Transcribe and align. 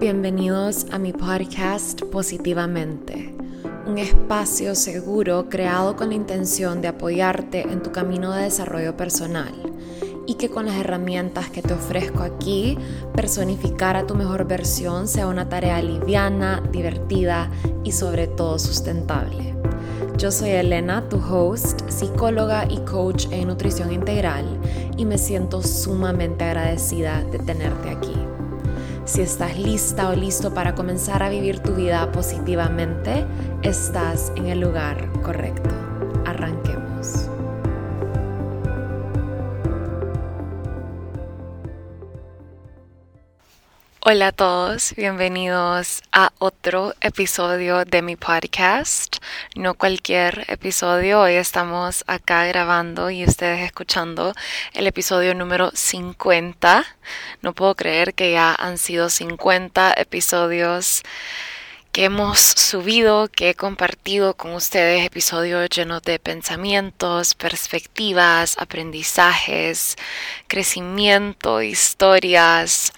Bienvenidos 0.00 0.86
a 0.92 0.98
mi 1.00 1.12
podcast 1.12 2.02
Positivamente, 2.04 3.34
un 3.84 3.98
espacio 3.98 4.76
seguro 4.76 5.48
creado 5.48 5.96
con 5.96 6.10
la 6.10 6.14
intención 6.14 6.80
de 6.80 6.86
apoyarte 6.86 7.62
en 7.62 7.82
tu 7.82 7.90
camino 7.90 8.30
de 8.30 8.44
desarrollo 8.44 8.96
personal 8.96 9.52
y 10.24 10.34
que 10.34 10.50
con 10.50 10.66
las 10.66 10.76
herramientas 10.76 11.50
que 11.50 11.62
te 11.62 11.74
ofrezco 11.74 12.22
aquí, 12.22 12.78
personificar 13.16 13.96
a 13.96 14.06
tu 14.06 14.14
mejor 14.14 14.46
versión 14.46 15.08
sea 15.08 15.26
una 15.26 15.48
tarea 15.48 15.82
liviana, 15.82 16.62
divertida 16.70 17.50
y 17.82 17.90
sobre 17.90 18.28
todo 18.28 18.60
sustentable. 18.60 19.56
Yo 20.16 20.30
soy 20.30 20.50
Elena, 20.50 21.08
tu 21.08 21.16
host, 21.16 21.90
psicóloga 21.90 22.66
y 22.70 22.78
coach 22.82 23.26
en 23.32 23.48
nutrición 23.48 23.92
integral 23.92 24.44
y 24.96 25.04
me 25.04 25.18
siento 25.18 25.60
sumamente 25.60 26.44
agradecida 26.44 27.24
de 27.32 27.40
tenerte 27.40 27.90
aquí. 27.90 28.27
Si 29.08 29.22
estás 29.22 29.56
lista 29.56 30.10
o 30.10 30.14
listo 30.14 30.52
para 30.52 30.74
comenzar 30.74 31.22
a 31.22 31.30
vivir 31.30 31.60
tu 31.60 31.74
vida 31.74 32.12
positivamente, 32.12 33.24
estás 33.62 34.30
en 34.36 34.48
el 34.48 34.60
lugar 34.60 35.10
correcto. 35.22 35.77
Hola 44.10 44.28
a 44.28 44.32
todos, 44.32 44.94
bienvenidos 44.96 46.02
a 46.12 46.32
otro 46.38 46.94
episodio 47.02 47.84
de 47.84 48.00
mi 48.00 48.16
podcast. 48.16 49.18
No 49.54 49.74
cualquier 49.74 50.46
episodio, 50.48 51.20
hoy 51.20 51.34
estamos 51.34 52.04
acá 52.06 52.46
grabando 52.46 53.10
y 53.10 53.22
ustedes 53.26 53.60
escuchando 53.60 54.32
el 54.72 54.86
episodio 54.86 55.34
número 55.34 55.72
50. 55.74 56.86
No 57.42 57.52
puedo 57.52 57.74
creer 57.74 58.14
que 58.14 58.32
ya 58.32 58.54
han 58.54 58.78
sido 58.78 59.10
50 59.10 59.92
episodios 59.98 61.02
que 61.92 62.04
hemos 62.04 62.38
subido, 62.38 63.28
que 63.28 63.50
he 63.50 63.54
compartido 63.54 64.32
con 64.32 64.54
ustedes, 64.54 65.04
episodios 65.04 65.68
llenos 65.68 66.00
de 66.00 66.18
pensamientos, 66.18 67.34
perspectivas, 67.34 68.56
aprendizajes, 68.56 69.96
crecimiento, 70.46 71.60
historias 71.60 72.94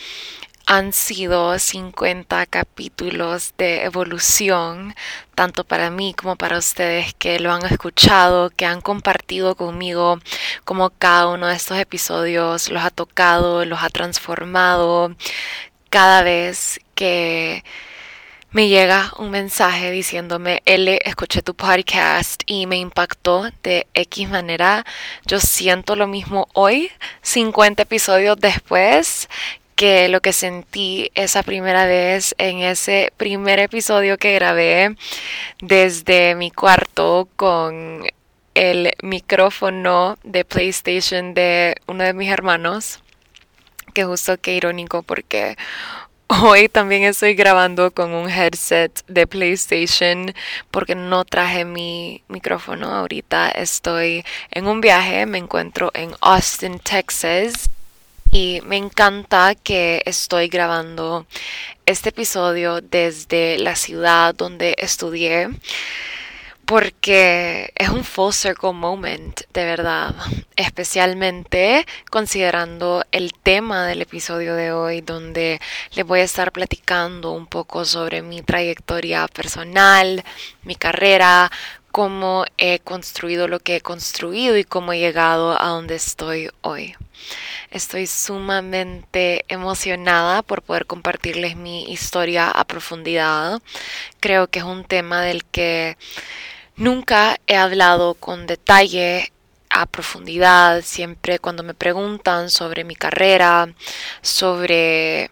han 0.71 0.93
sido 0.93 1.59
50 1.59 2.47
capítulos 2.47 3.55
de 3.59 3.83
evolución, 3.83 4.95
tanto 5.35 5.65
para 5.65 5.91
mí 5.91 6.15
como 6.15 6.37
para 6.37 6.59
ustedes 6.59 7.13
que 7.15 7.41
lo 7.41 7.51
han 7.53 7.67
escuchado, 7.67 8.51
que 8.51 8.67
han 8.67 8.81
compartido 8.81 9.57
conmigo, 9.57 10.21
como 10.65 10.91
cada 10.91 11.27
uno 11.27 11.49
de 11.49 11.57
estos 11.57 11.77
episodios 11.77 12.71
los 12.71 12.85
ha 12.85 12.91
tocado, 12.91 13.65
los 13.65 13.83
ha 13.83 13.91
transformado. 13.91 15.17
Cada 15.91 16.23
vez 16.23 16.79
que 16.95 17.65
me 18.53 18.69
llega 18.69 19.13
un 19.19 19.31
mensaje 19.31 19.93
diciéndome, 19.93 20.63
L, 20.65 21.01
escuché 21.05 21.41
tu 21.41 21.55
podcast 21.55 22.43
y 22.47 22.67
me 22.67 22.79
impactó 22.79 23.49
de 23.63 23.87
X 23.95 24.29
manera. 24.29 24.85
Yo 25.25 25.39
siento 25.39 25.95
lo 25.95 26.09
mismo 26.09 26.49
hoy, 26.53 26.91
50 27.23 27.83
episodios 27.85 28.37
después, 28.41 29.29
que 29.81 30.11
lo 30.11 30.21
que 30.21 30.35
sentí 30.35 31.11
esa 31.15 31.43
primera 31.43 31.87
vez 31.87 32.35
en 32.37 32.59
ese 32.59 33.15
primer 33.17 33.59
episodio 33.61 34.19
que 34.19 34.35
grabé 34.35 34.95
desde 35.63 36.35
mi 36.35 36.51
cuarto 36.51 37.31
con 37.35 38.03
el 38.53 38.93
micrófono 39.03 40.19
de 40.23 40.45
PlayStation 40.45 41.33
de 41.33 41.77
uno 41.87 42.05
de 42.05 42.13
mis 42.13 42.31
hermanos. 42.31 43.01
Que 43.95 44.05
justo 44.05 44.39
que 44.39 44.55
irónico 44.55 45.03
porque 45.03 45.57
Hoy 46.29 46.69
también 46.69 47.05
estoy 47.05 47.33
grabando 47.35 47.91
con 47.91 48.13
un 48.13 48.29
headset 48.29 49.03
de 49.09 49.27
PlayStation 49.27 50.35
porque 50.71 50.95
no 50.95 51.25
traje 51.25 51.65
mi 51.65 52.23
micrófono. 52.29 52.95
Ahorita 52.95 53.49
estoy 53.49 54.25
en 54.51 54.67
un 54.67 54.83
viaje, 54.83 55.25
me 55.25 55.39
encuentro 55.39 55.91
en 55.95 56.15
Austin, 56.21 56.79
Texas 56.81 57.71
y 58.33 58.61
me 58.65 58.77
encanta 58.77 59.55
que 59.55 60.03
estoy 60.07 60.49
grabando 60.49 61.27
este 61.87 62.11
episodio 62.11 62.81
desde 62.81 63.59
la 63.59 63.75
ciudad 63.75 64.35
donde 64.35 64.77
estudié 64.79 65.49
porque 66.71 67.73
es 67.75 67.89
un 67.89 68.05
full 68.05 68.31
circle 68.33 68.73
moment, 68.73 69.41
de 69.53 69.65
verdad, 69.65 70.15
especialmente 70.55 71.85
considerando 72.13 73.05
el 73.11 73.33
tema 73.33 73.89
del 73.89 74.03
episodio 74.03 74.55
de 74.55 74.71
hoy, 74.71 75.01
donde 75.01 75.61
les 75.95 76.07
voy 76.07 76.21
a 76.21 76.23
estar 76.23 76.53
platicando 76.53 77.33
un 77.33 77.49
poco 77.49 77.85
sobre 77.85 78.23
mi 78.23 78.43
trayectoria 78.43 79.27
personal, 79.27 80.23
mi 80.63 80.77
carrera, 80.77 81.51
cómo 81.91 82.45
he 82.57 82.79
construido 82.79 83.49
lo 83.49 83.61
que 83.61 83.77
he 83.77 83.81
construido 83.81 84.57
y 84.57 84.65
cómo 84.65 84.93
he 84.93 84.99
llegado 84.99 85.61
a 85.61 85.69
donde 85.69 85.97
estoy 85.97 86.51
hoy. 86.63 86.95
Estoy 87.71 88.07
sumamente 88.07 89.45
emocionada 89.49 90.43
por 90.43 90.63
poder 90.63 90.87
compartirles 90.87 91.57
mi 91.57 91.91
historia 91.93 92.51
a 92.51 92.65
profundidad. 92.65 93.61
Creo 94.21 94.49
que 94.49 94.61
es 94.61 94.65
un 94.65 94.85
tema 94.85 95.23
del 95.23 95.45
que 95.45 95.97
nunca 96.77 97.39
he 97.47 97.57
hablado 97.57 98.15
con 98.15 98.47
detalle 98.47 99.33
a 99.69 99.87
profundidad. 99.87 100.83
Siempre 100.83 101.39
cuando 101.39 101.63
me 101.63 101.75
preguntan 101.75 102.51
sobre 102.51 102.85
mi 102.85 102.97
carrera, 102.97 103.73
sobre 104.23 105.31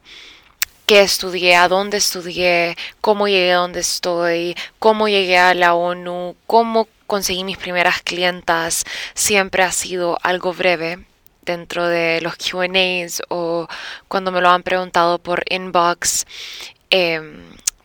qué 0.88 1.02
estudié, 1.02 1.54
a 1.54 1.68
dónde 1.68 1.98
estudié, 1.98 2.74
cómo 3.02 3.28
llegué 3.28 3.52
a 3.52 3.58
donde 3.58 3.80
estoy, 3.80 4.56
cómo 4.78 5.06
llegué 5.06 5.36
a 5.36 5.52
la 5.52 5.74
ONU, 5.74 6.34
cómo 6.46 6.88
conseguí 7.06 7.44
mis 7.44 7.58
primeras 7.58 8.00
clientas, 8.00 8.84
siempre 9.14 9.62
ha 9.64 9.70
sido 9.70 10.18
algo 10.22 10.54
breve 10.54 11.04
dentro 11.42 11.86
de 11.86 12.22
los 12.22 12.36
QAs 12.36 13.20
o 13.28 13.68
cuando 14.08 14.32
me 14.32 14.40
lo 14.40 14.48
han 14.48 14.62
preguntado 14.62 15.18
por 15.18 15.44
inbox, 15.50 16.26
em, 16.88 17.42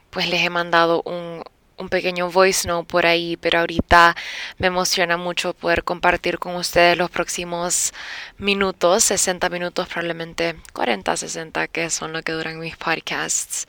pues 0.10 0.30
les 0.30 0.42
he 0.42 0.50
mandado 0.50 1.02
un, 1.04 1.44
un 1.78 1.90
pequeño 1.90 2.30
voice 2.30 2.68
note 2.68 2.88
por 2.88 3.06
ahí, 3.06 3.38
pero 3.38 3.60
ahorita 3.60 4.16
me 4.58 4.68
emociona 4.68 5.18
mucho 5.18 5.54
poder 5.54 5.84
compartir 5.84 6.40
con 6.40 6.56
ustedes 6.56 6.98
los 6.98 7.10
próximos 7.10 7.94
minutos, 8.38 9.04
60 9.06 9.50
minutos, 9.50 9.88
probablemente 9.88 10.56
40, 10.74 11.18
60, 11.18 11.68
que 11.68 11.90
son 11.90 12.14
lo 12.14 12.22
que 12.24 12.32
duran 12.32 12.60
mis 12.60 12.78
podcasts. 12.78 13.66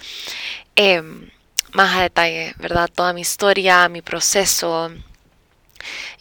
Em, 0.76 1.30
más 1.72 1.96
a 1.96 2.02
detalle, 2.02 2.54
¿verdad? 2.58 2.90
Toda 2.94 3.12
mi 3.12 3.22
historia, 3.22 3.88
mi 3.88 4.02
proceso, 4.02 4.90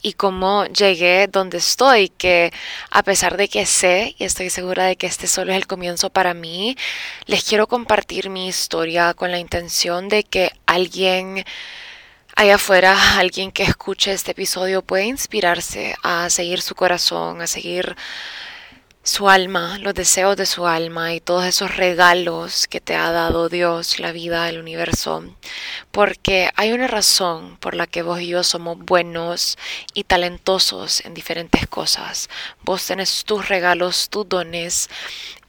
y 0.01 0.13
cómo 0.13 0.65
llegué 0.65 1.27
donde 1.27 1.57
estoy, 1.57 2.09
que 2.09 2.51
a 2.91 3.03
pesar 3.03 3.37
de 3.37 3.47
que 3.47 3.65
sé 3.65 4.15
y 4.17 4.23
estoy 4.23 4.49
segura 4.49 4.85
de 4.85 4.95
que 4.95 5.07
este 5.07 5.27
solo 5.27 5.51
es 5.51 5.57
el 5.57 5.67
comienzo 5.67 6.09
para 6.09 6.33
mí, 6.33 6.75
les 7.25 7.43
quiero 7.43 7.67
compartir 7.67 8.29
mi 8.29 8.47
historia 8.47 9.13
con 9.13 9.31
la 9.31 9.39
intención 9.39 10.09
de 10.09 10.23
que 10.23 10.51
alguien 10.65 11.45
allá 12.35 12.55
afuera, 12.55 13.17
alguien 13.17 13.51
que 13.51 13.63
escuche 13.63 14.11
este 14.11 14.31
episodio 14.31 14.81
pueda 14.81 15.03
inspirarse 15.03 15.95
a 16.03 16.29
seguir 16.29 16.61
su 16.61 16.75
corazón, 16.75 17.41
a 17.41 17.47
seguir 17.47 17.95
su 19.03 19.29
alma, 19.29 19.77
los 19.79 19.93
deseos 19.93 20.37
de 20.37 20.45
su 20.45 20.65
alma 20.65 21.13
y 21.13 21.19
todos 21.19 21.45
esos 21.45 21.75
regalos 21.75 22.67
que 22.67 22.79
te 22.79 22.95
ha 22.95 23.11
dado 23.11 23.49
Dios, 23.49 23.99
la 23.99 24.13
vida, 24.13 24.47
el 24.47 24.59
universo. 24.59 25.25
Porque 25.91 26.49
hay 26.55 26.71
una 26.71 26.87
razón 26.87 27.57
por 27.57 27.75
la 27.75 27.85
que 27.85 28.01
vos 28.01 28.21
y 28.21 28.27
yo 28.27 28.43
somos 28.43 28.77
buenos 28.79 29.57
y 29.93 30.05
talentosos 30.05 31.03
en 31.05 31.13
diferentes 31.13 31.67
cosas. 31.67 32.29
Vos 32.63 32.87
tenés 32.87 33.25
tus 33.25 33.49
regalos, 33.49 34.09
tus 34.09 34.27
dones 34.27 34.89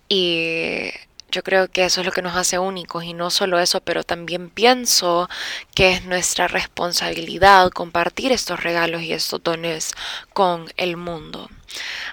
y 0.08 0.90
yo 1.34 1.42
creo 1.42 1.66
que 1.68 1.84
eso 1.84 2.00
es 2.00 2.06
lo 2.06 2.12
que 2.12 2.22
nos 2.22 2.36
hace 2.36 2.60
únicos 2.60 3.02
y 3.02 3.12
no 3.12 3.28
solo 3.28 3.58
eso, 3.58 3.80
pero 3.80 4.04
también 4.04 4.50
pienso 4.50 5.28
que 5.74 5.90
es 5.90 6.04
nuestra 6.04 6.46
responsabilidad 6.46 7.72
compartir 7.72 8.30
estos 8.30 8.62
regalos 8.62 9.02
y 9.02 9.12
estos 9.12 9.42
dones 9.42 9.94
con 10.32 10.72
el 10.76 10.96
mundo. 10.96 11.50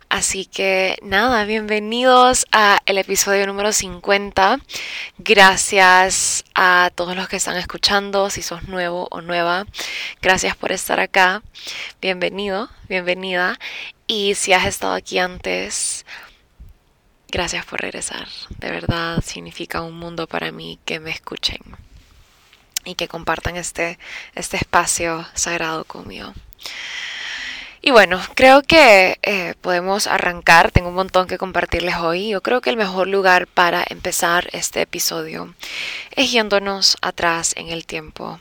Así 0.10 0.46
que 0.46 0.98
nada, 1.04 1.46
bienvenidos 1.46 2.48
a 2.52 2.80
el 2.88 2.98
episodio 2.98 3.46
número 3.46 3.72
50. 3.72 4.60
Gracias 5.20 6.44
a 6.56 6.90
todos 6.96 7.16
los 7.16 7.30
que 7.30 7.38
están 7.38 7.58
escuchando, 7.58 8.32
si 8.32 8.42
sos 8.42 8.64
nuevo 8.64 9.08
o 9.12 9.22
nueva. 9.22 9.68
Gracias 10.20 10.56
por 10.56 10.72
estar 10.72 11.00
acá. 11.00 11.44
Bienvenido, 12.02 12.70
bienvenida. 12.90 13.60
Y 14.08 14.34
si 14.34 14.54
has 14.54 14.66
estado 14.66 14.94
aquí 14.94 15.20
antes, 15.20 16.08
Gracias 17.32 17.66
por 17.66 17.80
regresar. 17.80 18.28
De 18.58 18.70
verdad 18.70 19.24
significa 19.24 19.82
un 19.82 19.98
mundo 19.98 20.28
para 20.28 20.52
mí 20.52 20.80
que 20.84 21.00
me 21.00 21.12
escuchen 21.12 21.60
y 22.84 22.96
que 22.96 23.08
compartan 23.08 23.56
este, 23.56 23.98
este 24.36 24.58
espacio 24.58 25.26
sagrado 25.34 25.86
conmigo. 25.86 26.34
Y 27.82 27.92
bueno, 27.92 28.20
creo 28.36 28.64
que 28.64 29.18
eh, 29.22 29.56
podemos 29.62 30.08
arrancar. 30.08 30.72
Tengo 30.72 30.90
un 30.90 30.96
montón 30.96 31.28
que 31.28 31.38
compartirles 31.38 31.96
hoy. 31.96 32.32
Yo 32.32 32.42
creo 32.42 32.60
que 32.60 32.70
el 32.70 32.76
mejor 32.76 33.08
lugar 33.08 33.48
para 33.48 33.86
empezar 33.88 34.50
este 34.52 34.82
episodio 34.82 35.56
es 36.12 36.34
yéndonos 36.34 36.98
atrás 37.02 37.54
en 37.56 37.70
el 37.70 37.86
tiempo. 37.86 38.40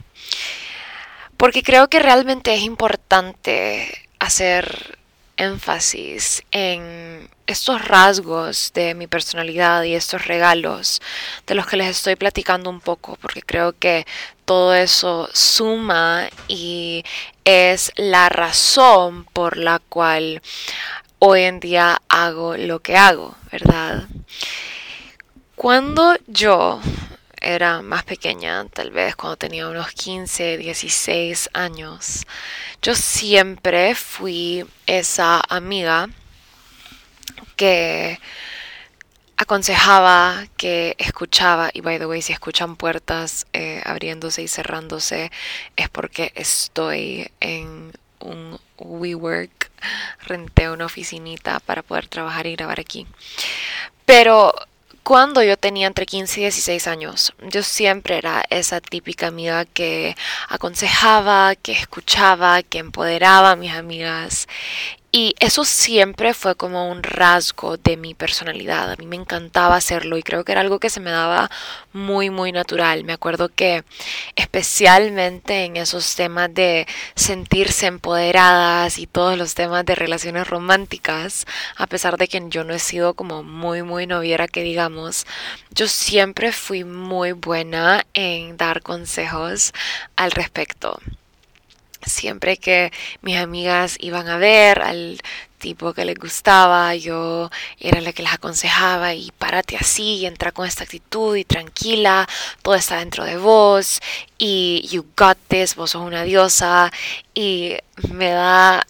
Porque 1.37 1.63
creo 1.63 1.89
que 1.89 2.01
realmente 2.01 2.53
es 2.55 2.63
importante 2.63 4.09
hacer 4.19 4.99
énfasis 5.41 6.45
en 6.51 7.29
estos 7.47 7.85
rasgos 7.85 8.73
de 8.75 8.95
mi 8.95 9.07
personalidad 9.07 9.83
y 9.83 9.95
estos 9.95 10.27
regalos 10.27 11.01
de 11.47 11.55
los 11.55 11.67
que 11.67 11.77
les 11.77 11.89
estoy 11.89 12.15
platicando 12.15 12.71
un 12.71 12.81
poco, 12.81 13.17
porque 13.21 13.43
creo 13.43 13.73
que 13.73 14.07
todo 14.45 14.75
eso 14.75 15.29
suma 15.33 16.29
y 16.47 17.05
es 17.45 17.91
la 17.97 18.29
razón 18.29 19.25
por 19.33 19.57
la 19.57 19.79
cual 19.79 20.43
hoy 21.19 21.43
en 21.43 21.59
día 21.59 22.01
hago 22.09 22.57
lo 22.57 22.81
que 22.81 22.97
hago, 22.97 23.35
¿verdad? 23.51 24.05
Cuando 25.57 26.17
yo 26.27 26.81
era 27.41 27.83
más 27.83 28.05
pequeña, 28.05 28.67
tal 28.69 28.91
vez 28.91 29.17
cuando 29.17 29.37
tenía 29.37 29.69
unos 29.69 29.93
15, 29.93 30.59
16 30.59 31.51
años, 31.55 32.27
yo 32.83 32.95
siempre 32.95 33.95
fui 33.95 34.65
esa 34.87 35.43
amiga 35.49 36.09
que 37.57 38.19
aconsejaba, 39.37 40.47
que 40.59 40.95
escuchaba, 40.99 41.71
y 41.73 41.81
by 41.81 41.99
the 41.99 42.07
way, 42.07 42.21
si 42.21 42.33
escuchan 42.33 42.77
puertas 42.77 43.47
eh, 43.55 43.81
abriéndose 43.87 44.43
y 44.43 44.49
cerrándose, 44.49 45.33
es 45.77 45.89
porque 45.89 46.33
estoy 46.35 47.31
en 47.41 47.93
un 48.19 48.61
WeWork, 48.77 49.71
renté 50.27 50.71
una 50.71 50.85
oficinita 50.85 51.59
para 51.61 51.83
poder 51.83 52.07
trabajar 52.09 52.47
y 52.47 52.55
grabar 52.55 52.81
aquí. 52.81 53.07
Pero 54.05 54.55
cuando 55.03 55.43
yo 55.43 55.57
tenía 55.57 55.87
entre 55.87 56.07
15 56.07 56.41
y 56.41 56.43
16 56.45 56.87
años, 56.87 57.33
yo 57.49 57.63
siempre 57.63 58.19
era 58.19 58.45
esa 58.51 58.81
típica 58.81 59.29
amiga 59.29 59.65
que 59.65 60.17
aconsejaba, 60.49 61.55
que 61.57 61.73
escuchaba, 61.73 62.63
que 62.63 62.79
empoderaba 62.79 63.53
a 63.53 63.57
mis 63.57 63.73
amigas 63.73 64.47
y 65.13 65.35
eso 65.41 65.65
siempre 65.65 66.35
fue 66.35 66.55
como 66.55 66.89
un 66.89 67.03
rasgo 67.03 67.77
de 67.77 67.97
mi 67.97 68.15
personalidad. 68.15 68.93
A 68.93 68.97
mí 68.97 69.07
me 69.07 69.17
encantaba 69.17 69.75
hacerlo 69.75 70.17
y 70.17 70.23
creo 70.23 70.45
que 70.45 70.53
era 70.53 70.61
algo 70.61 70.79
que 70.79 70.89
se 70.89 71.01
me 71.01 71.11
daba 71.11 71.51
muy, 71.93 72.31
muy 72.31 72.53
natural. 72.53 73.03
Me 73.03 73.13
acuerdo 73.13 73.49
que 73.49 73.85
especialmente 74.37 75.65
en 75.65 75.77
esos 75.77 76.15
temas 76.15 76.55
de 76.55 76.87
sentirse 77.17 77.87
empoderadas 77.87 78.99
y 78.99 79.09
todos 79.09 79.37
los 79.37 79.55
temas 79.55 79.85
de 79.85 79.97
relaciones 79.97 80.47
románticas, 80.47 81.45
a 81.77 81.89
pesar 81.89 82.17
de 82.17 82.29
que 82.29 82.41
yo 82.49 82.63
no 82.63 82.73
he 82.75 82.79
sido 82.79 83.15
como 83.15 83.43
muy, 83.43 83.83
muy 83.83 84.07
noviera 84.07 84.47
que 84.47 84.63
digamos, 84.63 85.27
yo 85.73 85.89
siempre 85.89 86.53
fui 86.53 86.85
muy 86.85 87.33
buena 87.33 88.07
en 88.15 88.57
dar 88.57 88.83
consejos 88.83 89.73
al 90.17 90.31
respecto 90.31 91.01
siempre 92.07 92.57
que 92.57 92.93
mis 93.23 93.37
amigas 93.37 93.97
iban 94.01 94.29
a 94.29 94.39
ver 94.39 94.81
al 94.83 95.21
tipo 95.59 95.93
que 95.93 96.05
les 96.05 96.19
gustaba, 96.19 96.95
yo 96.97 97.51
era 97.79 98.01
la 98.01 98.13
que 98.13 98.23
les 98.23 98.33
aconsejaba 98.33 99.15
y 99.15 99.31
párate 99.33 99.77
así 99.77 100.17
y 100.17 100.27
entra 100.27 100.53
con 100.53 100.67
esta 100.67 100.85
actitud 100.85 101.37
y 101.37 101.45
tranquila, 101.45 102.27
todo 102.63 102.75
está 102.75 102.99
dentro 102.99 103.25
de 103.25 103.37
vos 103.37 104.01
y 104.39 104.89
you 104.91 105.05
got 105.17 105.37
this, 105.49 105.77
vos 105.77 105.91
sos 105.91 106.03
una 106.03 106.25
diosa 106.25 106.91
y 107.35 107.77
me 108.09 108.31
da 108.31 108.87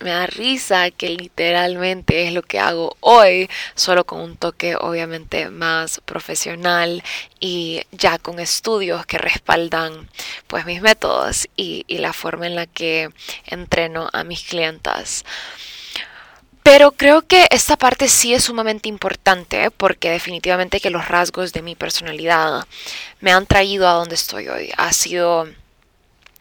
me 0.00 0.10
da 0.10 0.26
risa 0.26 0.90
que 0.90 1.10
literalmente 1.10 2.26
es 2.26 2.32
lo 2.32 2.42
que 2.42 2.58
hago 2.58 2.96
hoy, 3.00 3.48
solo 3.74 4.04
con 4.04 4.20
un 4.20 4.36
toque 4.36 4.74
obviamente 4.76 5.50
más 5.50 6.00
profesional 6.04 7.02
y 7.38 7.82
ya 7.92 8.18
con 8.18 8.40
estudios 8.40 9.06
que 9.06 9.18
respaldan 9.18 10.08
pues 10.46 10.64
mis 10.64 10.82
métodos 10.82 11.48
y, 11.56 11.84
la 12.00 12.14
forma 12.14 12.46
en 12.46 12.56
la 12.56 12.66
que 12.66 13.10
entreno 13.46 14.08
a 14.12 14.24
mis 14.24 14.42
clientas. 14.42 15.24
Pero 16.62 16.92
creo 16.92 17.26
que 17.26 17.46
esta 17.50 17.76
parte 17.76 18.08
sí 18.08 18.32
es 18.32 18.44
sumamente 18.44 18.88
importante 18.88 19.70
porque 19.70 20.10
definitivamente 20.10 20.80
que 20.80 20.90
los 20.90 21.08
rasgos 21.08 21.52
de 21.52 21.62
mi 21.62 21.74
personalidad 21.74 22.66
me 23.20 23.32
han 23.32 23.46
traído 23.46 23.86
a 23.88 23.92
donde 23.92 24.14
estoy 24.14 24.48
hoy. 24.48 24.70
Ha 24.76 24.92
sido 24.92 25.46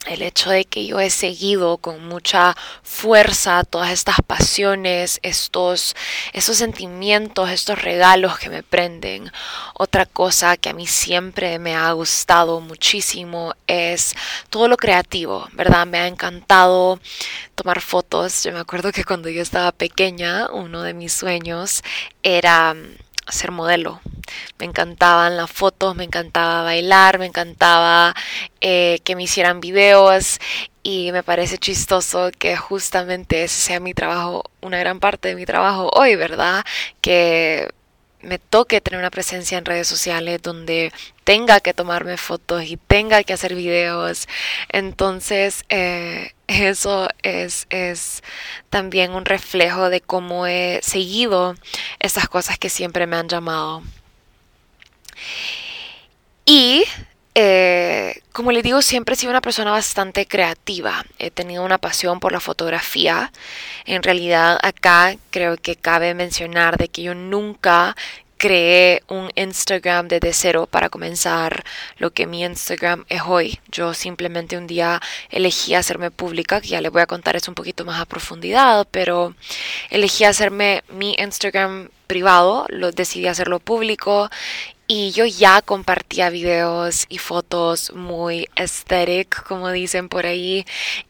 el 0.05 0.21
hecho 0.21 0.49
de 0.49 0.65
que 0.65 0.85
yo 0.85 0.99
he 0.99 1.09
seguido 1.09 1.77
con 1.77 2.07
mucha 2.07 2.55
fuerza 2.83 3.63
todas 3.63 3.91
estas 3.91 4.17
pasiones, 4.25 5.19
estos, 5.23 5.95
sentimientos, 6.33 7.49
estos 7.49 7.81
regalos 7.81 8.39
que 8.39 8.49
me 8.49 8.63
prenden. 8.63 9.31
Otra 9.73 10.05
cosa 10.05 10.57
que 10.57 10.69
a 10.69 10.73
mí 10.73 10.87
siempre 10.87 11.59
me 11.59 11.75
ha 11.75 11.91
gustado 11.91 12.61
muchísimo 12.61 13.53
es 13.67 14.15
todo 14.49 14.67
lo 14.67 14.77
creativo, 14.77 15.47
¿verdad? 15.51 15.85
Me 15.85 15.99
ha 15.99 16.07
encantado 16.07 16.99
tomar 17.55 17.81
fotos. 17.81 18.43
Yo 18.43 18.53
me 18.53 18.59
acuerdo 18.59 18.91
que 18.91 19.03
cuando 19.03 19.29
yo 19.29 19.41
estaba 19.41 19.71
pequeña, 19.71 20.49
uno 20.51 20.81
de 20.81 20.93
mis 20.93 21.13
sueños 21.13 21.83
era 22.23 22.73
ser 23.31 23.51
modelo. 23.51 24.01
Me 24.59 24.65
encantaban 24.65 25.37
las 25.37 25.49
fotos, 25.51 25.95
me 25.95 26.03
encantaba 26.03 26.63
bailar, 26.63 27.19
me 27.19 27.25
encantaba 27.25 28.15
eh, 28.61 28.99
que 29.03 29.15
me 29.15 29.23
hicieran 29.23 29.59
videos 29.59 30.39
y 30.83 31.11
me 31.11 31.23
parece 31.23 31.57
chistoso 31.57 32.31
que 32.37 32.55
justamente 32.57 33.43
ese 33.43 33.61
sea 33.61 33.79
mi 33.79 33.93
trabajo, 33.93 34.43
una 34.61 34.79
gran 34.79 34.99
parte 34.99 35.29
de 35.29 35.35
mi 35.35 35.45
trabajo 35.45 35.89
hoy, 35.93 36.15
¿verdad? 36.15 36.63
Que 37.01 37.69
me 38.21 38.37
toque 38.39 38.81
tener 38.81 38.99
una 38.99 39.11
presencia 39.11 39.57
en 39.57 39.65
redes 39.65 39.87
sociales 39.87 40.41
donde 40.41 40.91
tenga 41.23 41.59
que 41.59 41.73
tomarme 41.73 42.17
fotos 42.17 42.63
y 42.63 42.77
tenga 42.77 43.23
que 43.23 43.33
hacer 43.33 43.55
videos. 43.55 44.27
Entonces, 44.69 45.63
eh, 45.69 46.33
eso 46.49 47.07
es, 47.23 47.67
es 47.69 48.23
también 48.69 49.11
un 49.11 49.25
reflejo 49.25 49.89
de 49.89 50.01
cómo 50.01 50.47
he 50.47 50.79
seguido 50.83 51.55
esas 51.99 52.27
cosas 52.27 52.57
que 52.57 52.69
siempre 52.69 53.07
me 53.07 53.17
han 53.17 53.29
llamado. 53.29 53.83
Y 56.45 56.85
eh, 57.35 58.21
como 58.31 58.51
les 58.51 58.63
digo, 58.63 58.81
siempre 58.81 59.13
he 59.13 59.15
sido 59.15 59.29
una 59.29 59.41
persona 59.41 59.71
bastante 59.71 60.25
creativa. 60.25 61.05
He 61.19 61.29
tenido 61.29 61.63
una 61.63 61.77
pasión 61.77 62.19
por 62.19 62.31
la 62.31 62.39
fotografía. 62.39 63.31
En 63.85 64.01
realidad, 64.01 64.57
acá 64.63 65.15
creo 65.29 65.55
que 65.57 65.75
cabe 65.75 66.13
mencionar 66.15 66.77
de 66.77 66.87
que 66.87 67.03
yo 67.03 67.13
nunca 67.13 67.95
creé 68.39 69.03
un 69.09 69.29
Instagram 69.35 70.07
desde 70.07 70.33
cero 70.33 70.65
para 70.65 70.89
comenzar 70.89 71.63
lo 71.97 72.11
que 72.11 72.25
mi 72.25 72.43
Instagram 72.43 73.05
es 73.09 73.21
hoy. 73.27 73.59
Yo 73.69 73.93
simplemente 73.93 74.57
un 74.57 74.65
día 74.65 75.01
elegí 75.29 75.75
hacerme 75.75 76.09
pública, 76.09 76.61
que 76.61 76.69
ya 76.69 76.81
les 76.81 76.91
voy 76.91 77.01
a 77.01 77.05
contar 77.05 77.35
eso 77.35 77.51
un 77.51 77.55
poquito 77.55 77.85
más 77.85 77.99
a 78.01 78.05
profundidad, 78.05 78.87
pero 78.89 79.35
elegí 79.89 80.23
hacerme 80.23 80.83
mi 80.89 81.15
Instagram 81.19 81.89
privado, 82.07 82.65
lo 82.69 82.91
decidí 82.91 83.27
hacerlo 83.27 83.59
público 83.59 84.29
y 84.91 85.11
yo 85.11 85.27
ya 85.27 85.61
compartía 85.61 86.31
videos 86.31 87.05
y 87.09 87.19
fotos 87.19 87.93
muy 87.93 88.49
aesthetic, 88.55 89.43
como 89.43 89.69
dicen 89.69 90.09
por 90.09 90.25
ahí, 90.25 90.65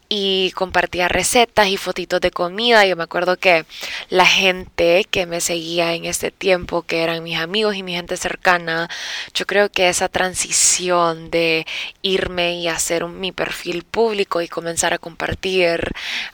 y 0.10 0.52
compartía 0.52 1.08
recetas 1.08 1.68
y 1.68 1.78
fotitos 1.78 2.20
de 2.20 2.30
comida. 2.30 2.86
Yo 2.86 2.98
me 2.98 3.04
acuerdo 3.04 3.38
que 3.38 3.66
la 4.10 4.26
gente 4.26 5.06
que 5.10 5.26
me 5.26 5.40
seguía 5.40 5.94
en 5.94 6.04
este 6.04 6.30
tiempo, 6.30 6.82
que 6.82 7.04
eran 7.04 7.24
mis 7.24 7.38
amigos 7.38 7.76
y 7.76 7.84
mi 7.84 7.94
gente 7.94 8.18
cercana, 8.18 8.90
yo 9.34 9.46
creo 9.46 9.70
que 9.70 9.88
esa 9.88 10.10
transición 10.10 11.32
de 11.32 11.66
irme 12.02 12.56
y 12.56 12.68
hacer 12.68 13.06
mi 13.06 13.32
perfil 13.32 13.84
público 13.84 14.42
y 14.42 14.50
comenzar 14.50 14.94
a 14.94 14.98
compartir 14.98 15.94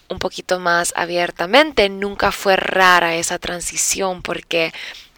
un 0.09 0.17
poquito 0.17 0.59
más 0.59 0.93
abiertamente, 0.95 1.89
nunca 1.89 2.31
fue 2.31 2.55
rara 2.55 3.15
esa 3.15 3.37
transición 3.37 4.23
porque 4.23 4.73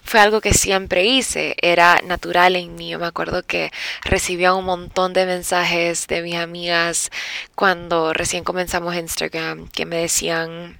fue 0.07 0.21
algo 0.21 0.39
que 0.41 0.53
siempre 0.53 1.05
hice, 1.05 1.55
era 1.61 1.99
natural 2.03 2.55
en 2.55 2.75
mí. 2.75 2.95
me 2.95 3.05
acuerdo 3.05 3.43
que 3.43 3.71
recibía 4.03 4.53
un 4.53 4.65
montón 4.65 5.13
de 5.13 5.25
mensajes 5.25 6.07
de 6.07 6.21
mis 6.21 6.35
amigas 6.35 7.11
cuando 7.55 8.13
recién 8.13 8.43
comenzamos 8.45 8.95
Instagram 8.95 9.67
que 9.69 9.85
me 9.85 9.97
decían 9.97 10.79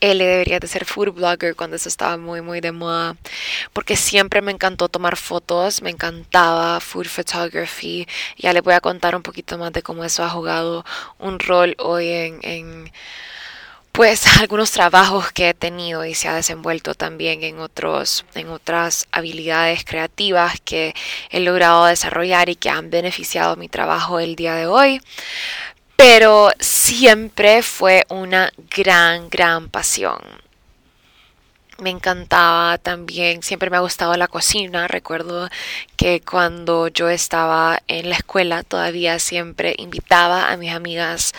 él 0.00 0.18
debería 0.18 0.58
de 0.60 0.66
ser 0.66 0.84
food 0.84 1.12
blogger 1.12 1.54
cuando 1.54 1.76
eso 1.76 1.88
estaba 1.88 2.16
muy 2.16 2.40
muy 2.42 2.60
de 2.60 2.72
moda 2.72 3.16
porque 3.72 3.96
siempre 3.96 4.42
me 4.42 4.52
encantó 4.52 4.88
tomar 4.88 5.16
fotos 5.16 5.80
me 5.80 5.90
encantaba 5.90 6.80
food 6.80 7.06
photography 7.06 8.06
ya 8.36 8.52
les 8.52 8.62
voy 8.62 8.74
a 8.74 8.80
contar 8.80 9.16
un 9.16 9.22
poquito 9.22 9.56
más 9.56 9.72
de 9.72 9.82
cómo 9.82 10.04
eso 10.04 10.24
ha 10.24 10.28
jugado 10.30 10.84
un 11.18 11.38
rol 11.38 11.76
hoy 11.78 12.08
en 12.08 12.92
pues 13.96 14.26
algunos 14.40 14.70
trabajos 14.70 15.32
que 15.32 15.48
he 15.48 15.54
tenido 15.54 16.04
y 16.04 16.14
se 16.14 16.28
ha 16.28 16.34
desenvuelto 16.34 16.94
también 16.94 17.42
en 17.42 17.58
otros 17.58 18.24
en 18.34 18.50
otras 18.50 19.06
habilidades 19.10 19.84
creativas 19.84 20.60
que 20.64 20.94
he 21.30 21.40
logrado 21.40 21.86
desarrollar 21.86 22.48
y 22.50 22.56
que 22.56 22.70
han 22.70 22.90
beneficiado 22.90 23.56
mi 23.56 23.68
trabajo 23.68 24.20
el 24.20 24.36
día 24.36 24.54
de 24.54 24.66
hoy 24.66 25.00
pero 25.96 26.50
siempre 26.60 27.62
fue 27.62 28.04
una 28.10 28.52
gran, 28.70 29.30
gran 29.30 29.68
pasión. 29.70 30.18
Me 31.78 31.90
encantaba 31.90 32.78
también, 32.78 33.42
siempre 33.42 33.70
me 33.70 33.76
ha 33.76 33.80
gustado 33.80 34.14
la 34.16 34.28
cocina. 34.28 34.88
Recuerdo 34.88 35.48
que 35.96 36.20
cuando 36.20 36.88
yo 36.88 37.08
estaba 37.08 37.82
en 37.88 38.08
la 38.10 38.16
escuela 38.16 38.62
todavía 38.62 39.18
siempre 39.18 39.74
invitaba 39.78 40.50
a 40.50 40.56
mis 40.56 40.72
amigas 40.72 41.32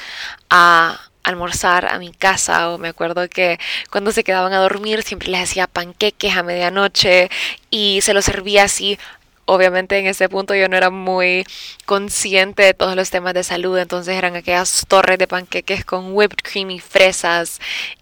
a 0.50 1.07
almorzar 1.28 1.86
a 1.86 2.00
mi 2.00 2.12
casa 2.12 2.70
o 2.70 2.78
me 2.78 2.88
acuerdo 2.88 3.28
que 3.28 3.60
cuando 3.90 4.12
se 4.12 4.24
quedaban 4.24 4.54
a 4.54 4.60
dormir 4.60 5.04
siempre 5.04 5.30
les 5.30 5.42
hacía 5.42 5.68
panqueques 5.68 6.36
a 6.36 6.44
medianoche 6.44 7.30
y 7.70 8.00
se 8.02 8.14
los 8.14 8.26
servía 8.26 8.64
así 8.64 8.98
obviamente 9.48 9.98
en 9.98 10.06
ese 10.06 10.30
punto 10.30 10.54
yo 10.54 10.68
no 10.68 10.78
era 10.78 10.90
muy 10.90 11.46
consciente 11.86 12.64
de 12.64 12.74
todos 12.74 12.96
los 12.96 13.10
temas 13.10 13.34
de 13.34 13.44
salud, 13.44 13.78
entonces 13.78 14.16
eran 14.16 14.36
aquellas 14.36 14.86
torres 14.88 15.18
de 15.18 15.28
panqueques 15.28 15.84
con 15.86 16.14
whipped 16.14 16.44
cream 16.44 16.70
y 16.70 16.80
fresas 16.80 17.60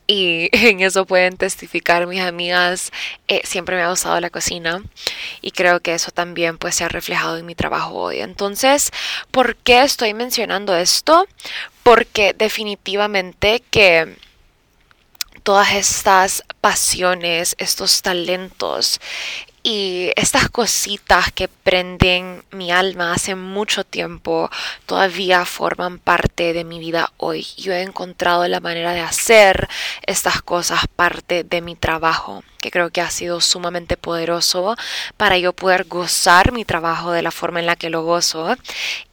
y 0.08 0.50
en 0.52 0.82
eso 0.82 1.06
pueden 1.06 1.38
testificar 1.38 2.08
mis 2.08 2.22
amigas, 2.22 2.92
eh, 3.28 3.42
siempre 3.46 3.76
me 3.76 3.84
ha 3.84 3.90
gustado 3.90 4.20
la 4.20 4.32
cocina 4.32 4.84
y 5.42 5.52
creo 5.52 5.80
que 5.80 5.94
eso 5.94 6.12
también 6.12 6.58
pues 6.58 6.76
se 6.76 6.84
ha 6.84 6.90
reflejado 6.90 7.38
en 7.38 7.46
mi 7.46 7.56
trabajo 7.56 7.94
hoy. 7.94 8.20
Entonces, 8.20 8.92
¿por 9.32 9.56
qué 9.56 9.84
estoy 9.84 10.14
mencionando 10.14 10.76
esto? 10.76 11.28
Porque 11.84 12.34
definitivamente 12.34 13.62
que 13.70 14.18
todas 15.44 15.74
estas 15.74 16.44
pasiones, 16.60 17.56
estos 17.60 18.02
talentos 18.02 19.00
y 19.66 20.12
estas 20.16 20.48
cositas 20.50 21.32
que 21.32 21.48
prenden 21.48 22.44
mi 22.52 22.72
alma 22.72 23.14
hace 23.14 23.34
mucho 23.34 23.84
tiempo 23.84 24.52
todavía 24.86 25.44
forman 25.44 25.98
parte 25.98 26.54
de 26.54 26.64
mi 26.64 26.78
vida 26.78 27.12
hoy. 27.18 27.48
Yo 27.58 27.74
he 27.74 27.82
encontrado 27.82 28.48
la 28.48 28.60
manera 28.60 28.94
de 28.94 29.00
hacer 29.00 29.68
estas 30.06 30.44
cosas 30.44 30.82
parte 30.96 31.44
de 31.44 31.62
mi 31.62 31.76
trabajo, 31.76 32.44
que 32.62 32.70
creo 32.70 32.92
que 32.92 33.02
ha 33.02 33.10
sido 33.10 33.42
sumamente 33.42 33.98
poderoso 33.98 34.76
para 35.18 35.40
yo 35.40 35.52
poder 35.52 35.86
gozar 35.86 36.52
mi 36.52 36.64
trabajo 36.64 37.12
de 37.12 37.24
la 37.24 37.32
forma 37.32 37.60
en 37.60 37.66
la 37.66 37.76
que 37.76 37.90
lo 37.90 38.04
gozo 38.04 38.56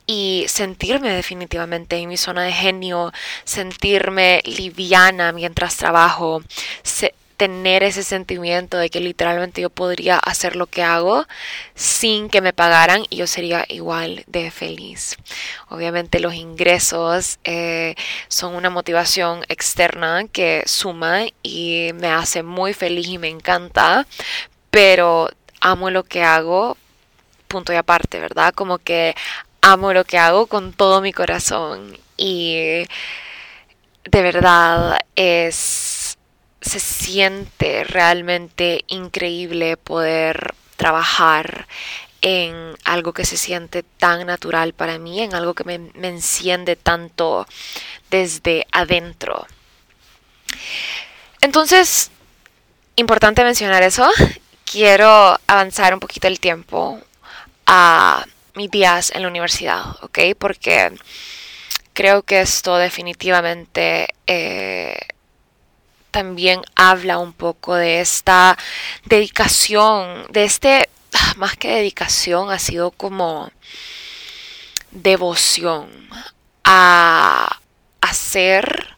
y 0.07 0.45
sentirme 0.49 1.15
definitivamente 1.15 1.97
en 1.97 2.11
mi 2.11 2.19
zona 2.19 2.43
de 2.43 2.53
genio, 2.53 3.11
sentirme 3.45 4.43
liviana 4.45 5.33
mientras 5.33 5.79
trabajo, 5.79 6.43
tener 7.43 7.83
ese 7.83 8.05
sentimiento 8.05 8.77
de 8.77 8.89
que 8.89 9.01
literalmente 9.01 9.63
yo 9.63 9.69
podría 9.69 10.17
hacer 10.17 10.55
lo 10.55 10.69
que 10.69 10.85
hago 10.85 11.27
sin 11.75 12.29
que 12.29 12.41
me 12.41 12.53
pagaran 12.53 13.03
y 13.11 13.17
yo 13.17 13.27
sería 13.27 13.65
igual 13.69 14.23
de 14.29 14.53
feliz. 14.53 15.17
Obviamente 15.69 16.21
los 16.21 16.35
ingresos 16.35 17.41
eh, 17.43 17.97
son 18.29 18.55
una 18.55 18.71
motivación 18.71 19.43
externa 19.49 20.23
que 20.31 20.63
suma 20.67 21.23
y 21.43 21.91
me 21.95 22.11
hace 22.11 22.45
muy 22.45 22.75
feliz 22.75 23.09
y 23.09 23.19
me 23.19 23.29
encanta, 23.29 24.07
pero 24.71 25.29
amo 25.61 25.91
lo 25.91 26.05
que 26.05 26.23
hago, 26.23 26.77
punto 27.49 27.73
y 27.73 27.77
aparte, 27.77 28.21
¿verdad? 28.21 28.55
Como 28.55 28.79
que 28.79 29.17
amo 29.63 29.93
lo 29.93 30.05
que 30.05 30.19
hago 30.19 30.47
con 30.47 30.73
todo 30.73 31.01
mi 31.01 31.13
corazón 31.13 31.99
y 32.17 32.85
de 34.05 34.23
verdad 34.23 35.01
es 35.17 35.92
se 36.63 36.81
siente 36.81 37.85
realmente 37.85 38.85
increíble 38.87 39.77
poder 39.77 40.55
trabajar 40.77 41.67
en 42.23 42.77
algo 42.85 43.13
que 43.13 43.25
se 43.25 43.37
siente 43.37 43.83
tan 43.83 44.27
natural 44.27 44.73
para 44.73 44.99
mí, 44.99 45.21
en 45.21 45.35
algo 45.35 45.55
que 45.55 45.65
me, 45.65 45.75
enciende 46.07 46.77
tanto 46.77 47.47
desde 48.11 48.67
adentro. 48.71 49.47
Entonces, 51.41 52.13
importante 52.95 53.43
mencionar 53.43 53.83
eso. 53.83 54.09
Quiero 54.65 55.39
avanzar 55.49 55.93
un 55.93 56.01
poquito 56.01 56.29
el 56.29 56.39
tiempo 56.39 57.01
a 57.67 58.25
mis 58.55 58.71
días 58.71 59.11
en 59.15 59.23
la 59.23 59.29
universidad, 59.29 59.97
¿ok? 60.03 60.19
Porque 60.39 60.93
creo 61.93 62.23
que 62.23 62.41
esto 62.41 62.77
definitivamente 62.77 64.09
eh, 64.27 64.97
también 66.13 66.63
habla 66.77 67.19
un 67.19 67.33
poco 67.33 67.75
de 67.75 68.01
esta 68.01 68.57
dedicación, 69.07 70.27
de 70.31 70.45
este, 70.45 70.89
ah, 71.15 71.35
más 71.37 71.57
que 71.57 71.75
dedicación, 71.75 72.51
ha 72.51 72.61
sido 72.61 72.93
como 72.93 73.51
devoción 74.93 75.89
a 76.65 77.59
hacer 78.01 78.97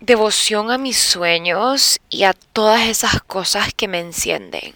devoción 0.00 0.70
a 0.70 0.78
mis 0.78 0.96
sueños 0.96 2.00
y 2.08 2.22
a 2.22 2.32
todas 2.32 2.88
esas 2.88 3.20
cosas 3.22 3.74
que 3.74 3.88
me 3.88 4.00
encienden. 4.00 4.74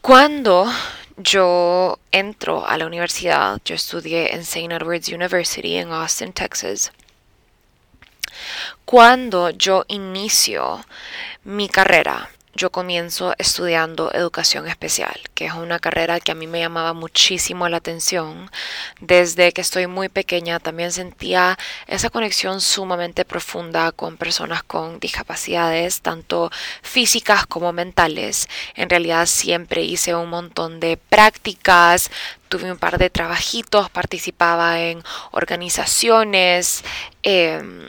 Cuando 0.00 0.70
yo 1.16 1.98
entro 2.12 2.66
a 2.66 2.78
la 2.78 2.86
universidad, 2.86 3.60
yo 3.64 3.74
estudié 3.74 4.34
en 4.34 4.40
St. 4.40 4.74
Edward's 4.74 5.08
University 5.08 5.76
en 5.76 5.90
Austin, 5.90 6.32
Texas. 6.32 6.92
Cuando 8.90 9.50
yo 9.50 9.84
inicio 9.86 10.84
mi 11.44 11.68
carrera, 11.68 12.28
yo 12.54 12.70
comienzo 12.70 13.34
estudiando 13.38 14.12
educación 14.12 14.66
especial, 14.66 15.14
que 15.34 15.46
es 15.46 15.52
una 15.52 15.78
carrera 15.78 16.18
que 16.18 16.32
a 16.32 16.34
mí 16.34 16.48
me 16.48 16.58
llamaba 16.58 16.92
muchísimo 16.92 17.68
la 17.68 17.76
atención. 17.76 18.50
Desde 19.00 19.52
que 19.52 19.60
estoy 19.60 19.86
muy 19.86 20.08
pequeña 20.08 20.58
también 20.58 20.90
sentía 20.90 21.56
esa 21.86 22.10
conexión 22.10 22.60
sumamente 22.60 23.24
profunda 23.24 23.92
con 23.92 24.16
personas 24.16 24.64
con 24.64 24.98
discapacidades, 24.98 26.00
tanto 26.00 26.50
físicas 26.82 27.46
como 27.46 27.72
mentales. 27.72 28.48
En 28.74 28.90
realidad 28.90 29.26
siempre 29.26 29.82
hice 29.82 30.16
un 30.16 30.30
montón 30.30 30.80
de 30.80 30.96
prácticas, 30.96 32.10
tuve 32.48 32.72
un 32.72 32.78
par 32.78 32.98
de 32.98 33.08
trabajitos, 33.08 33.88
participaba 33.88 34.80
en 34.80 35.04
organizaciones. 35.30 36.82
Em, 37.22 37.84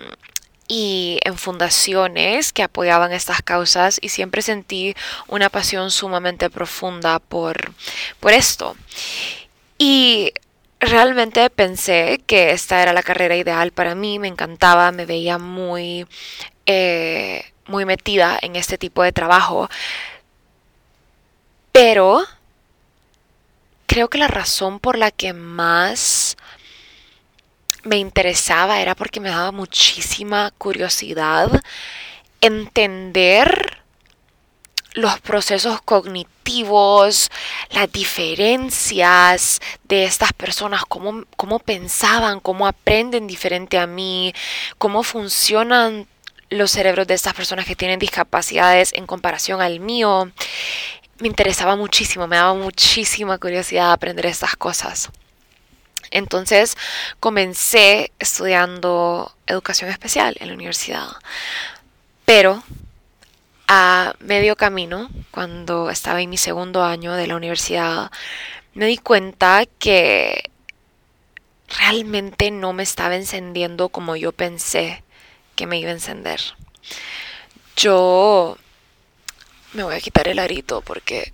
y 0.74 1.20
en 1.26 1.38
fundaciones 1.38 2.54
que 2.54 2.64
apoyaban 2.64 3.12
estas 3.12 3.42
causas 3.42 4.00
y 4.02 4.08
siempre 4.08 4.42
sentí 4.42 4.96
una 5.28 5.50
pasión 5.50 5.92
sumamente 5.92 6.50
profunda 6.50 7.20
por, 7.20 7.74
por 8.22 8.32
esto. 8.32 8.78
Y 9.78 10.32
realmente 10.80 11.50
pensé 11.50 12.22
que 12.26 12.52
esta 12.52 12.82
era 12.82 12.94
la 12.94 13.04
carrera 13.04 13.36
ideal 13.36 13.74
para 13.74 13.96
mí, 13.96 14.18
me 14.18 14.30
encantaba, 14.30 14.94
me 14.94 15.06
veía 15.06 15.38
muy, 15.38 16.08
eh, 16.66 17.52
muy 17.66 17.84
metida 17.84 18.40
en 18.42 18.56
este 18.56 18.78
tipo 18.78 19.04
de 19.04 19.12
trabajo. 19.12 19.70
Pero 21.74 22.24
creo 23.88 24.10
que 24.10 24.18
la 24.18 24.30
razón 24.30 24.80
por 24.80 24.98
la 24.98 25.12
que 25.12 25.34
más 25.34 26.38
me 27.84 27.98
interesaba 27.98 28.82
era 28.82 28.96
porque 28.96 29.20
me 29.20 29.30
daba 29.30 29.52
muchísima 29.52 30.52
curiosidad 30.58 31.62
entender 32.42 33.82
los 34.94 35.20
procesos 35.22 35.82
cognitivos, 35.82 37.30
las 37.70 37.92
diferencias 37.92 39.62
de 39.86 40.04
estas 40.04 40.34
personas, 40.34 40.84
cómo, 40.86 41.24
cómo 41.38 41.60
pensaban, 41.60 42.40
cómo 42.40 42.68
aprenden 42.68 43.28
diferente 43.28 43.78
a 43.78 43.88
mí, 43.88 44.34
cómo 44.78 45.04
funcionan 45.04 46.08
los 46.50 46.72
cerebros 46.72 47.08
de 47.08 47.14
estas 47.14 47.34
personas 47.34 47.66
que 47.66 47.78
tienen 47.78 48.00
discapacidades 48.00 48.92
en 48.94 49.08
comparación 49.08 49.62
al 49.62 49.80
mío. 49.80 50.30
Me 51.20 51.28
interesaba 51.28 51.78
muchísimo, 51.78 52.28
me 52.28 52.36
daba 52.36 52.54
muchísima 52.54 53.38
curiosidad 53.38 53.94
aprender 53.94 54.26
estas 54.26 54.58
cosas. 54.58 55.10
Entonces 56.12 56.78
comencé 57.20 58.12
estudiando 58.20 59.34
educación 59.48 59.90
especial 59.90 60.36
en 60.40 60.50
la 60.50 60.54
universidad. 60.54 61.08
Pero 62.26 62.64
a 63.68 64.14
medio 64.20 64.56
camino, 64.56 65.10
cuando 65.32 65.90
estaba 65.90 66.22
en 66.22 66.30
mi 66.30 66.38
segundo 66.38 66.84
año 66.84 67.14
de 67.14 67.28
la 67.28 67.36
universidad, 67.36 68.12
me 68.74 68.86
di 68.86 68.98
cuenta 68.98 69.66
que 69.80 70.52
realmente 71.80 72.52
no 72.52 72.74
me 72.74 72.84
estaba 72.84 73.16
encendiendo 73.16 73.90
como 73.90 74.16
yo 74.16 74.34
pensé 74.34 75.04
que 75.56 75.68
me 75.68 75.80
iba 75.80 75.90
a 75.90 75.94
encender. 75.94 76.42
Yo 77.78 78.58
me 79.74 79.84
voy 79.84 79.96
a 79.96 80.02
quitar 80.02 80.28
el 80.28 80.40
arito 80.40 80.82
porque 80.82 81.34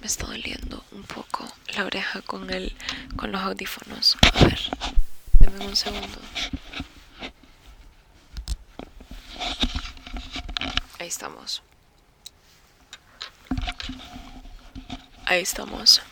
me 0.00 0.06
está 0.06 0.26
doliendo 0.26 0.84
un 0.92 1.04
poco 1.04 1.46
la 1.76 1.84
oreja 1.84 2.22
con 2.22 2.50
el 2.50 2.74
con 3.16 3.30
los 3.30 3.42
audífonos. 3.42 4.16
A 4.32 4.44
ver, 4.44 4.60
denme 5.38 5.66
un 5.66 5.76
segundo. 5.76 6.18
Ahí 10.98 11.06
estamos. 11.08 11.62
Ahí 15.26 15.42
estamos. 15.42 16.02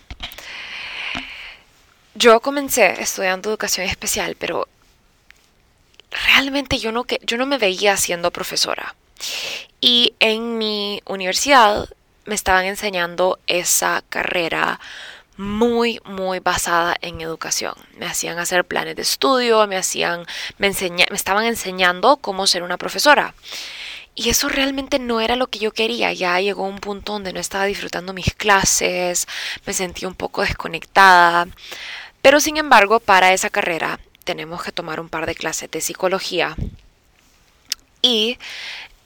Yo 2.14 2.40
comencé 2.40 3.00
estudiando 3.00 3.48
educación 3.48 3.86
especial, 3.86 4.36
pero 4.38 4.68
realmente 6.10 6.78
yo 6.78 6.92
no, 6.92 7.06
yo 7.22 7.36
no 7.38 7.46
me 7.46 7.58
veía 7.58 7.96
siendo 7.96 8.30
profesora. 8.30 8.94
Y 9.80 10.14
en 10.20 10.58
mi 10.58 11.00
universidad 11.06 11.88
me 12.24 12.34
estaban 12.34 12.66
enseñando 12.66 13.38
esa 13.46 14.02
carrera 14.08 14.80
muy, 15.36 16.00
muy 16.04 16.38
basada 16.40 16.96
en 17.00 17.20
educación. 17.20 17.74
Me 17.96 18.06
hacían 18.06 18.38
hacer 18.38 18.64
planes 18.64 18.96
de 18.96 19.02
estudio, 19.02 19.66
me 19.66 19.76
hacían, 19.76 20.26
me, 20.58 20.70
me 20.70 21.16
estaban 21.16 21.44
enseñando 21.44 22.16
cómo 22.18 22.46
ser 22.46 22.62
una 22.62 22.78
profesora. 22.78 23.34
Y 24.14 24.28
eso 24.28 24.48
realmente 24.48 24.98
no 24.98 25.20
era 25.20 25.34
lo 25.36 25.48
que 25.48 25.58
yo 25.58 25.72
quería. 25.72 26.12
Ya 26.12 26.40
llegó 26.40 26.64
un 26.64 26.78
punto 26.78 27.12
donde 27.12 27.32
no 27.32 27.40
estaba 27.40 27.64
disfrutando 27.64 28.12
mis 28.12 28.32
clases, 28.34 29.26
me 29.66 29.72
sentí 29.72 30.06
un 30.06 30.14
poco 30.14 30.42
desconectada. 30.42 31.48
Pero 32.22 32.40
sin 32.40 32.56
embargo, 32.56 33.00
para 33.00 33.32
esa 33.32 33.50
carrera 33.50 33.98
tenemos 34.24 34.62
que 34.62 34.72
tomar 34.72 35.00
un 35.00 35.08
par 35.08 35.26
de 35.26 35.34
clases 35.34 35.70
de 35.70 35.80
psicología. 35.80 36.56
Y 38.02 38.38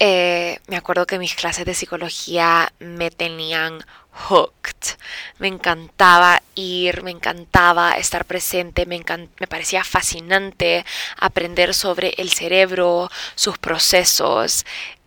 eh, 0.01 0.61
me 0.69 0.77
acuerdo 0.77 1.07
que 1.07 1.19
mis 1.19 1.35
clases 1.35 1.65
de 1.65 1.75
psicología 1.75 2.73
me 2.79 3.11
tenían 3.11 3.85
hooked. 4.13 4.97
Me 5.39 5.49
encantaba 5.49 6.43
ir, 6.55 7.03
me 7.03 7.11
encantaba 7.11 7.93
estar 7.93 8.25
presente, 8.25 8.87
me, 8.87 9.03
me 9.41 9.47
parecía 9.47 9.85
fascinante 9.85 10.85
aprender 11.17 11.75
sobre 11.75 12.15
el 12.19 12.31
cerebro, 12.31 13.11
sus 13.35 13.59
procesos. 13.59 14.65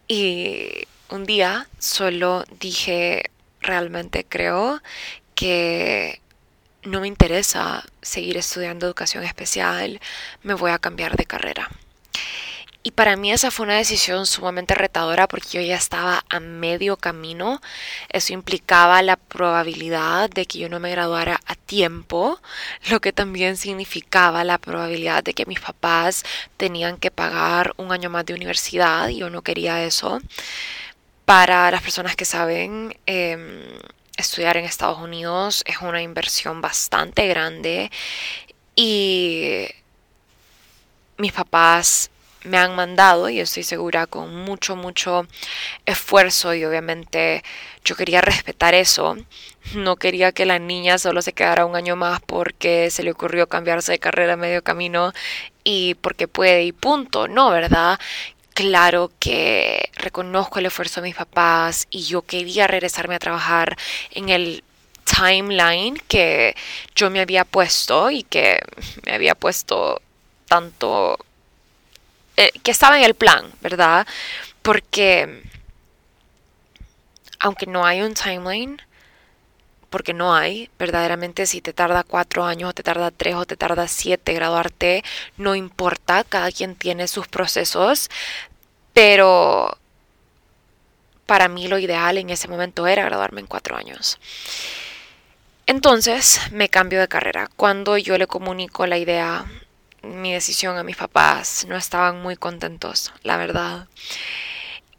Y 0.07 0.87
un 1.09 1.25
día 1.25 1.67
solo 1.79 2.43
dije, 2.59 3.31
realmente 3.61 4.25
creo 4.27 4.81
que 5.35 6.21
no 6.83 7.01
me 7.01 7.07
interesa 7.07 7.85
seguir 8.01 8.37
estudiando 8.37 8.87
educación 8.87 9.23
especial, 9.23 10.01
me 10.43 10.53
voy 10.53 10.71
a 10.71 10.79
cambiar 10.79 11.15
de 11.15 11.25
carrera. 11.25 11.69
Y 12.83 12.91
para 12.91 13.15
mí 13.15 13.31
esa 13.31 13.51
fue 13.51 13.65
una 13.65 13.77
decisión 13.77 14.25
sumamente 14.25 14.73
retadora 14.73 15.27
porque 15.27 15.49
yo 15.51 15.61
ya 15.61 15.75
estaba 15.75 16.25
a 16.29 16.39
medio 16.39 16.97
camino. 16.97 17.61
Eso 18.09 18.33
implicaba 18.33 19.03
la 19.03 19.17
probabilidad 19.17 20.31
de 20.31 20.47
que 20.47 20.57
yo 20.57 20.67
no 20.67 20.79
me 20.79 20.89
graduara 20.89 21.39
a 21.45 21.55
tiempo, 21.55 22.39
lo 22.89 22.99
que 22.99 23.13
también 23.13 23.55
significaba 23.57 24.43
la 24.43 24.57
probabilidad 24.57 25.23
de 25.23 25.33
que 25.35 25.45
mis 25.45 25.59
papás 25.59 26.23
tenían 26.57 26.97
que 26.97 27.11
pagar 27.11 27.73
un 27.77 27.91
año 27.91 28.09
más 28.09 28.25
de 28.25 28.33
universidad 28.33 29.09
y 29.09 29.17
yo 29.17 29.29
no 29.29 29.43
quería 29.43 29.83
eso. 29.83 30.19
Para 31.25 31.69
las 31.71 31.83
personas 31.83 32.15
que 32.15 32.25
saben, 32.25 32.97
em, 33.05 33.63
estudiar 34.17 34.57
en 34.57 34.65
Estados 34.65 34.99
Unidos 34.99 35.63
es 35.67 35.77
una 35.81 36.01
inversión 36.01 36.61
bastante 36.61 37.27
grande 37.27 37.91
y 38.75 39.67
mis 41.17 41.31
papás 41.33 42.09
me 42.43 42.57
han 42.57 42.75
mandado 42.75 43.29
y 43.29 43.39
estoy 43.39 43.63
segura 43.63 44.07
con 44.07 44.35
mucho, 44.35 44.75
mucho 44.75 45.27
esfuerzo 45.85 46.53
y 46.53 46.65
obviamente 46.65 47.43
yo 47.83 47.95
quería 47.95 48.21
respetar 48.21 48.73
eso. 48.73 49.17
No 49.75 49.95
quería 49.95 50.31
que 50.31 50.45
la 50.45 50.59
niña 50.59 50.97
solo 50.97 51.21
se 51.21 51.33
quedara 51.33 51.65
un 51.65 51.75
año 51.75 51.95
más 51.95 52.19
porque 52.21 52.89
se 52.89 53.03
le 53.03 53.11
ocurrió 53.11 53.47
cambiarse 53.47 53.91
de 53.91 53.99
carrera 53.99 54.33
a 54.33 54.37
medio 54.37 54.63
camino 54.63 55.13
y 55.63 55.95
porque 55.95 56.27
puede 56.27 56.63
y 56.63 56.71
punto, 56.71 57.27
¿no? 57.27 57.51
¿Verdad? 57.51 57.99
Claro 58.53 59.11
que 59.19 59.89
reconozco 59.95 60.59
el 60.59 60.65
esfuerzo 60.65 61.01
de 61.01 61.07
mis 61.07 61.15
papás 61.15 61.87
y 61.89 62.03
yo 62.03 62.23
quería 62.23 62.67
regresarme 62.67 63.15
a 63.15 63.19
trabajar 63.19 63.77
en 64.11 64.29
el 64.29 64.63
timeline 65.05 65.97
que 66.07 66.55
yo 66.95 67.09
me 67.09 67.21
había 67.21 67.45
puesto 67.45 68.11
y 68.11 68.23
que 68.23 68.59
me 69.05 69.13
había 69.13 69.35
puesto 69.35 70.01
tanto 70.47 71.17
eh, 72.37 72.51
que 72.63 72.71
estaba 72.71 72.97
en 72.97 73.03
el 73.03 73.15
plan, 73.15 73.51
¿verdad? 73.61 74.07
Porque 74.61 75.43
aunque 77.39 77.65
no 77.65 77.85
hay 77.85 78.01
un 78.01 78.13
timeline, 78.13 78.81
porque 79.89 80.13
no 80.13 80.33
hay, 80.33 80.69
verdaderamente 80.79 81.45
si 81.45 81.59
te 81.59 81.73
tarda 81.73 82.03
cuatro 82.03 82.45
años 82.45 82.69
o 82.69 82.73
te 82.73 82.83
tarda 82.83 83.11
tres 83.11 83.35
o 83.35 83.45
te 83.45 83.57
tarda 83.57 83.87
siete 83.87 84.33
graduarte, 84.33 85.03
no 85.37 85.55
importa, 85.55 86.23
cada 86.23 86.51
quien 86.51 86.75
tiene 86.75 87.07
sus 87.07 87.27
procesos, 87.27 88.09
pero 88.93 89.77
para 91.25 91.47
mí 91.47 91.67
lo 91.67 91.77
ideal 91.79 92.17
en 92.17 92.29
ese 92.29 92.47
momento 92.47 92.87
era 92.87 93.05
graduarme 93.05 93.41
en 93.41 93.47
cuatro 93.47 93.75
años. 93.75 94.19
Entonces 95.65 96.39
me 96.51 96.69
cambio 96.69 96.99
de 96.99 97.07
carrera. 97.07 97.49
Cuando 97.55 97.97
yo 97.97 98.17
le 98.17 98.27
comunico 98.27 98.85
la 98.87 98.97
idea 98.97 99.45
mi 100.01 100.33
decisión 100.33 100.77
a 100.77 100.83
mis 100.83 100.97
papás. 100.97 101.65
No 101.67 101.75
estaban 101.75 102.21
muy 102.21 102.35
contentos, 102.35 103.13
la 103.23 103.37
verdad. 103.37 103.87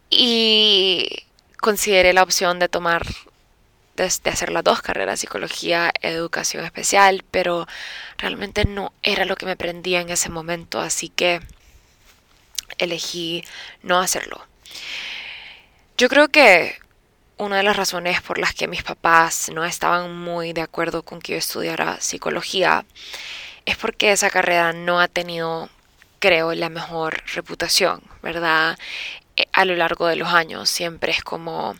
Y 0.09 1.25
consideré 1.59 2.13
la 2.13 2.23
opción 2.23 2.59
de 2.59 2.69
tomar, 2.69 3.05
de, 3.95 4.03
hacer 4.05 4.51
las 4.51 4.63
dos 4.63 4.81
carreras, 4.81 5.19
psicología, 5.19 5.91
educación 6.01 6.65
especial, 6.65 7.23
pero 7.31 7.67
realmente 8.17 8.65
no 8.65 8.93
era 9.01 9.25
lo 9.25 9.35
que 9.35 9.45
me 9.45 9.57
prendía 9.57 10.01
en 10.01 10.09
ese 10.09 10.29
momento, 10.29 10.79
así 10.79 11.09
que 11.09 11.41
elegí 12.77 13.43
no 13.81 13.99
hacerlo. 13.99 14.45
Yo 15.97 16.09
creo 16.09 16.29
que 16.29 16.77
una 17.37 17.57
de 17.57 17.63
las 17.63 17.77
razones 17.77 18.21
por 18.21 18.37
las 18.37 18.53
que 18.53 18.67
mis 18.67 18.83
papás 18.83 19.49
no 19.53 19.65
estaban 19.65 20.15
muy 20.15 20.53
de 20.53 20.61
acuerdo 20.61 21.03
con 21.03 21.19
que 21.19 21.33
yo 21.33 21.37
estudiara 21.37 21.99
psicología 21.99 22.85
es 23.65 23.77
porque 23.77 24.11
esa 24.11 24.29
carrera 24.29 24.73
no 24.73 24.99
ha 24.99 25.07
tenido, 25.07 25.69
creo, 26.19 26.53
la 26.53 26.69
mejor 26.69 27.23
reputación, 27.33 28.01
¿verdad? 28.21 28.77
Eh, 29.37 29.45
a 29.53 29.65
lo 29.65 29.75
largo 29.75 30.07
de 30.07 30.15
los 30.15 30.29
años 30.29 30.69
siempre 30.69 31.11
es 31.11 31.23
como... 31.23 31.75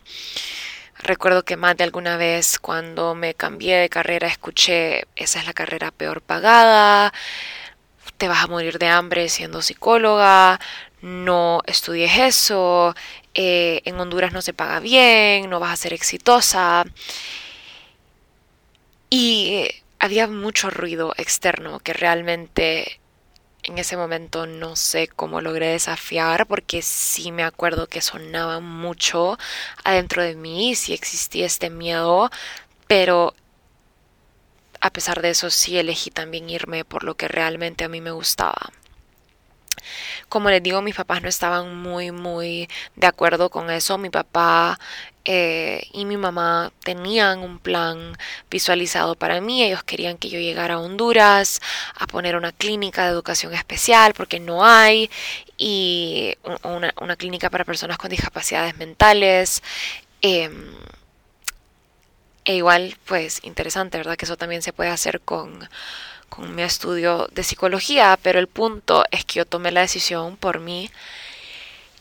Recuerdo 0.99 1.43
que 1.43 1.57
más 1.57 1.75
de 1.75 1.83
alguna 1.83 2.15
vez 2.15 2.59
cuando 2.59 3.13
me 3.13 3.33
cambié 3.33 3.77
de 3.77 3.89
carrera 3.89 4.27
escuché, 4.27 5.05
esa 5.17 5.39
es 5.39 5.45
la 5.45 5.53
carrera 5.53 5.91
peor 5.91 6.21
pagada, 6.21 7.13
te 8.17 8.29
vas 8.29 8.43
a 8.43 8.47
morir 8.47 8.79
de 8.79 8.87
hambre 8.87 9.27
siendo 9.27 9.61
psicóloga, 9.61 10.61
no 11.01 11.61
estudies 11.65 12.17
eso, 12.17 12.95
eh, 13.33 13.81
en 13.85 13.99
Honduras 13.99 14.31
no 14.31 14.41
se 14.41 14.53
paga 14.53 14.79
bien, 14.79 15.49
no 15.49 15.59
vas 15.59 15.73
a 15.73 15.75
ser 15.75 15.93
exitosa. 15.93 16.85
Y 19.09 19.69
había 20.03 20.27
mucho 20.27 20.69
ruido 20.69 21.13
externo 21.15 21.79
que 21.79 21.93
realmente 21.93 22.99
en 23.63 23.77
ese 23.77 23.95
momento 23.95 24.45
no 24.45 24.75
sé 24.75 25.07
cómo 25.07 25.39
logré 25.39 25.67
desafiar 25.67 26.45
porque 26.45 26.81
sí 26.81 27.31
me 27.31 27.45
acuerdo 27.45 27.87
que 27.87 28.01
sonaba 28.01 28.59
mucho 28.59 29.37
adentro 29.85 30.21
de 30.21 30.35
mí, 30.35 30.75
sí 30.75 30.93
existía 30.93 31.45
este 31.45 31.69
miedo, 31.69 32.29
pero 32.85 33.33
a 34.81 34.89
pesar 34.89 35.21
de 35.21 35.29
eso 35.29 35.49
sí 35.49 35.77
elegí 35.77 36.11
también 36.11 36.49
irme 36.49 36.83
por 36.83 37.05
lo 37.05 37.15
que 37.15 37.29
realmente 37.29 37.85
a 37.85 37.87
mí 37.87 38.01
me 38.01 38.11
gustaba. 38.11 38.73
Como 40.29 40.49
les 40.49 40.63
digo, 40.63 40.81
mis 40.81 40.95
papás 40.95 41.21
no 41.21 41.29
estaban 41.29 41.75
muy, 41.75 42.11
muy 42.11 42.69
de 42.95 43.07
acuerdo 43.07 43.49
con 43.49 43.69
eso. 43.69 43.97
Mi 43.97 44.09
papá 44.09 44.79
eh, 45.25 45.87
y 45.93 46.03
mi 46.03 46.17
mamá 46.17 46.73
tenían 46.83 47.39
un 47.39 47.59
plan 47.59 48.17
visualizado 48.49 49.15
para 49.15 49.39
mí. 49.41 49.63
Ellos 49.63 49.83
querían 49.83 50.17
que 50.17 50.29
yo 50.29 50.39
llegara 50.39 50.75
a 50.75 50.79
Honduras 50.79 51.61
a 51.95 52.07
poner 52.07 52.35
una 52.35 52.51
clínica 52.51 53.03
de 53.05 53.11
educación 53.11 53.53
especial 53.53 54.13
porque 54.13 54.39
no 54.39 54.65
hay 54.65 55.09
y 55.57 56.35
una, 56.63 57.15
clínica 57.15 57.49
para 57.49 57.63
personas 57.65 57.97
con 57.97 58.09
discapacidades 58.09 58.77
mentales. 58.77 59.63
Em, 60.21 60.73
e 62.45 62.55
igual, 62.55 62.97
pues 63.05 63.39
interesante, 63.43 63.97
¿verdad? 63.97 64.17
Que 64.17 64.25
eso 64.25 64.37
también 64.37 64.61
se 64.61 64.73
puede 64.73 64.89
hacer 64.89 65.21
con 65.21 65.69
con 66.35 66.55
mi 66.55 66.63
estudio 66.63 67.27
de 67.31 67.43
psicología, 67.43 68.17
pero 68.23 68.39
el 68.39 68.47
punto 68.47 69.03
es 69.11 69.23
que 69.23 69.35
yo 69.35 69.45
tomé 69.45 69.71
la 69.71 69.81
decisión 69.81 70.35
por 70.35 70.59
mí 70.59 70.89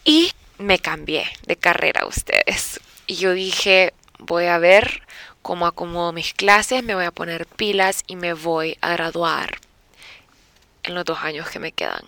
y 0.07 0.33
me 0.57 0.79
cambié 0.79 1.27
de 1.47 1.57
carrera 1.57 2.07
ustedes. 2.07 2.81
Y 3.07 3.17
yo 3.17 3.35
dije, 3.35 3.93
voy 4.19 4.47
a 4.47 4.57
ver 4.57 5.03
cómo 5.43 5.67
acomodo 5.67 6.13
mis 6.13 6.33
clases, 6.33 6.83
me 6.83 6.95
voy 6.95 7.05
a 7.05 7.11
poner 7.11 7.45
pilas 7.45 8.05
y 8.07 8.17
me 8.17 8.33
voy 8.33 8.79
a 8.81 8.93
graduar 8.93 9.59
en 10.83 10.95
los 10.95 11.05
dos 11.05 11.19
años 11.19 11.51
que 11.51 11.59
me 11.59 11.73
quedan. 11.73 12.03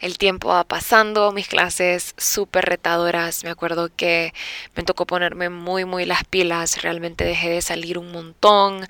El 0.00 0.16
tiempo 0.16 0.48
va 0.48 0.64
pasando, 0.64 1.30
mis 1.32 1.48
clases 1.48 2.14
súper 2.16 2.64
retadoras. 2.64 3.44
Me 3.44 3.50
acuerdo 3.50 3.90
que 3.94 4.32
me 4.74 4.82
tocó 4.82 5.06
ponerme 5.06 5.50
muy, 5.50 5.84
muy 5.84 6.06
las 6.06 6.24
pilas. 6.24 6.82
Realmente 6.82 7.24
dejé 7.24 7.50
de 7.50 7.62
salir 7.62 7.98
un 7.98 8.10
montón. 8.10 8.86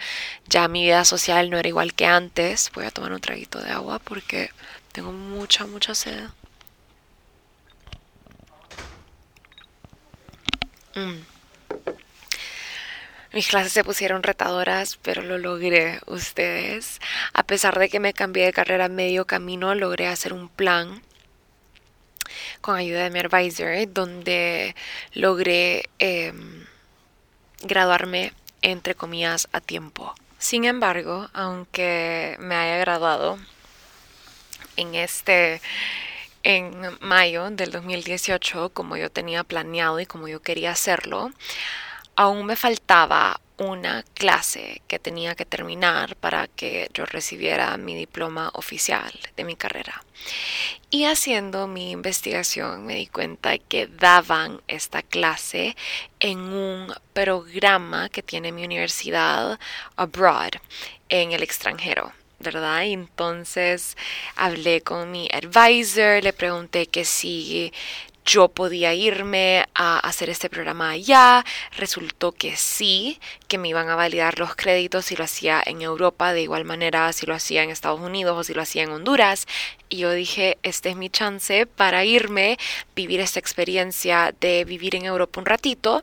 Ya 0.48 0.68
mi 0.68 0.84
vida 0.84 1.04
social 1.04 1.50
no 1.50 1.58
era 1.58 1.68
igual 1.68 1.94
que 1.94 2.06
antes. 2.06 2.70
Voy 2.74 2.84
a 2.84 2.90
tomar 2.92 3.12
un 3.12 3.20
traguito 3.20 3.60
de 3.60 3.70
agua 3.70 3.98
porque 3.98 4.50
tengo 4.92 5.12
mucha, 5.12 5.66
mucha 5.66 5.94
sed. 5.94 6.28
Mm. 10.94 11.22
Mis 13.32 13.46
clases 13.46 13.72
se 13.72 13.84
pusieron 13.84 14.24
retadoras, 14.24 14.98
pero 15.02 15.22
lo 15.22 15.38
logré, 15.38 16.00
ustedes. 16.06 17.00
A 17.32 17.44
pesar 17.44 17.78
de 17.78 17.88
que 17.88 18.00
me 18.00 18.12
cambié 18.12 18.46
de 18.46 18.52
carrera 18.52 18.88
medio 18.88 19.24
camino, 19.24 19.74
logré 19.76 20.08
hacer 20.08 20.32
un 20.32 20.48
plan 20.48 21.02
con 22.60 22.76
ayuda 22.76 23.04
de 23.04 23.10
mi 23.10 23.20
advisor, 23.20 23.92
donde 23.92 24.74
logré 25.12 25.88
em, 26.00 26.66
graduarme, 27.62 28.32
entre 28.62 28.96
comillas, 28.96 29.48
a 29.52 29.60
tiempo. 29.60 30.12
Sin 30.38 30.64
embargo, 30.64 31.28
aunque 31.32 32.36
me 32.40 32.56
haya 32.56 32.78
graduado 32.78 33.38
en 34.76 34.94
este 34.94 35.60
en 36.42 36.72
mayo 37.00 37.50
del 37.50 37.70
2018 37.70 38.70
como 38.70 38.96
yo 38.96 39.10
tenía 39.10 39.44
planeado 39.44 40.00
y 40.00 40.06
como 40.06 40.26
yo 40.26 40.40
quería 40.40 40.70
hacerlo, 40.70 41.30
aún 42.20 42.44
me 42.44 42.54
faltaba 42.54 43.40
una 43.56 44.04
clase 44.12 44.82
que 44.86 44.98
tenía 44.98 45.34
que 45.34 45.46
terminar 45.46 46.16
para 46.16 46.48
que 46.48 46.90
yo 46.92 47.06
recibiera 47.06 47.74
mi 47.78 47.94
diploma 47.94 48.50
oficial 48.52 49.10
de 49.38 49.44
mi 49.44 49.56
carrera. 49.56 50.04
Y 50.90 51.06
haciendo 51.06 51.66
mi 51.66 51.92
investigación 51.92 52.84
me 52.84 52.94
di 52.94 53.06
cuenta 53.06 53.56
que 53.56 53.86
daban 53.86 54.60
esta 54.68 55.00
clase 55.00 55.76
en 56.20 56.40
un 56.40 56.92
programa 57.14 58.10
que 58.10 58.22
tiene 58.22 58.52
mi 58.52 58.66
universidad 58.66 59.58
abroad, 59.96 60.52
en 61.08 61.32
el 61.32 61.42
extranjero. 61.42 62.12
¿verdad? 62.40 62.84
Entonces 62.84 63.96
hablé 64.34 64.80
con 64.80 65.10
mi 65.10 65.28
advisor, 65.32 66.22
le 66.22 66.32
pregunté 66.32 66.86
que 66.86 67.04
si 67.04 67.70
yo 68.24 68.48
podía 68.48 68.94
irme 68.94 69.66
a 69.74 69.98
hacer 69.98 70.30
este 70.30 70.50
programa 70.50 70.90
allá. 70.90 71.44
Resultó 71.76 72.32
que 72.32 72.56
sí, 72.56 73.18
que 73.48 73.58
me 73.58 73.68
iban 73.68 73.88
a 73.88 73.96
validar 73.96 74.38
los 74.38 74.54
créditos 74.54 75.06
si 75.06 75.16
lo 75.16 75.24
hacía 75.24 75.62
en 75.64 75.82
Europa, 75.82 76.32
de 76.32 76.42
igual 76.42 76.64
manera 76.64 77.12
si 77.12 77.26
lo 77.26 77.34
hacía 77.34 77.62
en 77.62 77.70
Estados 77.70 78.00
Unidos 78.00 78.36
o 78.38 78.44
si 78.44 78.54
lo 78.54 78.62
hacía 78.62 78.82
en 78.82 78.90
Honduras. 78.90 79.46
Y 79.88 79.98
yo 79.98 80.12
dije, 80.12 80.58
este 80.62 80.90
es 80.90 80.96
mi 80.96 81.10
chance 81.10 81.66
para 81.66 82.04
irme, 82.04 82.58
vivir 82.94 83.20
esta 83.20 83.40
experiencia 83.40 84.34
de 84.40 84.64
vivir 84.64 84.94
en 84.94 85.04
Europa 85.04 85.40
un 85.40 85.46
ratito 85.46 86.02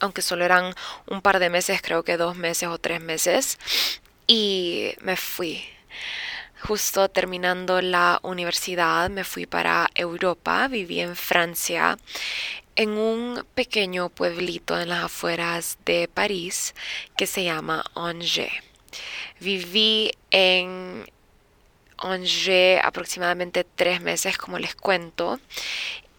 aunque 0.00 0.22
solo 0.22 0.44
eran 0.44 0.74
un 1.06 1.22
par 1.22 1.38
de 1.38 1.48
meses, 1.50 1.80
creo 1.80 2.02
que 2.02 2.16
dos 2.16 2.36
meses 2.36 2.68
o 2.68 2.78
tres 2.78 3.00
meses, 3.00 3.58
y 4.26 4.92
me 5.00 5.16
fui. 5.16 5.64
Justo 6.66 7.10
terminando 7.10 7.82
la 7.82 8.20
universidad 8.22 9.10
me 9.10 9.24
fui 9.24 9.44
para 9.44 9.90
Europa, 9.94 10.66
viví 10.66 10.98
en 11.00 11.14
Francia, 11.14 11.98
en 12.74 12.96
un 12.96 13.44
pequeño 13.54 14.08
pueblito 14.08 14.80
en 14.80 14.88
las 14.88 15.04
afueras 15.04 15.76
de 15.84 16.08
París 16.08 16.74
que 17.18 17.26
se 17.26 17.44
llama 17.44 17.84
Angers. 17.94 18.64
Viví 19.40 20.12
en 20.30 21.04
Angers 21.98 22.82
aproximadamente 22.82 23.64
tres 23.64 24.00
meses, 24.00 24.38
como 24.38 24.58
les 24.58 24.74
cuento, 24.74 25.40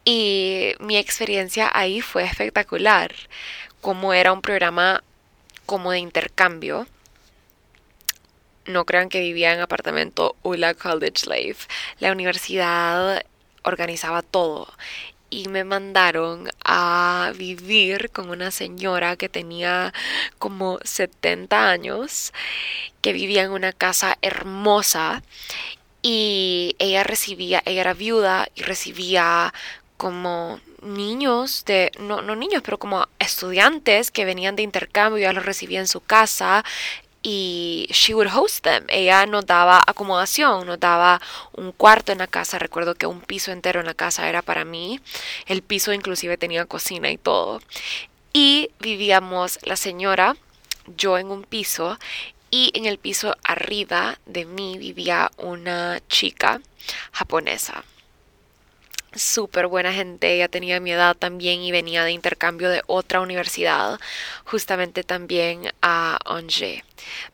y 0.03 0.73
mi 0.77 0.97
experiencia 0.97 1.71
ahí 1.73 2.01
fue 2.01 2.23
espectacular, 2.23 3.15
como 3.81 4.13
era 4.13 4.31
un 4.31 4.43
programa 4.43 5.03
como 5.65 5.89
de 5.89 5.97
intercambio 5.97 6.85
no 8.65 8.85
crean 8.85 9.09
que 9.09 9.19
vivía 9.19 9.53
en 9.53 9.59
apartamento 9.59 10.35
Ula 10.43 10.73
College 10.73 11.27
Life. 11.27 11.67
La 11.99 12.11
universidad 12.11 13.23
organizaba 13.63 14.21
todo 14.21 14.67
y 15.29 15.47
me 15.49 15.63
mandaron 15.63 16.49
a 16.63 17.33
vivir 17.35 18.11
con 18.11 18.29
una 18.29 18.51
señora 18.51 19.15
que 19.17 19.29
tenía 19.29 19.93
como 20.37 20.79
70 20.83 21.69
años, 21.69 22.31
que 23.01 23.13
vivía 23.13 23.43
en 23.43 23.51
una 23.51 23.73
casa 23.73 24.17
hermosa 24.21 25.23
y 26.01 26.75
ella 26.79 27.03
recibía, 27.03 27.63
ella 27.65 27.81
era 27.81 27.93
viuda 27.93 28.47
y 28.55 28.61
recibía 28.61 29.53
como 29.97 30.59
niños 30.81 31.65
de, 31.65 31.91
no, 31.99 32.21
no 32.21 32.35
niños, 32.35 32.61
pero 32.63 32.77
como 32.77 33.07
estudiantes 33.17 34.11
que 34.11 34.25
venían 34.25 34.55
de 34.55 34.63
intercambio, 34.63 35.19
ya 35.19 35.33
los 35.33 35.45
recibía 35.45 35.79
en 35.79 35.87
su 35.87 36.01
casa, 36.01 36.63
y 37.27 37.87
she 37.89 38.13
would 38.13 38.29
host 38.31 38.63
them. 38.63 38.85
Ella 38.87 39.25
nos 39.25 39.47
daba 39.47 39.81
acomodación, 39.87 40.67
nos 40.67 40.79
daba 40.79 41.19
un 41.53 41.71
cuarto 41.71 42.11
en 42.11 42.19
la 42.19 42.27
casa. 42.27 42.59
Recuerdo 42.59 42.93
que 42.93 43.07
un 43.07 43.19
piso 43.19 43.51
entero 43.51 43.79
en 43.79 43.87
la 43.87 43.95
casa 43.95 44.29
era 44.29 44.43
para 44.43 44.63
mí. 44.63 44.99
El 45.47 45.63
piso 45.63 45.91
inclusive 45.91 46.37
tenía 46.37 46.65
cocina 46.65 47.09
y 47.09 47.17
todo. 47.17 47.61
Y 48.31 48.69
vivíamos 48.79 49.57
la 49.63 49.75
señora, 49.75 50.35
yo 50.97 51.17
en 51.17 51.31
un 51.31 51.41
piso 51.41 51.97
y 52.51 52.69
en 52.75 52.85
el 52.85 52.99
piso 52.99 53.35
arriba 53.43 54.19
de 54.27 54.45
mí 54.45 54.77
vivía 54.77 55.31
una 55.37 55.99
chica 56.07 56.61
japonesa 57.11 57.83
súper 59.15 59.67
buena 59.67 59.93
gente, 59.93 60.33
ella 60.33 60.47
tenía 60.47 60.79
mi 60.79 60.91
edad 60.91 61.15
también 61.15 61.61
y 61.61 61.71
venía 61.71 62.03
de 62.03 62.11
intercambio 62.11 62.69
de 62.69 62.81
otra 62.87 63.21
universidad, 63.21 63.99
justamente 64.45 65.03
también 65.03 65.71
a 65.81 66.19
Angers. 66.25 66.83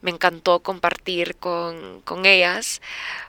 Me 0.02 0.12
encantó 0.12 0.60
compartir 0.60 1.36
con, 1.36 2.02
con 2.02 2.26
ellas. 2.26 2.82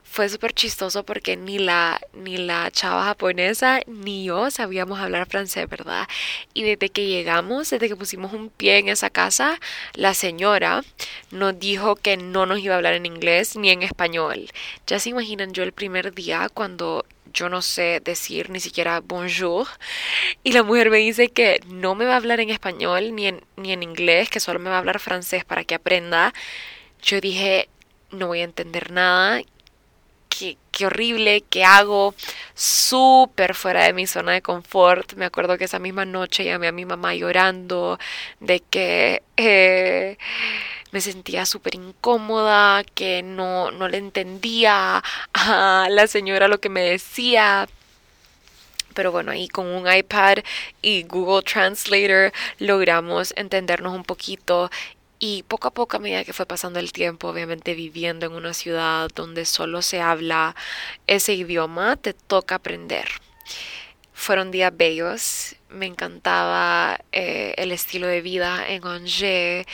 Fue 0.03 0.29
súper 0.29 0.53
chistoso 0.53 1.05
porque 1.05 1.37
ni 1.37 1.59
la, 1.59 1.99
ni 2.13 2.37
la 2.37 2.71
chava 2.71 3.05
japonesa 3.05 3.81
ni 3.87 4.25
yo 4.25 4.51
sabíamos 4.51 5.01
hablar 5.01 5.27
francés, 5.27 5.67
¿verdad? 5.69 6.07
Y 6.53 6.65
desde 6.65 6.91
que 6.91 7.07
llegamos, 7.07 7.71
desde 7.71 7.89
que 7.89 7.97
pusimos 7.97 8.35
un 8.35 8.51
pie 8.51 8.79
en 8.79 8.89
esa 8.89 9.09
casa, 9.09 9.59
la 9.95 10.13
señora 10.13 10.85
nos 11.31 11.59
dijo 11.59 11.97
que 11.97 12.19
no 12.19 12.45
nos 12.45 12.59
iba 12.59 12.75
a 12.75 12.77
hablar 12.77 12.93
en 12.95 13.07
inglés 13.07 13.57
ni 13.57 13.71
en 13.71 13.83
español. 13.83 14.51
Ya 14.87 14.99
se 14.99 15.09
imaginan 15.11 15.55
yo 15.55 15.63
el 15.63 15.73
primer 15.73 16.13
día 16.13 16.51
cuando 16.53 17.07
yo 17.33 17.49
no 17.49 17.63
sé 17.63 18.01
decir 18.05 18.51
ni 18.51 18.61
siquiera 18.61 19.01
bonjour. 19.01 19.67
Y 20.43 20.53
la 20.53 20.63
mujer 20.63 20.91
me 20.91 20.99
dice 20.99 21.29
que 21.29 21.61
no 21.67 21.95
me 21.95 22.05
va 22.05 22.15
a 22.15 22.17
hablar 22.17 22.41
en 22.41 22.51
español 22.51 23.15
ni 23.15 23.27
en, 23.29 23.45
ni 23.57 23.73
en 23.73 23.83
inglés, 23.83 24.31
que 24.31 24.41
solo 24.41 24.59
me 24.59 24.71
va 24.71 24.77
a 24.77 24.79
hablar 24.79 25.01
francés 25.01 25.45
para 25.45 25.65
que 25.65 25.75
aprenda. 25.75 26.33
Yo 27.03 27.21
dije, 27.21 27.69
no 28.11 28.29
voy 28.29 28.41
a 28.41 28.45
entender 28.45 28.91
nada. 28.93 29.43
Qué, 30.29 30.57
qué 30.71 30.87
horrible, 30.87 31.45
qué 31.51 31.63
hago, 31.63 32.15
súper 32.55 33.55
fuera 33.55 33.85
de 33.85 33.93
mi 33.93 34.07
zona 34.07 34.33
de 34.33 34.43
confort. 34.43 35.15
Me 35.15 35.27
acuerdo 35.27 35.59
que 35.59 35.65
esa 35.65 35.79
misma 35.79 36.07
noche 36.07 36.45
llamé 36.45 36.69
a 36.69 36.73
mi 36.73 36.87
mamá 36.87 37.15
llorando 37.15 37.99
de 38.41 38.61
que 38.61 39.23
eh, 39.37 40.17
me 40.93 41.01
sentía 41.01 41.45
súper 41.47 41.75
incómoda, 41.75 42.85
que 42.85 43.23
no, 43.23 43.71
no 43.73 43.89
le 43.89 43.99
entendía 43.99 45.03
a 45.35 45.89
la 45.91 46.07
señora 46.07 46.49
lo 46.49 46.61
que 46.61 46.69
me 46.69 46.83
decía. 46.83 47.69
Pero 48.95 49.11
bueno, 49.11 49.33
ahí 49.33 49.49
con 49.49 49.67
un 49.67 49.91
iPad 49.91 50.39
y 50.83 51.03
Google 51.05 51.43
Translator 51.43 52.33
logramos 52.59 53.33
entendernos 53.37 53.95
un 53.95 54.05
poquito 54.05 54.71
y 55.19 55.45
poco 55.45 55.69
a 55.69 55.71
poco 55.71 55.97
a 55.97 56.01
medida 56.01 56.25
que 56.25 56.33
fue 56.33 56.47
pasando 56.47 56.79
el 56.79 56.93
tiempo, 56.93 57.29
obviamente 57.29 57.75
viviendo 57.75 58.27
en 58.27 58.33
una 58.33 58.53
ciudad 58.53 59.09
donde 59.15 59.47
solo 59.47 59.81
se 59.81 60.01
habla 60.01 60.55
ese 61.07 61.33
idioma, 61.35 61.97
te 61.97 62.13
toca 62.13 62.57
aprender. 62.57 63.09
Fueron 64.23 64.53
días 64.53 64.73
bellos, 64.73 65.57
me 65.69 65.87
encantaba 65.87 67.01
eh, 67.11 67.55
el 67.57 67.73
estilo 67.73 68.07
de 68.07 68.21
vida 68.21 68.65
en 68.69 68.87
Angers. 68.87 69.67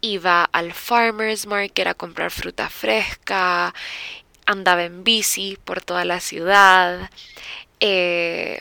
Iba 0.00 0.42
al 0.42 0.72
Farmer's 0.72 1.46
Market 1.46 1.86
a 1.86 1.94
comprar 1.94 2.32
fruta 2.32 2.68
fresca, 2.68 3.72
andaba 4.44 4.82
en 4.82 5.04
bici 5.04 5.56
por 5.64 5.82
toda 5.82 6.04
la 6.04 6.18
ciudad. 6.18 7.10
Eh, 7.78 8.58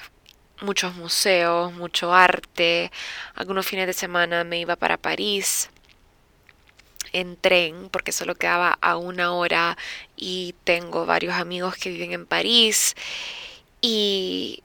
muchos 0.62 0.94
museos, 0.94 1.74
mucho 1.74 2.14
arte. 2.14 2.92
Algunos 3.34 3.66
fines 3.66 3.88
de 3.88 3.94
semana 3.94 4.44
me 4.44 4.60
iba 4.60 4.76
para 4.76 4.98
París 4.98 5.72
en 7.14 7.36
tren 7.36 7.90
porque 7.90 8.12
solo 8.12 8.36
quedaba 8.36 8.78
a 8.80 8.96
una 8.96 9.34
hora 9.34 9.76
y 10.16 10.54
tengo 10.66 11.08
varios 11.08 11.34
amigos 11.34 11.78
que 11.78 11.90
viven 11.90 12.12
en 12.12 12.28
París 12.28 12.96
y 13.82 14.62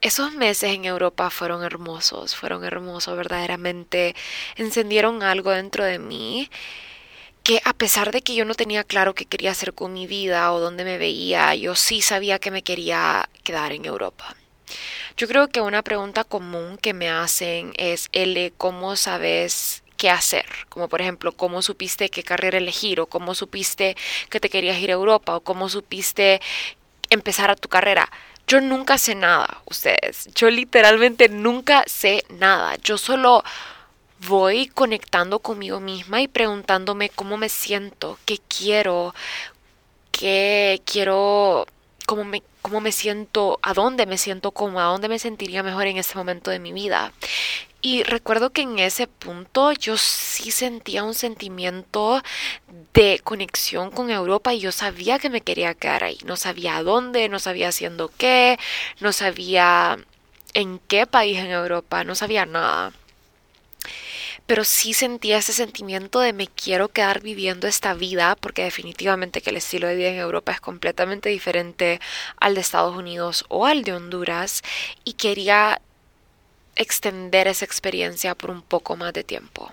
esos 0.00 0.32
meses 0.32 0.74
en 0.74 0.84
Europa 0.84 1.30
fueron 1.30 1.64
hermosos, 1.64 2.36
fueron 2.36 2.64
hermosos, 2.64 3.16
verdaderamente 3.16 4.14
encendieron 4.56 5.22
algo 5.22 5.50
dentro 5.50 5.84
de 5.84 5.98
mí 5.98 6.50
que 7.42 7.60
a 7.64 7.72
pesar 7.72 8.12
de 8.12 8.20
que 8.20 8.34
yo 8.34 8.44
no 8.44 8.54
tenía 8.54 8.84
claro 8.84 9.14
qué 9.14 9.24
quería 9.24 9.52
hacer 9.52 9.72
con 9.72 9.94
mi 9.94 10.06
vida 10.06 10.52
o 10.52 10.60
dónde 10.60 10.84
me 10.84 10.98
veía, 10.98 11.54
yo 11.54 11.74
sí 11.74 12.02
sabía 12.02 12.38
que 12.38 12.50
me 12.50 12.62
quería 12.62 13.28
quedar 13.42 13.72
en 13.72 13.86
Europa. 13.86 14.36
Yo 15.16 15.26
creo 15.26 15.48
que 15.48 15.62
una 15.62 15.82
pregunta 15.82 16.24
común 16.24 16.76
que 16.76 16.92
me 16.92 17.08
hacen 17.08 17.72
es, 17.78 18.08
L, 18.12 18.52
¿cómo 18.58 18.96
sabes 18.96 19.82
qué 19.96 20.10
hacer? 20.10 20.44
Como 20.68 20.88
por 20.88 21.00
ejemplo, 21.00 21.32
¿cómo 21.32 21.62
supiste 21.62 22.10
qué 22.10 22.22
carrera 22.22 22.58
elegir? 22.58 23.00
¿O 23.00 23.06
cómo 23.06 23.34
supiste 23.34 23.96
que 24.28 24.40
te 24.40 24.50
querías 24.50 24.78
ir 24.78 24.90
a 24.90 24.94
Europa? 24.94 25.34
¿O 25.34 25.40
cómo 25.40 25.68
supiste 25.70 26.40
empezar 27.10 27.50
a 27.50 27.56
tu 27.56 27.68
carrera? 27.68 28.10
Yo 28.48 28.62
nunca 28.62 28.96
sé 28.96 29.14
nada, 29.14 29.60
ustedes. 29.66 30.30
Yo 30.34 30.48
literalmente 30.48 31.28
nunca 31.28 31.84
sé 31.86 32.24
nada. 32.30 32.76
Yo 32.82 32.96
solo 32.96 33.44
voy 34.26 34.68
conectando 34.68 35.40
conmigo 35.40 35.80
misma 35.80 36.22
y 36.22 36.28
preguntándome 36.28 37.10
cómo 37.10 37.36
me 37.36 37.50
siento, 37.50 38.18
qué 38.24 38.38
quiero, 38.48 39.14
qué 40.12 40.80
quiero, 40.86 41.66
cómo 42.06 42.24
me, 42.24 42.42
cómo 42.62 42.80
me 42.80 42.90
siento, 42.90 43.58
a 43.62 43.74
dónde 43.74 44.06
me 44.06 44.16
siento 44.16 44.52
cómoda, 44.52 44.86
a 44.86 44.92
dónde 44.92 45.10
me 45.10 45.18
sentiría 45.18 45.62
mejor 45.62 45.86
en 45.86 45.98
este 45.98 46.16
momento 46.16 46.50
de 46.50 46.58
mi 46.58 46.72
vida. 46.72 47.12
Y 47.80 48.02
recuerdo 48.02 48.50
que 48.50 48.62
en 48.62 48.78
ese 48.78 49.06
punto 49.06 49.72
yo 49.72 49.96
sí 49.96 50.50
sentía 50.50 51.04
un 51.04 51.14
sentimiento 51.14 52.22
de 52.92 53.20
conexión 53.22 53.90
con 53.90 54.10
Europa 54.10 54.52
y 54.52 54.60
yo 54.60 54.72
sabía 54.72 55.18
que 55.18 55.30
me 55.30 55.42
quería 55.42 55.74
quedar 55.74 56.04
ahí. 56.04 56.18
No 56.24 56.36
sabía 56.36 56.82
dónde, 56.82 57.28
no 57.28 57.38
sabía 57.38 57.68
haciendo 57.68 58.10
qué, 58.18 58.58
no 59.00 59.12
sabía 59.12 59.96
en 60.54 60.80
qué 60.88 61.06
país 61.06 61.38
en 61.38 61.50
Europa, 61.50 62.02
no 62.04 62.14
sabía 62.14 62.46
nada 62.46 62.92
pero 64.48 64.64
sí 64.64 64.94
sentía 64.94 65.36
ese 65.36 65.52
sentimiento 65.52 66.20
de 66.20 66.32
me 66.32 66.46
quiero 66.46 66.88
quedar 66.88 67.20
viviendo 67.20 67.66
esta 67.66 67.92
vida, 67.92 68.34
porque 68.34 68.64
definitivamente 68.64 69.42
que 69.42 69.50
el 69.50 69.58
estilo 69.58 69.86
de 69.86 69.94
vida 69.94 70.08
en 70.08 70.16
Europa 70.16 70.52
es 70.52 70.60
completamente 70.60 71.28
diferente 71.28 72.00
al 72.40 72.54
de 72.54 72.62
Estados 72.62 72.96
Unidos 72.96 73.44
o 73.48 73.66
al 73.66 73.84
de 73.84 73.92
Honduras, 73.92 74.62
y 75.04 75.12
quería 75.12 75.82
extender 76.78 77.46
esa 77.48 77.64
experiencia 77.64 78.34
por 78.34 78.50
un 78.50 78.62
poco 78.62 78.96
más 78.96 79.12
de 79.12 79.24
tiempo. 79.24 79.70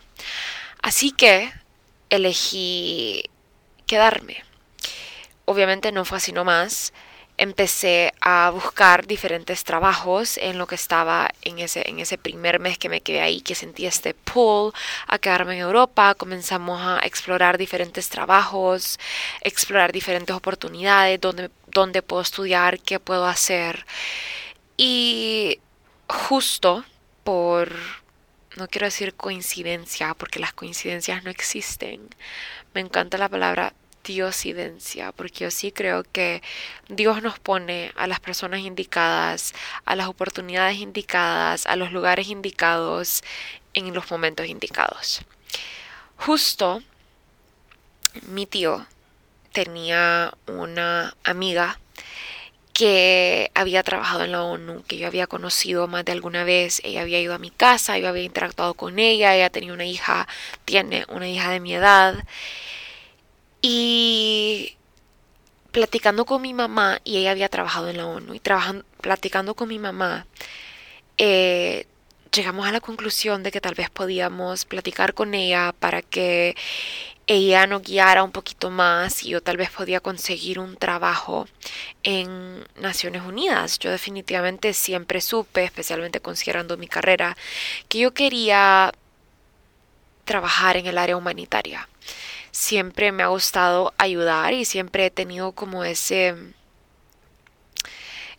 Así 0.82 1.12
que 1.12 1.52
elegí 2.10 3.24
quedarme. 3.88 4.44
Obviamente 5.46 5.92
no 5.92 6.04
fue 6.04 6.18
así 6.18 6.32
nomás 6.34 6.92
empecé 7.38 8.14
a 8.22 8.50
buscar 8.52 9.08
diferentes 9.08 9.64
trabajos 9.64 10.38
en 10.38 10.58
lo 10.58 10.68
que 10.68 10.76
estaba 10.76 11.30
en 11.42 11.60
ese, 11.60 11.88
en 11.90 12.00
ese 12.00 12.18
primer 12.18 12.60
mes 12.60 12.78
que 12.78 12.90
me 12.90 13.02
quedé 13.02 13.22
ahí, 13.22 13.42
que 13.42 13.56
sentí 13.56 13.86
este 13.86 14.14
pull 14.14 14.74
a 15.08 15.18
quedarme 15.20 15.56
en 15.56 15.62
Europa. 15.62 16.16
Comenzamos 16.16 16.82
a 16.82 17.00
explorar 17.06 17.58
diferentes 17.58 18.10
trabajos, 18.10 19.00
explorar 19.42 19.92
diferentes 19.92 20.36
oportunidades, 20.36 21.20
donde, 21.20 21.50
donde 21.68 22.02
puedo 22.02 22.22
estudiar, 22.22 22.80
qué 22.80 23.00
puedo 23.00 23.26
hacer. 23.26 23.86
Y 24.78 25.60
justo 26.08 26.86
por, 27.26 27.74
no 28.56 28.68
quiero 28.70 28.86
decir 28.86 29.16
coincidencia, 29.16 30.14
porque 30.14 30.40
las 30.40 30.54
coincidencias 30.54 31.24
no 31.24 31.32
existen. 31.32 32.08
Me 32.74 32.82
encanta 32.82 33.18
la 33.18 33.28
palabra 33.28 33.74
diosidencia, 34.04 35.12
porque 35.12 35.46
yo 35.46 35.52
sí 35.52 35.72
creo 35.72 36.04
que 36.04 36.44
Dios 36.88 37.24
nos 37.24 37.40
pone 37.40 37.92
a 37.96 38.06
las 38.06 38.20
personas 38.20 38.62
indicadas, 38.62 39.56
a 39.86 39.96
las 39.96 40.08
oportunidades 40.08 40.78
indicadas, 40.78 41.66
a 41.66 41.76
los 41.76 41.92
lugares 41.92 42.28
indicados, 42.28 43.24
en 43.74 43.92
los 43.94 44.10
momentos 44.12 44.46
indicados. 44.46 45.22
Justo 46.18 46.84
mi 48.28 48.46
tío 48.46 48.86
tenía 49.52 50.32
una 50.48 51.16
amiga 51.24 51.80
que 52.76 53.52
había 53.56 53.84
trabajado 53.84 54.26
en 54.26 54.34
la 54.34 54.44
ONU, 54.44 54.84
que 54.84 54.98
yo 54.98 55.08
había 55.08 55.28
conocido 55.28 55.88
más 55.88 56.04
de 56.04 56.12
alguna 56.12 56.44
vez. 56.44 56.82
Ella 56.84 57.04
había 57.04 57.22
ido 57.22 57.34
a 57.34 57.38
mi 57.40 57.50
casa, 57.50 57.98
yo 57.98 58.10
había 58.10 58.24
interactuado 58.24 58.74
con 58.74 59.00
ella, 59.00 59.34
ella 59.34 59.50
tenía 59.50 59.72
una 59.74 59.86
hija, 59.86 60.28
tiene 60.66 61.06
una 61.08 61.30
hija 61.30 61.50
de 61.52 61.62
mi 61.62 61.74
edad. 61.74 62.26
Y 63.62 64.76
platicando 65.72 66.26
con 66.26 66.42
mi 66.42 66.54
mamá, 66.54 67.00
y 67.06 67.18
ella 67.18 67.32
había 67.32 67.48
trabajado 67.48 67.90
en 67.90 67.98
la 67.98 68.08
ONU, 68.08 68.34
y 68.36 68.42
trabajando, 68.42 68.84
platicando 69.00 69.56
con 69.56 69.70
mi 69.70 69.80
mamá, 69.80 70.28
eh, 71.18 71.88
llegamos 72.34 72.68
a 72.68 72.74
la 72.74 72.82
conclusión 72.82 73.42
de 73.44 73.52
que 73.52 73.62
tal 73.62 73.76
vez 73.76 73.90
podíamos 73.90 74.66
platicar 74.66 75.14
con 75.14 75.34
ella 75.34 75.74
para 75.80 76.02
que 76.02 76.58
ella 77.28 77.68
nos 77.68 77.82
guiara 77.82 78.24
un 78.24 78.32
poquito 78.32 78.70
más 78.70 79.24
y 79.24 79.30
yo 79.30 79.42
tal 79.42 79.58
vez 79.58 79.70
podía 79.70 80.00
conseguir 80.00 80.60
un 80.60 80.78
trabajo 80.78 81.48
en 82.04 82.66
Naciones 82.76 83.24
Unidas. 83.24 83.80
Yo 83.80 83.92
definitivamente 83.92 84.74
siempre 84.74 85.22
supe, 85.22 85.64
especialmente 85.64 86.20
considerando 86.20 86.78
mi 86.78 86.88
carrera, 86.88 87.36
que 87.90 88.00
yo 88.00 88.14
quería 88.14 88.92
trabajar 90.26 90.78
en 90.78 90.88
el 90.88 90.98
área 90.98 91.18
humanitaria 91.18 91.88
siempre 92.56 93.12
me 93.12 93.22
ha 93.22 93.28
gustado 93.28 93.94
ayudar 93.98 94.54
y 94.54 94.64
siempre 94.64 95.08
he 95.08 95.12
tenido 95.12 95.52
como 95.52 95.84
ese 95.84 96.36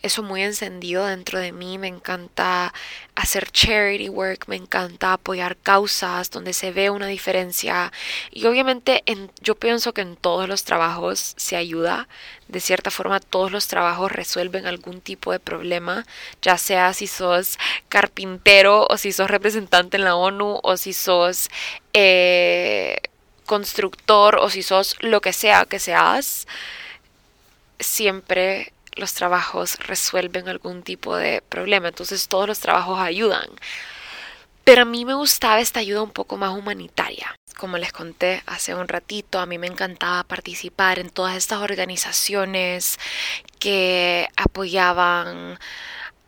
eso 0.02 0.22
muy 0.22 0.42
encendido 0.42 1.06
dentro 1.06 1.38
de 1.38 1.52
mí. 1.52 1.78
Me 1.78 1.88
encanta 1.88 2.72
hacer 3.14 3.50
charity 3.50 4.09
work, 4.09 4.48
me 4.48 4.56
encanta 4.56 5.12
apoyar 5.12 5.56
causas 5.56 6.30
donde 6.30 6.52
se 6.52 6.72
ve 6.72 6.90
una 6.90 7.06
diferencia. 7.06 7.92
Y 8.30 8.46
obviamente 8.46 9.02
en, 9.06 9.30
yo 9.40 9.54
pienso 9.54 9.92
que 9.92 10.02
en 10.02 10.16
todos 10.16 10.48
los 10.48 10.64
trabajos 10.64 11.35
se 11.37 11.56
ayuda. 11.56 12.09
De 12.48 12.61
cierta 12.61 12.90
forma, 12.90 13.20
todos 13.20 13.50
los 13.50 13.66
trabajos 13.66 14.12
resuelven 14.12 14.66
algún 14.66 15.00
tipo 15.00 15.32
de 15.32 15.40
problema, 15.40 16.06
ya 16.42 16.59
sea 16.59 16.92
si 16.92 17.06
sos 17.06 17.59
carpintero 17.88 18.87
o 18.88 18.96
si 18.98 19.12
sos 19.12 19.28
representante 19.30 19.96
en 19.96 20.04
la 20.04 20.16
ONU 20.16 20.61
o 20.62 20.76
si 20.76 20.92
sos... 20.92 21.48
Eh, 21.92 22.98
constructor 23.46 24.37
o 24.37 24.50
si 24.50 24.62
sos 24.62 24.96
lo 25.00 25.20
que 25.22 25.32
sea 25.32 25.64
que 25.64 25.78
seas, 25.78 26.46
siempre 27.78 28.72
los 28.96 29.14
trabajos 29.14 29.78
resuelven 29.78 30.48
algún 30.48 30.82
tipo 30.82 31.16
de 31.16 31.42
problema. 31.48 31.88
Entonces 31.88 32.28
todos 32.28 32.48
los 32.48 32.61
trabajos 32.61 32.98
ayudan. 32.98 33.48
Pero 34.64 34.82
a 34.82 34.85
mí 34.85 35.04
me 35.04 35.14
gustaba 35.14 35.61
esta 35.61 35.80
ayuda 35.80 36.02
un 36.02 36.11
poco 36.11 36.37
más 36.37 36.50
humanitaria. 36.56 37.38
Como 37.56 37.78
les 37.78 37.92
conté 37.92 38.42
hace 38.46 38.74
un 38.74 38.88
ratito, 38.88 39.38
a 39.38 39.46
mí 39.46 39.59
me 39.59 39.68
encantaba 39.68 40.24
participar 40.24 40.98
en 40.98 41.11
todas 41.11 41.37
estas 41.37 41.61
organizaciones 41.61 42.98
que 43.61 44.28
apoyaban 44.37 45.59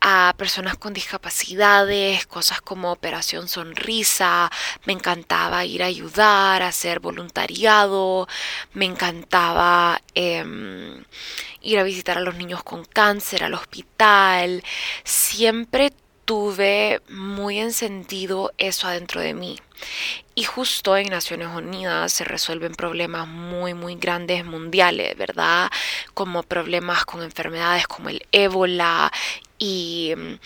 a 0.01 0.33
personas 0.37 0.77
con 0.77 0.93
discapacidades, 0.93 2.25
cosas 2.27 2.61
como 2.61 2.91
Operación 2.91 3.47
Sonrisa, 3.47 4.49
me 4.85 4.93
encantaba 4.93 5.65
ir 5.65 5.83
a 5.83 5.87
ayudar, 5.87 6.61
hacer 6.61 6.99
voluntariado, 6.99 8.27
me 8.73 8.85
encantaba 8.85 10.01
em, 10.15 11.03
ir 11.61 11.79
a 11.79 11.83
visitar 11.83 12.17
a 12.17 12.21
los 12.21 12.35
niños 12.35 12.63
con 12.63 12.85
cáncer 12.85 13.43
al 13.43 13.53
hospital, 13.53 14.63
siempre 15.03 15.91
tuve 16.29 17.01
muy 17.09 17.57
encendido 17.57 18.53
eso 18.59 18.87
adentro 18.87 19.19
de 19.19 19.33
mí. 19.33 19.59
Y 20.35 20.43
justo 20.43 20.95
en 20.95 21.07
Naciones 21.07 21.47
Unidas 21.47 22.13
se 22.13 22.23
resuelven 22.23 22.75
problemas 22.75 23.27
muy, 23.27 23.73
muy 23.73 23.95
grandes 23.95 24.45
mundiales, 24.45 25.17
¿verdad? 25.17 25.71
Como 26.13 26.43
problemas 26.43 27.03
con 27.05 27.23
enfermedades 27.23 27.87
como 27.87 28.09
el 28.09 28.25
ébola 28.31 29.11
y 29.59 30.13
mm, 30.17 30.39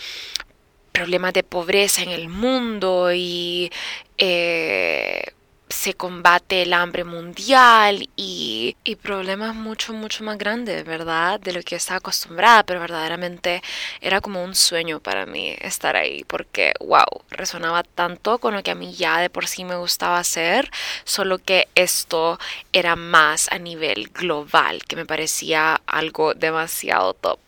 problemas 0.92 1.32
de 1.32 1.42
pobreza 1.42 2.02
en 2.02 2.10
el 2.10 2.28
mundo 2.28 3.12
y 3.12 3.70
eh, 4.18 5.24
se 5.68 5.94
combate 5.94 6.62
el 6.62 6.72
hambre 6.72 7.04
mundial 7.04 8.08
y, 8.16 8.76
y, 8.84 8.96
problemas 8.96 9.54
mucho, 9.54 9.92
mucho 9.92 10.22
más 10.22 10.38
grandes, 10.38 10.84
¿verdad? 10.84 11.40
De 11.40 11.52
lo 11.52 11.62
que 11.62 11.76
estaba 11.76 11.98
acostumbrada, 11.98 12.62
pero 12.64 12.80
verdaderamente 12.80 13.62
era 14.00 14.20
como 14.20 14.44
un 14.44 14.54
sueño 14.54 15.00
para 15.00 15.26
mí 15.26 15.56
estar 15.60 15.96
ahí, 15.96 16.24
porque, 16.24 16.74
wow, 16.80 17.22
resonaba 17.30 17.82
tanto 17.82 18.38
con 18.38 18.54
lo 18.54 18.62
que 18.62 18.70
a 18.70 18.74
mí 18.74 18.94
ya 18.94 19.18
de 19.18 19.30
por 19.30 19.46
sí 19.48 19.64
me 19.64 19.76
gustaba 19.76 20.18
hacer, 20.18 20.70
solo 21.04 21.38
que 21.38 21.68
esto 21.74 22.38
era 22.72 22.94
más 22.94 23.50
a 23.50 23.58
nivel 23.58 24.10
global, 24.10 24.84
que 24.84 24.96
me 24.96 25.06
parecía 25.06 25.80
algo 25.86 26.34
demasiado 26.34 27.14
top. 27.14 27.40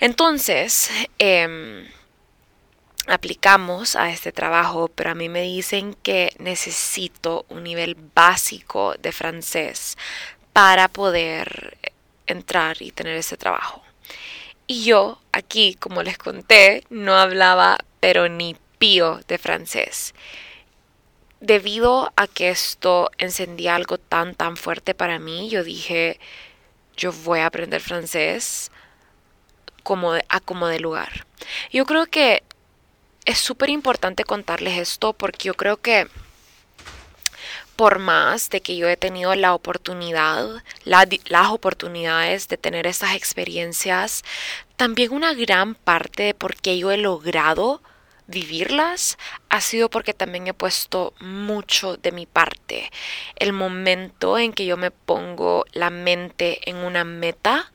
Entonces, 0.00 0.90
em, 1.18 1.88
aplicamos 3.08 3.96
a 3.96 4.10
este 4.10 4.32
trabajo, 4.32 4.88
pero 4.88 5.10
a 5.10 5.14
mí 5.14 5.28
me 5.28 5.42
dicen 5.42 5.94
que 5.94 6.32
necesito 6.38 7.46
un 7.48 7.64
nivel 7.64 7.96
básico 8.14 8.94
de 8.98 9.12
francés 9.12 9.96
para 10.52 10.88
poder 10.88 11.78
entrar 12.26 12.80
y 12.80 12.92
tener 12.92 13.16
ese 13.16 13.36
trabajo. 13.36 13.82
Y 14.66 14.84
yo 14.84 15.20
aquí, 15.32 15.74
como 15.74 16.02
les 16.02 16.18
conté, 16.18 16.84
no 16.90 17.16
hablaba 17.16 17.78
pero 18.00 18.28
ni 18.28 18.56
pío 18.78 19.20
de 19.26 19.38
francés. 19.38 20.14
Debido 21.40 22.12
a 22.16 22.26
que 22.26 22.50
esto 22.50 23.10
encendía 23.18 23.74
algo 23.74 23.98
tan 23.98 24.34
tan 24.34 24.56
fuerte 24.56 24.94
para 24.94 25.18
mí, 25.18 25.48
yo 25.48 25.64
dije, 25.64 26.20
yo 26.96 27.12
voy 27.12 27.40
a 27.40 27.46
aprender 27.46 27.80
francés 27.80 28.70
como 29.96 30.66
de 30.68 30.80
lugar. 30.80 31.26
Yo 31.72 31.86
creo 31.86 32.06
que 32.06 32.42
es 33.24 33.38
súper 33.38 33.70
importante 33.70 34.24
contarles 34.24 34.78
esto 34.78 35.12
porque 35.12 35.48
yo 35.48 35.54
creo 35.54 35.76
que 35.76 36.08
por 37.76 38.00
más 38.00 38.50
de 38.50 38.60
que 38.60 38.76
yo 38.76 38.88
he 38.88 38.96
tenido 38.96 39.34
la 39.36 39.54
oportunidad, 39.54 40.64
las 40.84 41.50
oportunidades 41.50 42.48
de 42.48 42.56
tener 42.56 42.88
estas 42.88 43.14
experiencias, 43.14 44.24
también 44.76 45.12
una 45.12 45.32
gran 45.32 45.76
parte 45.76 46.24
de 46.24 46.34
por 46.34 46.56
qué 46.56 46.76
yo 46.78 46.90
he 46.90 46.96
logrado 46.96 47.80
vivirlas 48.26 49.16
ha 49.48 49.60
sido 49.60 49.90
porque 49.90 50.12
también 50.12 50.46
he 50.48 50.54
puesto 50.54 51.14
mucho 51.20 51.96
de 51.96 52.12
mi 52.12 52.26
parte. 52.26 52.90
El 53.36 53.52
momento 53.52 54.38
en 54.38 54.52
que 54.52 54.66
yo 54.66 54.76
me 54.76 54.90
pongo 54.90 55.64
la 55.72 55.90
mente 55.90 56.68
en 56.68 56.76
una 56.76 57.04
meta, 57.04 57.72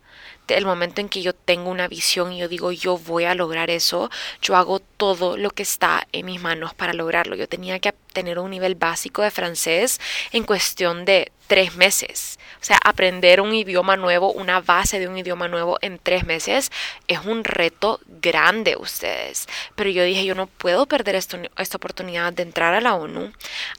el 0.48 0.66
momento 0.66 1.02
en 1.02 1.10
que 1.10 1.22
yo 1.22 1.34
tengo 1.34 1.70
una 1.70 1.88
visión 1.88 2.32
y 2.34 2.40
yo 2.40 2.48
digo 2.48 2.72
yo 2.72 2.98
voy 2.98 3.26
a 3.26 3.36
lograr 3.36 3.70
eso, 3.70 4.10
yo 4.42 4.56
hago 4.56 4.80
todo 4.80 5.38
lo 5.38 5.52
que 5.52 5.64
está 5.64 6.08
en 6.12 6.26
mis 6.26 6.42
manos 6.42 6.74
para 6.74 6.94
lograrlo. 6.94 7.36
Yo 7.36 7.48
tenía 7.48 7.80
que 7.80 7.94
tener 8.14 8.40
un 8.40 8.52
nivel 8.52 8.76
básico 8.76 9.22
de 9.22 9.32
francés 9.32 10.00
en 10.32 10.44
cuestión 10.44 11.06
de 11.06 11.32
tres 11.48 11.76
meses. 11.76 12.40
O 12.62 12.66
sea, 12.66 12.80
aprender 12.84 13.42
un 13.42 13.54
idioma 13.54 13.98
nuevo, 13.98 14.32
una 14.32 14.62
base 14.62 15.00
de 15.00 15.08
un 15.08 15.18
idioma 15.18 15.48
nuevo 15.48 15.78
en 15.82 16.00
tres 16.00 16.26
meses 16.26 16.72
es 17.08 17.20
un 17.26 17.44
reto 17.44 18.00
grande 18.08 18.78
ustedes. 18.78 19.48
Pero 19.76 19.90
yo 19.90 20.04
dije, 20.04 20.26
yo 20.26 20.36
no 20.36 20.48
puedo 20.48 20.86
perder 20.86 21.16
esto, 21.16 21.38
esta 21.58 21.78
oportunidad 21.78 22.32
de 22.32 22.44
entrar 22.44 22.74
a 22.74 22.82
la 22.82 22.96
ONU. 22.96 23.34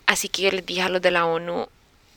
Así 0.07 0.29
que 0.29 0.43
yo 0.43 0.51
les 0.51 0.67
dije 0.67 0.83
a 0.83 0.89
los 0.89 1.01
de 1.01 1.11
la 1.11 1.25
ONU, 1.25 1.69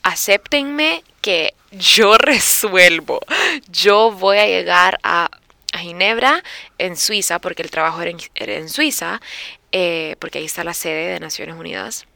acéptenme 0.08 1.04
que 1.20 1.54
yo 1.70 2.16
resuelvo. 2.18 3.20
Yo 3.68 4.10
voy 4.10 4.38
a 4.38 4.46
llegar 4.46 4.98
a, 5.02 5.30
Ginebra, 5.76 6.42
en 6.78 6.96
Suiza, 6.96 7.38
porque 7.38 7.62
el 7.62 7.70
trabajo 7.70 8.00
era 8.02 8.10
en, 8.54 8.68
Suiza, 8.68 9.20
eh, 9.70 10.16
porque 10.18 10.38
ahí 10.38 10.46
está 10.46 10.64
la 10.64 10.74
sede 10.74 11.12
de 11.12 11.20
Naciones 11.20 11.54
Unidas. 11.56 12.06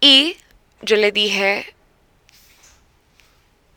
Y 0.00 0.36
yo 0.82 0.96
le 0.96 1.10
dije, 1.10 1.74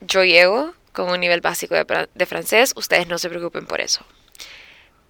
yo 0.02 0.24
llego 0.24 0.74
con 0.92 1.10
un 1.10 1.20
nivel 1.20 1.42
básico 1.42 1.74
de, 1.74 2.26
francés, 2.26 2.74
ustedes 2.76 3.08
no 3.08 3.18
se 3.18 3.30
preocupen 3.30 3.66
por 3.66 3.82
eso. 3.82 4.06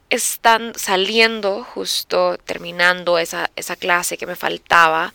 Están 0.10 0.74
saliendo, 0.76 1.64
justo 1.64 2.38
terminando 2.38 3.18
esa, 3.18 3.52
esa 3.56 3.76
clase 3.76 4.18
que 4.18 4.28
me 4.28 4.36
faltaba 4.36 5.14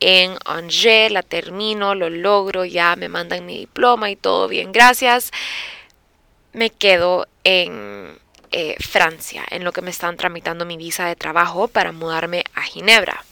en 0.00 0.36
Angers, 0.44 1.12
la 1.12 1.22
termino, 1.22 1.94
lo 1.94 2.10
logro, 2.10 2.64
ya 2.64 2.96
me 2.96 3.08
mandan 3.08 3.46
mi 3.46 3.58
diploma 3.58 4.10
y 4.10 4.16
todo 4.16 4.48
bien, 4.48 4.72
gracias. 4.72 5.30
Me 6.52 6.70
quedo 6.70 7.26
en 7.44 8.18
eh, 8.50 8.76
Francia, 8.80 9.44
en 9.50 9.64
lo 9.64 9.72
que 9.72 9.82
me 9.82 9.90
están 9.90 10.16
tramitando 10.16 10.64
mi 10.64 10.76
visa 10.76 11.06
de 11.06 11.16
trabajo 11.16 11.68
para 11.68 11.92
mudarme 11.92 12.44
a 12.54 12.62
Ginebra 12.62 13.24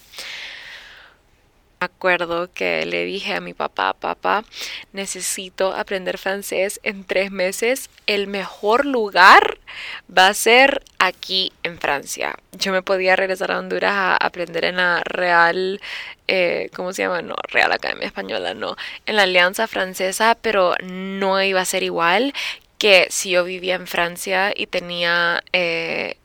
acuerdo 1.85 2.51
que 2.53 2.85
le 2.87 3.05
dije 3.05 3.35
a 3.35 3.41
mi 3.41 3.55
papá, 3.55 3.93
papá, 3.95 4.45
necesito 4.93 5.73
aprender 5.75 6.19
francés 6.19 6.81
en 6.83 7.05
tres 7.05 7.31
meses. 7.31 7.91
El 8.07 8.27
mejor 8.27 8.85
lugar 8.87 9.59
va 10.07 10.29
a 10.29 10.35
ser 10.35 10.83
aquí 10.99 11.53
en 11.63 11.79
Francia. 11.79 12.35
Yo 12.53 12.73
me 12.73 12.83
podía 12.83 13.17
regresar 13.17 13.53
a 13.53 13.59
Honduras 13.59 13.93
a 13.93 14.17
aprender 14.17 14.65
en 14.65 14.77
la 14.77 15.03
Real, 15.05 15.81
eh, 16.29 16.71
¿cómo 16.75 16.93
se 16.93 17.03
llama? 17.03 17.23
No, 17.23 17.37
Real 17.49 17.73
Academia 17.73 18.07
Española, 18.07 18.55
no, 18.55 18.77
en 19.07 19.17
la 19.17 19.23
Alianza 19.23 19.67
Francesa, 19.67 20.37
pero 20.41 20.75
no 20.83 21.43
iba 21.43 21.61
a 21.61 21.65
ser 21.65 21.83
igual 21.83 22.33
que 22.79 23.07
si 23.11 23.31
yo 23.31 23.45
vivía 23.45 23.77
en 23.77 23.87
Francia 23.87 24.53
y 24.55 24.67
tenía 24.67 25.43
eh, 25.53 26.17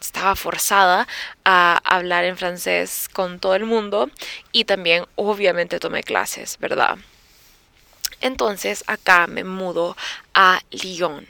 estaba 0.00 0.36
forzada 0.36 1.06
a 1.44 1.80
hablar 1.84 2.24
en 2.24 2.36
francés 2.36 3.08
con 3.12 3.38
todo 3.38 3.54
el 3.54 3.64
mundo 3.64 4.10
y 4.52 4.64
también 4.64 5.06
obviamente 5.16 5.78
tomé 5.78 6.02
clases, 6.02 6.58
¿verdad? 6.58 6.98
Entonces 8.20 8.84
acá 8.86 9.26
me 9.26 9.44
mudo 9.44 9.96
a 10.34 10.60
Lyon. 10.70 11.26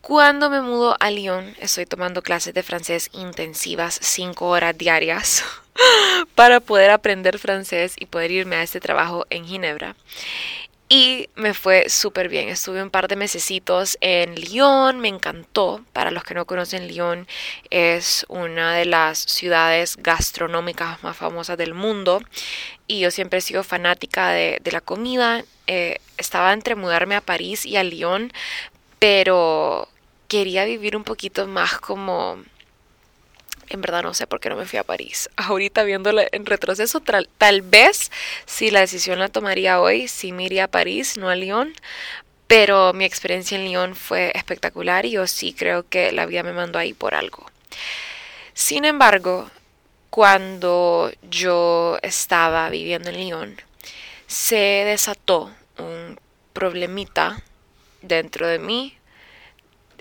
Cuando 0.00 0.50
me 0.50 0.60
mudo 0.60 0.96
a 1.00 1.10
Lyon 1.10 1.54
estoy 1.58 1.86
tomando 1.86 2.22
clases 2.22 2.52
de 2.54 2.62
francés 2.62 3.08
intensivas, 3.12 3.98
5 4.02 4.46
horas 4.46 4.76
diarias, 4.76 5.42
para 6.34 6.60
poder 6.60 6.90
aprender 6.90 7.38
francés 7.38 7.94
y 7.98 8.06
poder 8.06 8.30
irme 8.30 8.56
a 8.56 8.62
este 8.62 8.80
trabajo 8.80 9.26
en 9.30 9.46
Ginebra. 9.46 9.96
Y 10.88 11.30
me 11.34 11.54
fue 11.54 11.88
súper 11.88 12.28
bien. 12.28 12.48
Estuve 12.48 12.82
un 12.82 12.90
par 12.90 13.08
de 13.08 13.16
mesecitos 13.16 13.96
en 14.00 14.34
Lyon, 14.34 15.00
me 15.00 15.08
encantó. 15.08 15.84
Para 15.92 16.10
los 16.10 16.24
que 16.24 16.34
no 16.34 16.44
conocen, 16.44 16.88
Lyon 16.88 17.26
es 17.70 18.26
una 18.28 18.74
de 18.74 18.84
las 18.84 19.18
ciudades 19.18 19.96
gastronómicas 19.96 21.02
más 21.02 21.16
famosas 21.16 21.56
del 21.56 21.74
mundo. 21.74 22.22
Y 22.86 23.00
yo 23.00 23.10
siempre 23.10 23.38
he 23.38 23.42
sido 23.42 23.64
fanática 23.64 24.30
de, 24.30 24.60
la 24.70 24.82
comida. 24.82 25.44
Eh, 25.66 25.98
estaba 26.18 26.52
entre 26.52 26.74
mudarme 26.74 27.16
a 27.16 27.22
París 27.22 27.64
y 27.64 27.76
a 27.76 27.84
Lyon, 27.84 28.32
pero 28.98 29.88
quería 30.28 30.64
vivir 30.64 30.96
un 30.96 31.04
poquito 31.04 31.46
más 31.46 31.78
como 31.78 32.42
en 33.68 33.80
verdad 33.80 34.02
no 34.02 34.14
sé 34.14 34.26
por 34.26 34.40
qué 34.40 34.48
no 34.48 34.56
me 34.56 34.66
fui 34.66 34.78
a 34.78 34.84
París. 34.84 35.30
Ahorita 35.36 35.84
viéndolo 35.84 36.22
en 36.32 36.46
retroceso, 36.46 37.00
tal, 37.00 37.62
vez 37.62 38.10
si 38.46 38.70
la 38.70 38.80
decisión 38.80 39.18
la 39.18 39.28
tomaría 39.28 39.80
hoy, 39.80 40.08
sí 40.08 40.32
me 40.32 40.44
iría 40.44 40.64
a 40.64 40.68
París, 40.68 41.16
no 41.16 41.28
a 41.28 41.36
Lyon. 41.36 41.74
Pero 42.46 42.92
mi 42.92 43.04
experiencia 43.04 43.56
en 43.56 43.64
Lyon 43.64 43.96
fue 43.96 44.30
espectacular 44.34 45.06
y 45.06 45.12
yo 45.12 45.26
sí 45.26 45.54
creo 45.54 45.88
que 45.88 46.12
la 46.12 46.26
vida 46.26 46.42
me 46.42 46.52
mandó 46.52 46.78
ahí 46.78 46.92
por 46.92 47.14
algo. 47.14 47.50
Sin 48.52 48.84
embargo, 48.84 49.50
cuando 50.10 51.10
yo 51.22 51.98
estaba 52.02 52.68
viviendo 52.68 53.08
en 53.10 53.16
Lyon, 53.16 53.60
se 54.26 54.56
desató 54.56 55.50
un 55.78 56.20
problemita 56.52 57.42
dentro 58.02 58.46
de 58.46 58.58
mí 58.58 58.96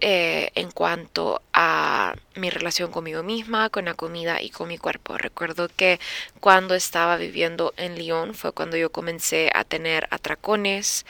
eh, 0.06 0.52
en 0.56 0.70
cuanto 0.70 1.42
a 1.54 2.14
mi 2.36 2.50
relación 2.50 2.92
conmigo 2.92 3.24
misma, 3.24 3.70
con 3.70 3.86
la 3.86 3.94
comida 3.94 4.42
y 4.42 4.50
con 4.50 4.68
mi 4.68 4.78
cuerpo. 4.78 5.18
Recuerdo 5.18 5.70
que 5.74 5.98
cuando 6.42 6.76
estaba 6.76 7.16
viviendo 7.16 7.74
en 7.78 7.96
Lyon 7.96 8.34
fue 8.34 8.52
cuando 8.52 8.76
yo 8.76 8.92
comencé 8.92 9.50
a 9.56 9.64
tener 9.64 10.10
atracones, 10.12 11.06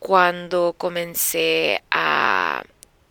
cuando 0.00 0.74
comencé 0.76 1.84
a... 1.92 2.64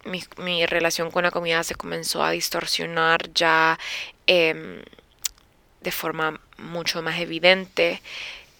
Mi, 0.03 0.65
relación 0.65 1.09
con 1.09 1.23
la 1.23 1.31
comida 1.31 1.63
se 1.63 1.75
comenzó 1.75 2.21
a 2.21 2.31
distorsionar 2.31 3.31
ya 3.33 3.79
em, 4.25 4.81
de 5.79 5.91
forma 5.91 6.41
mucho 6.57 7.01
más 7.01 7.17
evidente. 7.21 8.01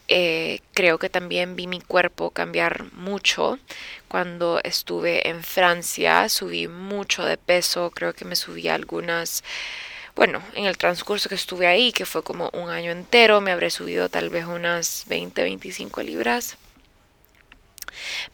Eh, 0.10 0.62
creo 0.74 1.00
que 1.00 1.10
también 1.10 1.56
vi 1.58 1.68
mi 1.68 1.82
cuerpo 1.82 2.32
cambiar 2.32 2.94
mucho 2.94 3.60
cuando 4.08 4.60
estuve 4.64 5.28
en 5.28 5.44
Francia. 5.44 6.30
Subí 6.30 6.68
mucho 6.68 7.26
de 7.26 7.38
peso, 7.38 7.92
creo 7.92 8.14
que 8.14 8.26
me 8.26 8.36
subí 8.36 8.70
algunas, 8.70 9.44
bueno, 10.16 10.42
en 10.56 10.66
el 10.66 10.78
transcurso 10.78 11.30
que 11.30 11.36
estuve 11.36 11.68
ahí, 11.68 11.92
que 11.92 12.06
fue 12.06 12.24
como 12.24 12.50
un 12.54 12.70
año 12.70 12.92
entero, 12.92 13.42
me 13.42 13.52
habré 13.52 13.70
subido 13.70 14.10
tal 14.10 14.30
vez 14.30 14.46
unas 14.46 15.06
20, 15.08 15.44
25 15.44 16.02
libras. 16.04 16.58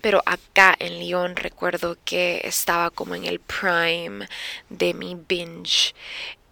Pero 0.01 0.21
acá 0.25 0.75
en 0.79 0.99
Lyon 0.99 1.35
recuerdo 1.35 1.97
que 2.05 2.41
estaba 2.43 2.89
como 2.89 3.15
en 3.15 3.25
el 3.25 3.39
prime 3.39 4.27
de 4.69 4.93
mi 4.93 5.15
binge. 5.15 5.93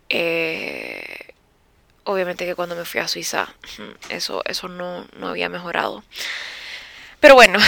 Eh, 0.09 1.33
obviamente 2.03 2.45
que 2.45 2.55
cuando 2.55 2.75
me 2.75 2.85
fui 2.85 2.99
a 2.99 3.07
Suiza 3.07 3.53
eso, 4.09 4.41
eso 4.45 4.67
no, 4.67 5.05
no 5.17 5.29
había 5.29 5.49
mejorado. 5.49 6.03
Pero 7.19 7.35
bueno, 7.35 7.59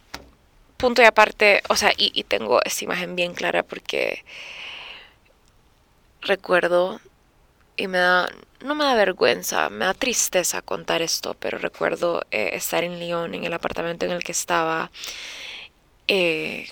punto 0.76 1.02
y 1.02 1.06
aparte, 1.06 1.62
o 1.68 1.76
sea, 1.76 1.92
y, 1.96 2.24
tengo 2.24 2.60
esta 2.64 2.84
imagen 2.84 3.16
bien 3.16 3.34
clara 3.34 3.62
porque 3.62 4.24
recuerdo 6.20 7.00
y 7.76 7.88
me 7.88 7.98
da, 7.98 8.30
no 8.60 8.74
me 8.74 8.84
da 8.84 8.94
vergüenza, 8.94 9.70
me 9.70 9.86
da 9.86 9.94
tristeza 9.94 10.62
contar 10.62 11.02
esto, 11.02 11.34
pero 11.34 11.58
recuerdo 11.58 12.22
eh, 12.30 12.50
estar 12.54 12.84
en 12.84 12.98
Lyon, 12.98 13.34
en 13.34 13.44
el 13.44 13.52
apartamento 13.54 14.06
en 14.06 14.12
el 14.12 14.22
que 14.22 14.32
estaba, 14.32 14.90
eh, 16.08 16.68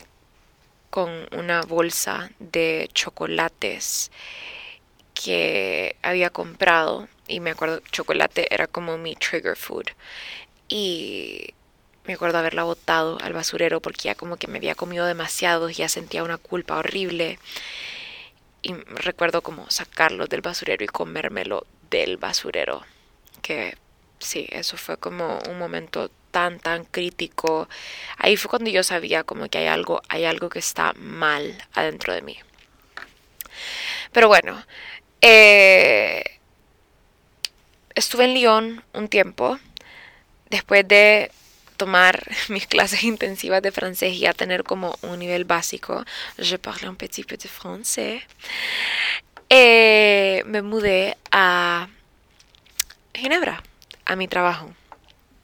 con 0.90 1.28
una 1.32 1.62
bolsa 1.62 2.30
de 2.40 2.90
chocolates 2.92 4.10
que 5.22 5.96
había 6.02 6.30
comprado 6.30 7.08
y 7.28 7.40
me 7.40 7.50
acuerdo 7.50 7.80
chocolate 7.92 8.52
era 8.52 8.66
como 8.66 8.98
mi 8.98 9.14
trigger 9.16 9.56
food. 9.56 9.86
Y 10.68 11.54
me 12.04 12.14
acuerdo 12.14 12.38
haberla 12.38 12.64
botado 12.64 13.18
al 13.20 13.32
basurero 13.32 13.80
porque 13.80 14.02
ya 14.02 14.14
como 14.14 14.36
que 14.36 14.46
me 14.48 14.58
había 14.58 14.74
comido 14.74 15.06
demasiado 15.06 15.70
y 15.70 15.74
ya 15.74 15.88
sentía 15.88 16.24
una 16.24 16.38
culpa 16.38 16.76
horrible. 16.76 17.38
Y 18.62 18.74
recuerdo 18.74 19.42
como 19.42 19.70
sacarlo 19.70 20.26
del 20.26 20.42
basurero 20.42 20.84
y 20.84 20.88
comérmelo 20.88 21.66
del 21.90 22.16
basurero 22.18 22.84
que 23.42 23.76
sí 24.18 24.46
eso 24.50 24.76
fue 24.76 24.96
como 24.98 25.38
un 25.48 25.58
momento 25.58 26.10
tan 26.30 26.60
tan 26.60 26.84
crítico. 26.84 27.68
Ahí 28.18 28.36
fue 28.36 28.50
cuando 28.50 28.70
yo 28.70 28.82
sabía 28.84 29.24
como 29.24 29.48
que 29.48 29.58
hay 29.58 29.66
algo 29.66 30.02
hay 30.08 30.24
algo 30.24 30.48
que 30.48 30.58
está 30.58 30.92
mal 30.94 31.56
adentro 31.74 32.14
de 32.14 32.22
mí. 32.22 32.38
Pero 34.12 34.28
bueno 34.28 34.62
eh, 35.20 36.24
estuve 37.94 38.24
en 38.24 38.34
Lyon 38.34 38.84
un 38.92 39.08
tiempo 39.08 39.58
después 40.48 40.86
de 40.86 41.30
tomar 41.76 42.22
mis 42.48 42.66
clases 42.66 43.02
intensivas 43.04 43.62
de 43.62 43.72
francés 43.72 44.12
y 44.12 44.20
ya 44.20 44.34
tener 44.34 44.64
como 44.64 44.96
un 45.02 45.18
nivel 45.18 45.44
básico. 45.44 46.04
Je 46.38 46.58
parle 46.58 46.88
un 46.88 46.96
petit 46.96 47.24
peu 47.24 47.36
de 47.36 47.48
français. 47.48 48.22
eh, 49.50 50.42
me 50.46 50.62
mudé 50.62 51.16
a 51.32 51.88
Ginebra, 53.12 53.62
a 54.04 54.16
mi 54.16 54.28
trabajo. 54.28 54.72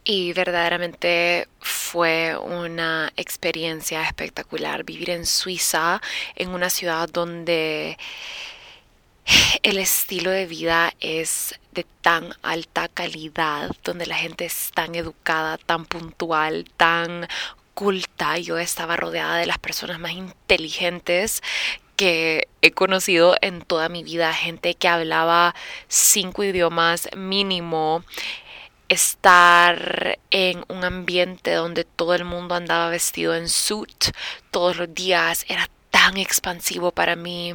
Y 0.05 0.33
verdaderamente 0.33 1.49
fue 1.61 2.37
una 2.39 3.13
experiencia 3.17 4.05
espectacular 4.05 4.85
vivir 4.85 5.11
en 5.11 5.27
Suiza, 5.27 6.01
en 6.37 6.51
una 6.51 6.71
ciudad 6.71 7.09
donde 7.09 7.99
el 9.63 9.79
estilo 9.79 10.31
de 10.31 10.47
vida 10.47 10.93
es 11.01 11.59
de 11.73 11.85
tan 12.01 12.35
alta 12.43 12.89
calidad, 12.89 13.71
donde 13.85 14.07
la 14.07 14.17
gente 14.17 14.45
es 14.45 14.71
tan 14.75 14.95
educada, 14.95 15.59
tan 15.59 15.85
puntual, 15.85 16.65
tan 16.77 17.29
culta. 17.75 18.39
Yo 18.39 18.59
estaba 18.59 18.97
rodeada 18.97 19.37
de 19.37 19.47
las 19.47 19.59
personas 19.59 19.99
más 19.99 20.13
inteligentes 20.13 21.43
que 21.97 22.49
he 22.63 22.73
conocido 22.73 23.37
en 23.41 23.63
toda 23.63 23.89
mi 23.89 24.05
vida, 24.05 24.33
gente 24.33 24.75
que 24.75 24.89
hablaba 24.89 25.55
cinco 25.89 26.45
idiomas 26.45 27.09
mínimo, 27.17 28.05
estar 28.89 30.19
en 30.31 30.65
un 30.69 30.85
ambiente 30.85 31.53
donde 31.55 31.85
todo 31.85 32.15
el 32.15 32.25
mundo 32.25 32.55
andaba 32.55 32.91
vestido 32.91 33.35
en 33.35 33.49
suit 33.49 34.13
todos 34.51 34.77
los 34.77 34.95
días 34.95 35.45
era 35.49 35.69
tan 35.91 36.19
expansivo 36.19 36.93
para 36.93 37.17
mí. 37.17 37.55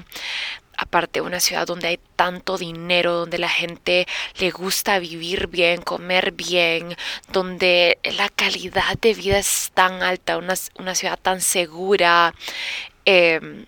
Aparte, 0.82 1.22
una 1.22 1.40
ciudad 1.40 1.68
donde 1.68 1.90
hay 1.90 2.00
tanto 2.16 2.58
dinero, 2.58 3.14
donde 3.14 3.38
la 3.38 3.50
gente 3.50 4.08
le 4.40 4.50
gusta 4.50 4.98
vivir 5.00 5.48
bien, 5.48 5.82
comer 5.82 6.32
bien, 6.32 6.96
donde 7.32 8.00
la 8.04 8.30
calidad 8.30 8.98
de 9.00 9.14
vida 9.14 9.38
es 9.38 9.72
tan 9.74 10.02
alta, 10.02 10.38
una, 10.38 10.56
una 10.80 10.96
ciudad 10.96 11.20
tan 11.22 11.40
segura. 11.40 12.34
Eh, 13.06 13.66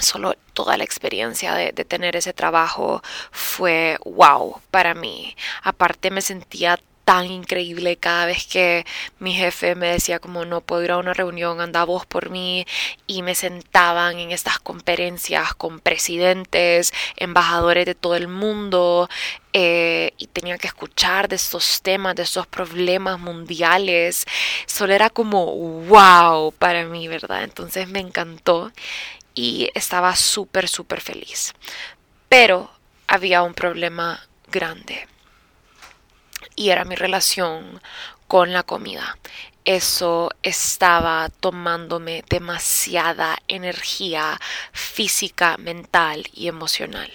solo 0.00 0.34
toda 0.54 0.76
la 0.76 0.84
experiencia 0.84 1.54
de, 1.54 1.72
tener 1.72 2.16
ese 2.16 2.32
trabajo 2.32 3.02
fue 3.30 3.98
wow 4.04 4.60
para 4.70 4.94
mí. 4.94 5.36
Aparte 5.62 6.10
me 6.10 6.22
sentía 6.22 6.78
tan 7.10 7.26
increíble 7.26 7.96
cada 7.96 8.24
vez 8.26 8.46
que 8.46 8.86
mi 9.18 9.32
jefe 9.34 9.74
me 9.74 9.88
decía 9.88 10.20
como 10.20 10.44
no 10.44 10.60
puedo 10.60 10.84
ir 10.84 10.92
a 10.92 10.98
una 10.98 11.12
reunión, 11.12 11.60
anda 11.60 11.82
vos 11.82 12.06
por 12.06 12.30
mí 12.30 12.64
y 13.08 13.22
me 13.22 13.34
sentaban 13.34 14.20
en 14.20 14.30
estas 14.30 14.60
conferencias 14.60 15.52
con 15.54 15.80
presidentes, 15.80 16.92
embajadores 17.16 17.84
de 17.84 17.96
todo 17.96 18.14
el 18.14 18.28
mundo 18.28 19.08
eh, 19.52 20.12
y 20.18 20.28
tenía 20.28 20.56
que 20.56 20.68
escuchar 20.68 21.26
de 21.26 21.34
estos 21.34 21.82
temas, 21.82 22.14
de 22.14 22.22
estos 22.22 22.46
problemas 22.46 23.18
mundiales. 23.18 24.24
Solo 24.66 24.94
era 24.94 25.10
como 25.10 25.46
wow 25.88 26.52
para 26.52 26.84
mí, 26.84 27.08
¿verdad? 27.08 27.42
Entonces 27.42 27.88
me 27.88 27.98
encantó 27.98 28.70
y 29.34 29.68
estaba 29.74 30.14
súper, 30.14 30.68
súper 30.68 31.00
feliz. 31.00 31.54
Pero 32.28 32.70
había 33.08 33.42
un 33.42 33.54
problema 33.54 34.28
grande 34.52 35.08
y 36.56 36.70
era 36.70 36.84
mi 36.84 36.94
relación 36.94 37.80
con 38.28 38.52
la 38.52 38.62
comida. 38.62 39.18
Eso 39.64 40.30
estaba 40.42 41.28
tomándome 41.28 42.24
demasiada 42.28 43.38
energía 43.48 44.40
física, 44.72 45.56
mental 45.58 46.24
y 46.32 46.48
emocional. 46.48 47.10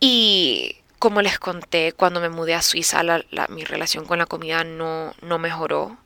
Y 0.00 0.76
como 0.98 1.20
les 1.20 1.38
conté, 1.38 1.92
cuando 1.92 2.20
me 2.20 2.28
mudé 2.28 2.54
a 2.54 2.62
Suiza, 2.62 3.02
mi 3.48 3.64
relación 3.64 4.04
con 4.06 4.18
la 4.18 4.26
comida 4.26 4.64
no, 4.64 5.14
no 5.20 5.38
mejoró. 5.38 5.98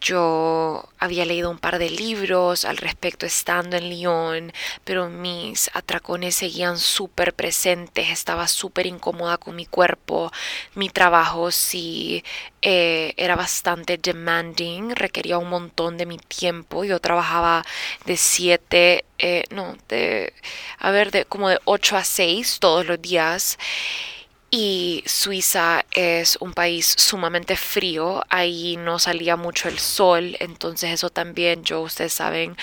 Yo 0.00 0.88
había 0.98 1.24
leído 1.26 1.50
un 1.50 1.58
par 1.58 1.78
de 1.78 1.90
libros 1.90 2.64
al 2.64 2.78
respecto 2.78 3.26
estando 3.26 3.76
en 3.76 3.90
Lyon, 3.90 4.52
pero 4.84 5.08
mis 5.10 5.70
atracones 5.74 6.36
seguían 6.36 6.78
súper 6.78 7.34
presentes, 7.34 8.08
estaba 8.08 8.48
súper 8.48 8.86
incómoda 8.86 9.36
con 9.36 9.56
mi 9.56 9.66
cuerpo, 9.66 10.32
mi 10.74 10.88
trabajo 10.88 11.50
sí 11.50 12.24
eh, 12.62 13.12
era 13.16 13.36
bastante 13.36 13.98
demanding, 13.98 14.90
requería 14.94 15.38
un 15.38 15.50
montón 15.50 15.98
de 15.98 16.06
mi 16.06 16.18
tiempo, 16.18 16.84
yo 16.84 16.98
trabajaba 17.00 17.62
de 18.06 18.16
7, 18.16 19.04
eh, 19.18 19.44
no, 19.50 19.76
de, 19.88 20.32
a 20.78 20.90
ver, 20.90 21.10
de 21.10 21.24
como 21.26 21.48
de 21.50 21.58
8 21.64 21.96
a 21.96 22.04
6 22.04 22.58
todos 22.60 22.86
los 22.86 23.00
días 23.02 23.58
y 24.52 25.04
Suiza 25.06 25.84
es 25.92 26.36
un 26.40 26.52
país 26.54 26.94
sumamente 26.98 27.54
frío, 27.54 28.24
ahí 28.28 28.76
no 28.76 28.98
salía 28.98 29.36
mucho 29.36 29.68
el 29.68 29.78
sol, 29.78 30.36
entonces 30.40 30.90
eso 30.90 31.08
también, 31.08 31.62
yo, 31.62 31.80
ustedes 31.82 32.14
saben, 32.14 32.56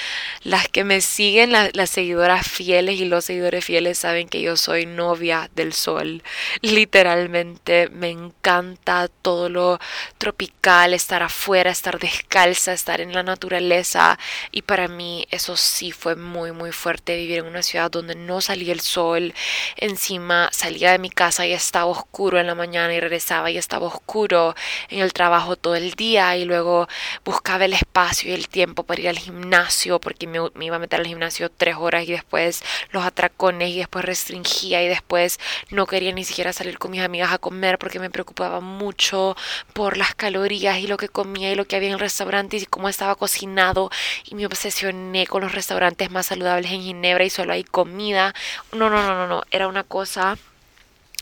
las 0.44 0.68
que 0.68 0.84
me 0.84 1.00
siguen, 1.00 1.54
las 1.54 1.90
seguidoras 1.90 2.46
fieles 2.46 3.00
y 3.00 3.06
los 3.06 3.24
seguidores 3.24 3.64
fieles 3.64 4.00
saben 4.00 4.28
que 4.28 4.42
yo 4.42 4.58
soy 4.58 4.86
novia 4.86 5.50
del 5.56 5.72
sol, 5.72 6.24
literalmente 6.62 7.88
me 7.90 8.10
encanta 8.10 9.08
todo 9.08 9.48
lo 9.48 9.80
tropical, 10.18 10.94
estar 10.94 11.24
afuera, 11.24 11.72
estar 11.72 12.00
descalza, 12.00 12.74
estar 12.74 13.00
en 13.00 13.14
la 13.14 13.24
naturaleza 13.24 14.20
y 14.52 14.64
para 14.64 14.90
mí 14.90 15.26
eso 15.32 15.56
sí 15.56 15.94
fue 15.94 16.18
muy 16.18 16.52
muy 16.52 16.74
fuerte 16.74 17.16
vivir 17.16 17.40
en 17.40 17.46
una 17.46 17.64
ciudad 17.64 17.90
donde 17.90 18.16
no 18.16 18.42
salía 18.42 18.74
el 18.74 18.82
sol, 18.82 19.34
encima 19.78 20.50
salía 20.52 20.92
de 20.92 21.00
mi 21.00 21.10
casa 21.10 21.46
y 21.48 21.54
estaba 21.54 21.77
estaba 21.78 21.92
oscuro 21.92 22.40
en 22.40 22.48
la 22.48 22.56
mañana 22.56 22.92
y 22.92 23.00
regresaba 23.00 23.52
y 23.52 23.58
estaba 23.60 23.86
oscuro 23.86 24.56
en 24.90 25.00
el 25.00 25.14
trabajo 25.14 25.58
todo 25.58 25.76
el 25.76 25.92
día 25.92 26.36
y 26.36 26.44
luego 26.44 26.88
buscaba 27.24 27.66
el 27.66 27.74
espacio 27.74 28.32
y 28.32 28.34
el 28.34 28.50
tiempo 28.50 28.82
para 28.82 29.00
ir 29.00 29.10
al 29.10 29.20
gimnasio 29.20 30.00
porque 30.00 30.26
me, 30.26 30.40
iba 30.66 30.76
a 30.76 30.80
meter 30.80 31.02
al 31.02 31.06
gimnasio 31.06 31.52
tres 31.52 31.76
horas 31.78 32.06
y 32.06 32.14
después 32.14 32.64
los 32.90 33.06
atracones 33.06 33.70
y 33.70 33.78
después 33.78 34.06
restringía 34.06 34.82
y 34.82 34.88
después 34.88 35.40
no 35.70 35.86
quería 35.86 36.12
ni 36.14 36.24
siquiera 36.24 36.52
salir 36.52 36.80
con 36.80 36.90
mis 36.90 37.02
amigas 37.02 37.32
a 37.32 37.38
comer 37.38 37.78
porque 37.78 38.00
me 38.00 38.10
preocupaba 38.10 38.60
mucho 38.60 39.38
por 39.74 39.98
las 39.98 40.16
calorías 40.16 40.80
y 40.80 40.88
lo 40.88 40.98
que 40.98 41.10
comía 41.10 41.52
y 41.52 41.56
lo 41.56 41.66
que 41.66 41.76
había 41.76 41.90
en 41.90 41.94
el 41.94 42.00
restaurante 42.00 42.58
y 42.58 42.66
cómo 42.66 42.90
estaba 42.90 43.14
cocinado 43.14 43.92
y 44.26 44.34
me 44.34 44.48
obsesioné 44.48 45.28
con 45.28 45.44
los 45.44 45.52
restaurantes 45.52 46.10
más 46.10 46.26
saludables 46.26 46.72
en 46.72 46.82
Ginebra 46.82 47.24
y 47.24 47.30
solo 47.30 47.54
hay 47.54 47.64
comida. 47.64 48.34
No, 48.72 48.90
no, 48.90 49.04
no, 49.04 49.14
no, 49.14 49.28
no, 49.28 49.44
era 49.52 49.68
una 49.68 49.84
cosa 49.84 50.40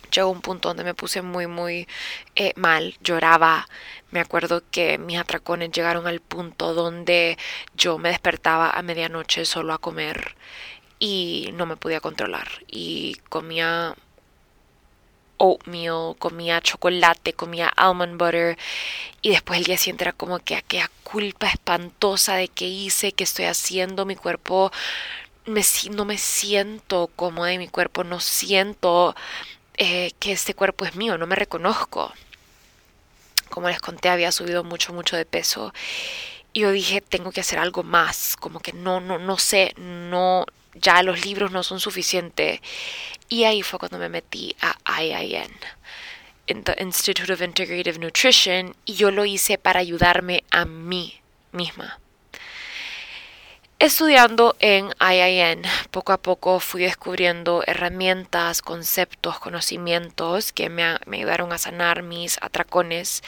llegó 0.09 0.29
un 0.29 0.41
punto 0.41 0.69
donde 0.69 0.83
me 0.83 0.93
puse 0.93 1.21
muy, 1.21 1.47
muy 1.47 1.87
eh, 2.35 2.53
mal, 2.55 2.95
lloraba. 3.01 3.67
Me 4.11 4.19
acuerdo 4.19 4.63
que 4.71 4.97
mis 4.97 5.17
atracones 5.17 5.71
llegaron 5.71 6.07
al 6.07 6.21
punto 6.21 6.73
donde 6.73 7.37
yo 7.75 7.97
me 7.97 8.09
despertaba 8.09 8.69
a 8.71 8.81
medianoche 8.81 9.45
solo 9.45 9.73
a 9.73 9.77
comer 9.79 10.35
y 10.99 11.49
no 11.53 11.65
me 11.65 11.77
podía 11.77 11.99
controlar. 11.99 12.47
Y 12.67 13.15
comía 13.29 13.95
oatmeal, 15.37 16.15
comía 16.17 16.61
chocolate, 16.61 17.33
comía 17.33 17.67
almond 17.67 18.17
butter 18.17 18.57
y 19.21 19.31
después 19.31 19.59
el 19.59 19.65
día 19.65 19.77
siguiente 19.77 20.05
era 20.05 20.13
como 20.13 20.39
que 20.39 20.55
aquella 20.55 20.89
culpa 21.03 21.47
espantosa 21.47 22.35
de 22.35 22.47
qué 22.47 22.67
hice, 22.67 23.11
qué 23.11 23.23
estoy 23.23 23.45
haciendo, 23.45 24.05
mi 24.05 24.15
cuerpo 24.15 24.71
me, 25.45 25.61
no 25.91 26.05
me 26.05 26.17
siento 26.17 27.09
cómoda 27.15 27.51
en 27.51 27.59
mi 27.59 27.67
cuerpo, 27.67 28.03
no 28.03 28.19
siento 28.19 29.15
eh, 29.77 30.11
que 30.19 30.31
este 30.31 30.53
cuerpo 30.53 30.85
es 30.85 30.95
mío, 30.95 31.17
no 31.17 31.27
me 31.27 31.35
reconozco. 31.35 32.13
Como 33.49 33.69
les 33.69 33.79
conté, 33.79 34.09
había 34.09 34.31
subido 34.31 34.63
mucho, 34.63 34.93
mucho 34.93 35.15
de 35.15 35.25
peso. 35.25 35.73
Y 36.53 36.61
yo 36.61 36.71
dije, 36.71 37.01
tengo 37.01 37.31
que 37.31 37.41
hacer 37.41 37.59
algo 37.59 37.83
más, 37.83 38.35
como 38.37 38.59
que 38.59 38.73
no, 38.73 39.01
no, 39.01 39.19
no 39.19 39.37
sé, 39.37 39.73
no, 39.77 40.45
ya 40.73 41.03
los 41.03 41.25
libros 41.25 41.51
no 41.51 41.63
son 41.63 41.79
suficientes. 41.79 42.61
Y 43.29 43.43
ahí 43.43 43.61
fue 43.61 43.79
cuando 43.79 43.97
me 43.97 44.09
metí 44.09 44.55
a 44.61 45.01
IIN, 45.01 45.51
Institute 46.47 47.33
of 47.33 47.41
Integrative 47.41 47.99
Nutrition, 47.99 48.75
y 48.85 48.93
yo 48.95 49.11
lo 49.11 49.25
hice 49.25 49.57
para 49.57 49.79
ayudarme 49.79 50.43
a 50.51 50.65
mí 50.65 51.19
misma. 51.51 51.99
Estudiando 53.77 54.55
en 54.59 54.89
IIN, 55.01 55.63
poco 55.91 56.13
a 56.13 56.17
poco 56.17 56.61
fui 56.61 56.83
descubriendo 56.83 57.61
herramientas, 57.67 58.61
conceptos, 58.61 59.37
conocimientos 59.39 60.53
que 60.53 60.69
me, 60.69 60.95
me, 61.05 61.17
ayudaron 61.17 61.51
a 61.51 61.57
sanar 61.57 62.01
mis 62.01 62.37
atracones. 62.41 63.21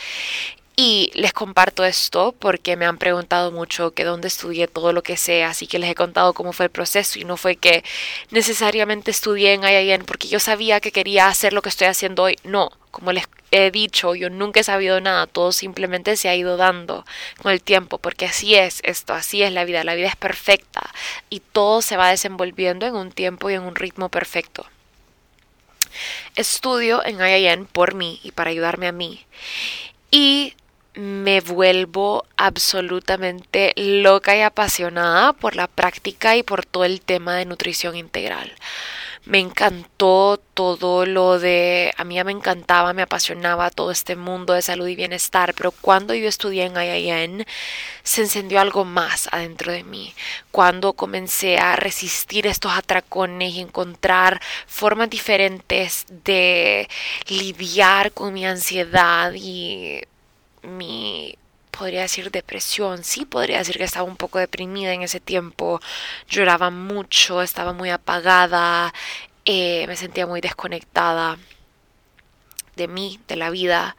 Y 0.77 1.11
les 1.15 1.33
comparto 1.33 1.83
esto 1.83 2.33
porque 2.37 2.77
me 2.77 2.85
han 2.85 2.97
preguntado 2.97 3.51
mucho 3.51 3.91
que 3.91 4.05
dónde 4.05 4.29
estudié 4.29 4.67
todo 4.67 4.93
lo 4.93 5.03
que 5.03 5.17
sé, 5.17 5.43
así 5.43 5.67
que 5.67 5.79
les 5.79 5.89
he 5.89 5.95
contado 5.95 6.33
cómo 6.33 6.53
fue 6.53 6.67
el 6.67 6.71
proceso 6.71 7.19
y 7.19 7.25
no 7.25 7.35
fue 7.35 7.57
que 7.57 7.83
necesariamente 8.31 9.11
estudié 9.11 9.53
en 9.53 9.63
IIN 9.63 10.05
porque 10.05 10.27
yo 10.29 10.39
sabía 10.39 10.79
que 10.79 10.91
quería 10.93 11.27
hacer 11.27 11.51
lo 11.51 11.61
que 11.61 11.69
estoy 11.69 11.87
haciendo 11.87 12.23
hoy. 12.23 12.37
No, 12.43 12.71
como 12.91 13.11
les 13.11 13.27
he 13.51 13.71
dicho, 13.71 14.15
yo 14.15 14.29
nunca 14.29 14.59
he 14.59 14.63
sabido 14.63 14.99
nada, 14.99 15.27
todo 15.27 15.51
simplemente 15.51 16.17
se 16.17 16.29
ha 16.29 16.35
ido 16.35 16.57
dando 16.57 17.05
con 17.41 17.51
el 17.51 17.61
tiempo, 17.61 17.97
porque 17.97 18.25
así 18.25 18.55
es 18.55 18.81
esto, 18.83 19.13
así 19.13 19.43
es 19.43 19.51
la 19.51 19.65
vida, 19.65 19.83
la 19.83 19.95
vida 19.95 20.07
es 20.07 20.15
perfecta 20.15 20.89
y 21.29 21.39
todo 21.39 21.81
se 21.81 21.97
va 21.97 22.09
desenvolviendo 22.09 22.85
en 22.85 22.95
un 22.95 23.11
tiempo 23.11 23.49
y 23.49 23.53
en 23.53 23.63
un 23.63 23.75
ritmo 23.75 24.09
perfecto. 24.09 24.65
Estudio 26.35 27.03
en 27.05 27.19
IIN 27.21 27.65
por 27.65 27.95
mí 27.95 28.19
y 28.23 28.31
para 28.31 28.49
ayudarme 28.49 28.87
a 28.87 28.91
mí 28.91 29.25
y 30.11 30.53
me 30.93 31.41
vuelvo 31.41 32.25
absolutamente 32.37 33.73
loca 33.75 34.35
y 34.35 34.41
apasionada 34.41 35.33
por 35.33 35.55
la 35.55 35.67
práctica 35.67 36.35
y 36.35 36.43
por 36.43 36.65
todo 36.65 36.85
el 36.85 37.01
tema 37.01 37.35
de 37.35 37.45
nutrición 37.45 37.95
integral 37.95 38.51
Me 39.28 39.39
encantó 39.39 40.39
todo 40.53 41.05
lo 41.05 41.38
de, 41.38 41.93
a 41.97 42.05
mí 42.05 42.15
ya 42.15 42.23
me 42.23 42.32
encantaba, 42.32 42.93
me 42.93 43.01
apasionaba 43.01 43.69
todo 43.69 43.91
este 43.91 44.15
mundo 44.15 44.53
de 44.53 44.61
salud 44.61 44.88
y 44.88 44.95
bienestar, 44.95 45.53
pero 45.53 45.71
cuando 45.71 46.13
yo 46.13 46.30
estudié 46.30 46.63
en 46.63 46.78
IIN 46.78 47.45
se 48.03 48.21
encendió 48.21 48.61
algo 48.61 48.86
más 48.86 49.28
adentro 49.34 49.73
de 49.73 49.84
mí. 49.84 50.13
Cuando 50.51 50.93
comencé 50.93 51.57
a 51.57 51.75
resistir 51.75 52.47
estos 52.47 52.71
atracones 52.71 53.53
y 53.53 53.59
encontrar 53.59 54.41
formas 54.65 55.09
diferentes 55.09 56.05
de 56.23 56.88
lidiar 57.28 58.13
con 58.13 58.34
mi 58.34 58.45
ansiedad 58.45 59.34
y 59.34 60.03
mi 60.61 61.38
podría 61.78 62.01
decir 62.01 62.32
depresión, 62.32 63.03
sí 63.03 63.25
podría 63.25 63.59
decir 63.59 63.78
que 63.78 63.84
estaba 63.84 64.05
un 64.05 64.17
poco 64.17 64.39
deprimida 64.39 64.93
en 64.93 65.03
ese 65.03 65.19
tiempo, 65.19 65.80
lloraba 66.30 66.69
mucho, 66.69 67.41
estaba 67.41 67.73
muy 67.73 67.89
apagada, 67.89 68.93
eh, 69.45 69.86
me 69.88 69.95
sentía 69.95 70.28
muy 70.28 70.41
desconectada 70.41 71.38
de 72.75 72.88
mí, 72.88 73.19
de 73.28 73.36
la 73.36 73.49
vida. 73.49 73.95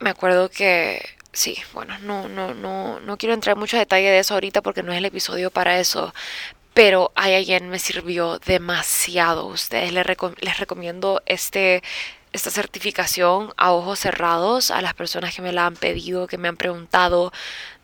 Me 0.00 0.10
acuerdo 0.10 0.50
que 0.50 1.02
sí, 1.32 1.56
bueno, 1.72 1.98
no, 2.00 2.28
no, 2.28 2.54
no, 2.54 3.00
no 3.00 3.16
quiero 3.18 3.34
entrar 3.34 3.54
en 3.54 3.60
mucho 3.60 3.76
detalle 3.76 4.10
de 4.10 4.18
eso 4.20 4.34
ahorita 4.34 4.62
porque 4.62 4.82
no 4.82 4.92
es 4.92 4.98
el 4.98 5.04
episodio 5.06 5.50
para 5.50 5.78
eso. 5.80 6.14
Pero 6.74 7.12
alguien 7.14 7.68
me 7.70 7.78
sirvió 7.78 8.38
demasiado. 8.40 9.46
Ustedes 9.46 9.92
les 9.92 10.58
recomiendo 10.58 11.22
este 11.26 11.82
esta 12.34 12.50
certificación 12.50 13.54
a 13.56 13.72
ojos 13.72 14.00
cerrados 14.00 14.72
a 14.72 14.82
las 14.82 14.92
personas 14.92 15.34
que 15.34 15.40
me 15.40 15.52
la 15.52 15.66
han 15.66 15.76
pedido, 15.76 16.26
que 16.26 16.36
me 16.36 16.48
han 16.48 16.56
preguntado. 16.56 17.32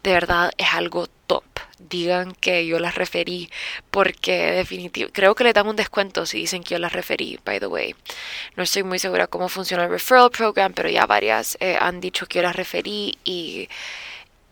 De 0.02 0.12
verdad 0.12 0.50
es 0.58 0.74
algo 0.74 1.06
top. 1.28 1.44
Digan 1.78 2.32
que 2.34 2.66
yo 2.66 2.80
las 2.80 2.96
referí 2.96 3.48
porque 3.92 4.50
definitivamente 4.50 5.12
creo 5.12 5.36
que 5.36 5.44
le 5.44 5.52
dan 5.52 5.68
un 5.68 5.76
descuento 5.76 6.26
si 6.26 6.38
dicen 6.38 6.64
que 6.64 6.74
yo 6.74 6.78
las 6.80 6.92
referí, 6.92 7.38
by 7.44 7.60
the 7.60 7.68
way. 7.68 7.94
No 8.56 8.64
estoy 8.64 8.82
muy 8.82 8.98
segura 8.98 9.28
cómo 9.28 9.48
funciona 9.48 9.84
el 9.84 9.90
referral 9.90 10.30
program, 10.30 10.72
pero 10.72 10.88
ya 10.88 11.06
varias 11.06 11.56
eh, 11.60 11.78
han 11.80 12.00
dicho 12.00 12.26
que 12.26 12.40
yo 12.40 12.42
las 12.42 12.56
referí 12.56 13.18
y 13.24 13.68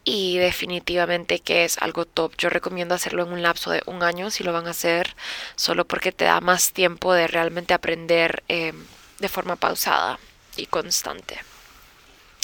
y 0.05 0.39
definitivamente 0.39 1.41
que 1.41 1.65
es 1.65 1.77
algo 1.79 2.07
top. 2.07 2.33
Yo 2.39 2.49
recomiendo 2.49 2.95
hacerlo 2.95 3.25
en 3.25 3.33
un 3.33 3.43
lapso 3.43 3.71
de 3.71 3.83
un 3.85 4.03
año 4.03 4.31
si 4.31 4.43
lo 4.45 4.53
van 4.53 4.67
a 4.67 4.71
hacer, 4.71 5.15
solo 5.57 5.87
porque 5.87 6.13
te 6.13 6.25
da 6.25 6.41
más 6.41 6.73
tiempo 6.73 7.13
de 7.13 7.27
realmente 7.27 7.75
aprender 7.75 8.43
eh, 8.49 8.73
de 9.19 9.29
forma 9.29 9.57
pausada 9.57 10.19
y 10.57 10.67
constante. 10.67 11.39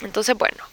Entonces, 0.03 0.37
bueno, 0.37 0.64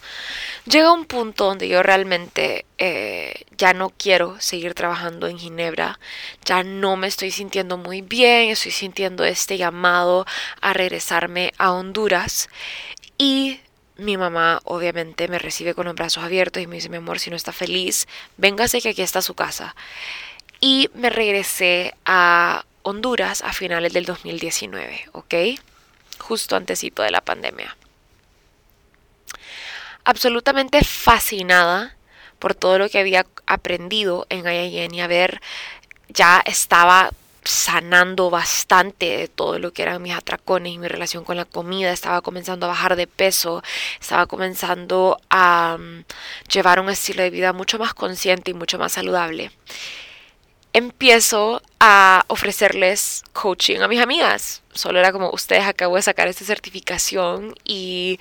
llega 0.65 0.91
un 0.91 1.05
punto 1.05 1.45
donde 1.45 1.67
yo 1.67 1.83
realmente 1.83 2.65
eh, 2.77 3.45
ya 3.57 3.73
no 3.73 3.91
quiero 3.91 4.39
seguir 4.39 4.73
trabajando 4.73 5.27
en 5.27 5.37
Ginebra, 5.37 5.99
ya 6.43 6.63
no 6.63 6.95
me 6.95 7.07
estoy 7.07 7.31
sintiendo 7.31 7.77
muy 7.77 8.01
bien, 8.01 8.49
estoy 8.49 8.71
sintiendo 8.71 9.23
este 9.23 9.57
llamado 9.57 10.25
a 10.59 10.73
regresarme 10.73 11.53
a 11.57 11.71
Honduras 11.71 12.49
y 13.17 13.59
mi 13.97 14.17
mamá 14.17 14.59
obviamente 14.63 15.27
me 15.27 15.37
recibe 15.37 15.75
con 15.75 15.85
los 15.85 15.95
brazos 15.95 16.23
abiertos 16.23 16.63
y 16.63 16.67
me 16.67 16.77
dice, 16.77 16.89
mi 16.89 16.97
amor, 16.97 17.19
si 17.19 17.29
no 17.29 17.35
está 17.35 17.51
feliz, 17.51 18.07
véngase 18.37 18.81
que 18.81 18.89
aquí 18.89 19.03
está 19.03 19.21
su 19.21 19.35
casa. 19.35 19.75
Y 20.59 20.89
me 20.95 21.09
regresé 21.09 21.93
a 22.05 22.65
Honduras 22.81 23.43
a 23.43 23.53
finales 23.53 23.93
del 23.93 24.05
2019, 24.05 25.09
¿ok? 25.11 25.35
Justo 26.21 26.55
antesito 26.55 27.01
de 27.01 27.11
la 27.11 27.21
pandemia. 27.21 27.75
Absolutamente 30.03 30.83
fascinada 30.83 31.95
por 32.39 32.55
todo 32.55 32.79
lo 32.79 32.89
que 32.89 32.99
había 32.99 33.25
aprendido 33.45 34.25
en 34.29 34.47
IIN 34.47 34.95
y 34.95 35.01
haber 35.01 35.41
ya 36.09 36.41
estaba 36.45 37.11
sanando 37.43 38.29
bastante 38.29 39.17
de 39.17 39.27
todo 39.27 39.57
lo 39.59 39.73
que 39.73 39.81
eran 39.81 40.01
mis 40.01 40.13
atracones 40.13 40.73
y 40.73 40.77
mi 40.77 40.87
relación 40.87 41.23
con 41.23 41.37
la 41.37 41.45
comida, 41.45 41.91
estaba 41.91 42.21
comenzando 42.21 42.65
a 42.65 42.69
bajar 42.69 42.95
de 42.95 43.07
peso, 43.07 43.63
estaba 43.99 44.27
comenzando 44.27 45.19
a 45.29 45.77
mm, 45.79 46.03
llevar 46.51 46.79
un 46.79 46.89
estilo 46.89 47.23
de 47.23 47.31
vida 47.31 47.53
mucho 47.53 47.79
más 47.79 47.93
consciente 47.93 48.51
y 48.51 48.53
mucho 48.53 48.77
más 48.77 48.91
saludable 48.93 49.51
empiezo 50.73 51.61
a 51.79 52.23
ofrecerles 52.27 53.23
coaching 53.33 53.79
a 53.79 53.87
mis 53.87 54.01
amigas. 54.01 54.61
Solo 54.73 54.99
era 54.99 55.11
como, 55.11 55.31
ustedes 55.31 55.65
acabo 55.65 55.95
de 55.95 56.01
sacar 56.01 56.27
esta 56.27 56.45
certificación 56.45 57.55
y 57.65 58.19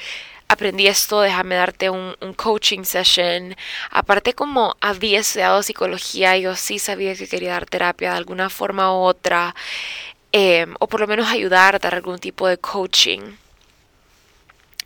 aprendí 0.48 0.88
esto, 0.88 1.20
déjame 1.20 1.55
darte 1.55 1.90
un, 1.90 2.14
coaching 2.36 2.84
session. 2.84 3.57
Aparte 3.90 4.34
como 4.34 4.76
había 4.80 5.20
estudiado 5.20 5.62
psicología, 5.62 6.36
yo 6.38 6.57
sí 6.57 6.78
sabía 6.78 7.14
que 7.14 7.28
quería 7.28 7.53
dar 7.53 7.66
terapia 7.66 8.11
de 8.12 8.18
alguna 8.18 8.51
forma 8.51 8.92
u 8.92 9.03
otra, 9.03 9.55
em, 10.32 10.74
o 10.80 10.86
por 10.88 11.01
lo 11.01 11.07
menos 11.07 11.28
ayudar, 11.28 11.78
dar 11.80 11.94
algún 11.94 12.18
tipo 12.18 12.48
de 12.48 12.59
coaching. 12.59 13.20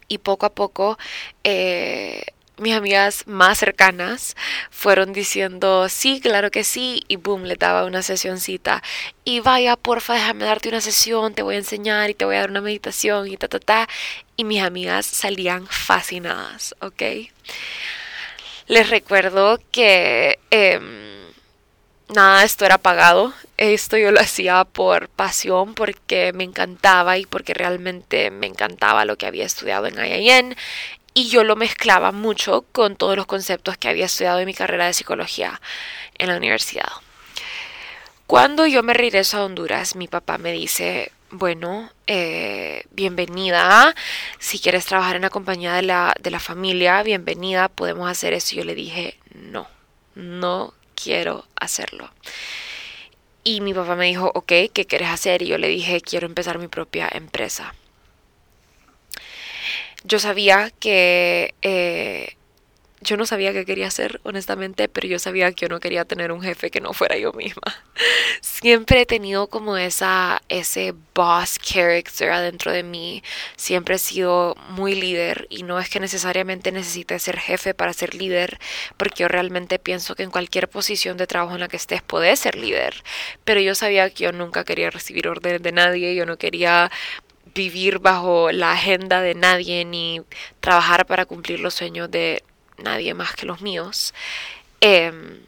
Y 0.09 0.19
poco 0.19 0.47
a 0.47 0.51
poco 0.51 0.99
eh, 1.45 2.25
mis 2.59 2.75
amigas 2.75 3.27
más 3.27 3.59
cercanas 3.59 4.37
fueron 4.71 5.13
diciendo, 5.13 5.89
sí, 5.89 6.21
claro 6.21 6.51
que 6.51 6.65
sí, 6.65 7.03
y 7.09 7.17
boom, 7.17 7.45
le 7.45 7.57
daba 7.57 7.85
una 7.85 8.03
sesioncita. 8.03 8.83
Y 9.25 9.41
vaya, 9.41 9.77
porfa, 9.77 10.15
déjame 10.15 10.45
darte 10.45 10.69
una 10.69 10.81
sesión, 10.81 11.35
te 11.35 11.43
voy 11.43 11.57
a 11.57 11.59
enseñar 11.59 12.11
y 12.11 12.15
te 12.15 12.25
voy 12.25 12.37
a 12.37 12.41
dar 12.41 12.51
una 12.51 12.61
meditación 12.61 13.29
y 13.29 13.37
ta, 13.37 13.49
ta, 13.49 13.59
ta. 13.59 13.89
Y 14.37 14.45
mis 14.45 14.63
amigas 14.63 15.07
salían 15.07 15.67
fascinadas, 15.67 16.75
¿ok? 16.81 17.03
Les 18.67 18.89
recuerdo 18.89 19.61
que 19.71 20.39
em, 20.51 21.33
nada 22.09 22.45
esto 22.45 22.65
era 22.65 22.79
pagado. 22.79 23.35
Esto 23.57 23.97
yo 23.97 24.11
lo 24.11 24.21
hacía 24.21 24.65
por 24.65 25.09
pasión, 25.09 25.75
porque 25.75 26.33
me 26.33 26.45
encantaba 26.45 27.19
y 27.19 27.27
porque 27.27 27.55
realmente 27.55 28.31
me 28.31 28.47
encantaba 28.47 29.05
lo 29.05 29.17
que 29.17 29.27
había 29.27 29.45
estudiado 29.45 29.87
en 29.87 29.99
IIN 30.05 30.57
y 31.15 31.29
yo 31.29 31.45
lo 31.45 31.55
mezclaba 31.55 32.11
mucho 32.11 32.67
con 32.73 32.97
todos 32.97 33.17
los 33.17 33.27
conceptos 33.27 33.79
que 33.79 33.89
había 33.89 34.07
estudiado 34.07 34.41
en 34.41 34.47
mi 34.47 34.55
carrera 34.55 34.87
de 34.87 34.93
psicología 34.93 35.61
en 36.19 36.29
la 36.29 36.37
universidad. 36.37 36.89
Cuando 38.27 38.67
yo 38.67 38.83
me 38.83 38.95
regreso 38.95 39.39
a 39.39 39.45
Honduras, 39.45 39.95
mi 39.95 40.09
papá 40.09 40.39
me 40.39 40.51
dice, 40.51 41.13
bueno, 41.31 41.91
eh, 42.09 42.85
bienvenida, 42.91 43.95
si 44.41 44.59
quieres 44.59 44.87
trabajar 44.87 45.15
en 45.17 45.23
la 45.23 45.31
compañía 45.31 45.75
de 45.75 45.83
la, 45.83 46.15
de 46.21 46.31
la 46.33 46.41
familia, 46.41 47.03
bienvenida, 47.05 47.69
podemos 47.69 48.11
hacer 48.11 48.33
eso. 48.33 48.55
Y 48.55 48.59
yo 48.59 48.65
le 48.65 48.75
dije, 48.75 49.19
no, 49.35 49.69
no 50.17 50.75
quiero 50.97 51.47
hacerlo. 51.55 52.11
Y 53.45 53.61
mi 53.61 53.73
papá 53.73 53.95
me 53.95 54.07
dijo, 54.07 54.33
ok, 54.35 54.53
¿qué 54.73 54.87
quieres 54.89 55.09
hacer? 55.09 55.43
Y 55.43 55.49
yo 55.49 55.59
le 55.59 55.69
dije, 55.69 56.01
quiero 56.01 56.27
empezar 56.27 56.59
mi 56.59 56.67
propia 56.69 57.09
empresa 57.13 57.75
yo 60.05 60.19
sabía 60.19 60.71
que 60.79 61.55
eh, 61.63 62.37
yo 63.05 63.17
no 63.19 63.27
sabía 63.27 63.53
qué 63.53 63.65
quería 63.65 63.87
hacer, 63.87 64.21
honestamente, 64.25 64.89
pero 64.89 65.07
yo 65.07 65.19
sabía 65.19 65.53
que 65.53 65.67
yo 65.67 65.69
no 65.69 65.79
quería 65.79 66.05
tener 66.05 66.33
un 66.33 66.43
jefe 66.43 66.71
que 66.71 66.81
no 66.81 66.95
fuera 66.95 67.17
yo 67.19 67.33
misma. 67.33 67.63
Siempre 68.41 69.03
he 69.03 69.07
tenido 69.07 69.49
como 69.49 69.77
esa, 69.77 70.43
ese 70.49 70.95
boss 71.15 71.59
character 71.59 72.31
adentro 72.31 72.73
de 72.73 72.83
mí. 72.83 73.23
Siempre 73.57 73.97
he 73.97 73.99
sido 73.99 74.57
muy 74.71 74.95
líder 74.95 75.47
y 75.51 75.63
no 75.65 75.79
es 75.79 75.91
que 75.91 76.01
necesariamente 76.01 76.73
necesite 76.73 77.19
ser 77.19 77.39
jefe 77.39 77.75
para 77.75 77.93
ser 77.93 78.15
líder, 78.15 78.59
porque 78.97 79.23
yo 79.23 79.29
realmente 79.29 79.79
pienso 79.79 80.15
que 80.15 80.23
en 80.23 80.31
cualquier 80.31 80.69
posición 80.69 81.17
de 81.19 81.27
trabajo 81.27 81.55
en 81.55 81.61
la 81.61 81.69
que 81.69 81.77
estés 81.77 82.03
puedes 82.03 82.41
ser 82.41 82.57
líder. 82.57 83.05
Pero 83.45 83.61
yo 83.61 83.75
sabía 83.75 84.09
que 84.11 84.25
yo 84.25 84.33
nunca 84.33 84.65
quería 84.65 84.91
recibir 84.91 85.29
órdenes 85.29 85.63
de 85.63 85.73
nadie, 85.73 86.15
yo 86.15 86.25
no 86.25 86.39
quería 86.39 86.91
vivir 87.55 87.99
bajo 88.01 88.51
la 88.53 88.73
agenda 88.73 89.21
de 89.21 89.35
nadie 89.35 89.85
ni 89.85 90.23
trabajar 90.61 91.07
para 91.07 91.27
cumplir 91.27 91.61
los 91.61 91.75
sueños 91.75 92.11
de 92.11 92.43
nadie 92.79 93.15
más 93.15 93.35
que 93.35 93.47
los 93.47 93.61
míos. 93.61 94.15
Em, 94.81 95.41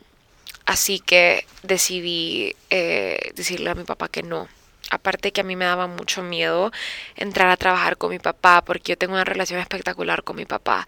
así 0.65 1.01
que 1.01 1.47
decidí 1.63 2.57
eh, 2.71 3.33
decirle 3.35 3.71
a 3.71 3.75
mi 3.75 3.85
papá 3.85 4.09
que 4.09 4.23
no. 4.23 4.49
Aparte 4.91 5.33
que 5.33 5.41
a 5.41 5.45
mí 5.45 5.57
me 5.57 5.65
daba 5.65 5.89
mucho 5.89 6.23
miedo 6.23 6.71
entrar 7.17 7.49
a 7.49 7.57
trabajar 7.57 7.97
con 7.97 8.11
mi 8.11 8.21
papá 8.21 8.63
porque 8.65 8.93
yo 8.93 8.99
tengo 8.99 9.15
una 9.15 9.25
relación 9.25 9.61
espectacular 9.61 10.23
con 10.23 10.37
mi 10.37 10.47
papá 10.47 10.87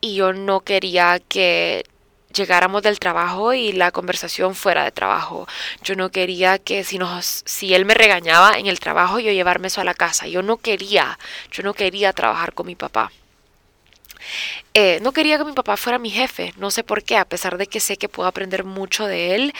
y 0.00 0.14
yo 0.16 0.32
no 0.32 0.60
quería 0.60 1.20
que 1.20 1.84
llegáramos 2.34 2.82
del 2.82 2.98
trabajo 2.98 3.54
y 3.54 3.72
la 3.72 3.90
conversación 3.92 4.54
fuera 4.54 4.84
de 4.84 4.92
trabajo. 4.92 5.46
Yo 5.82 5.94
no 5.96 6.10
quería 6.10 6.58
que 6.58 6.84
si 6.84 6.98
nos, 6.98 7.42
si 7.46 7.74
él 7.74 7.84
me 7.84 7.94
regañaba 7.94 8.58
en 8.58 8.66
el 8.66 8.80
trabajo, 8.80 9.18
yo 9.20 9.32
llevarme 9.32 9.68
eso 9.68 9.80
a 9.80 9.84
la 9.84 9.94
casa. 9.94 10.26
Yo 10.26 10.42
no 10.42 10.58
quería, 10.58 11.18
yo 11.50 11.62
no 11.62 11.74
quería 11.74 12.12
trabajar 12.12 12.52
con 12.52 12.66
mi 12.66 12.74
papá. 12.74 13.10
Eh, 14.74 15.00
no 15.02 15.12
quería 15.12 15.38
que 15.38 15.44
mi 15.44 15.52
papá 15.52 15.76
fuera 15.76 15.98
mi 15.98 16.10
jefe, 16.10 16.54
no 16.56 16.70
sé 16.70 16.82
por 16.82 17.02
qué, 17.04 17.16
a 17.16 17.26
pesar 17.26 17.58
de 17.58 17.66
que 17.66 17.80
sé 17.80 17.96
que 17.96 18.08
puedo 18.08 18.28
aprender 18.28 18.64
mucho 18.64 19.06
de 19.06 19.34
él, 19.34 19.54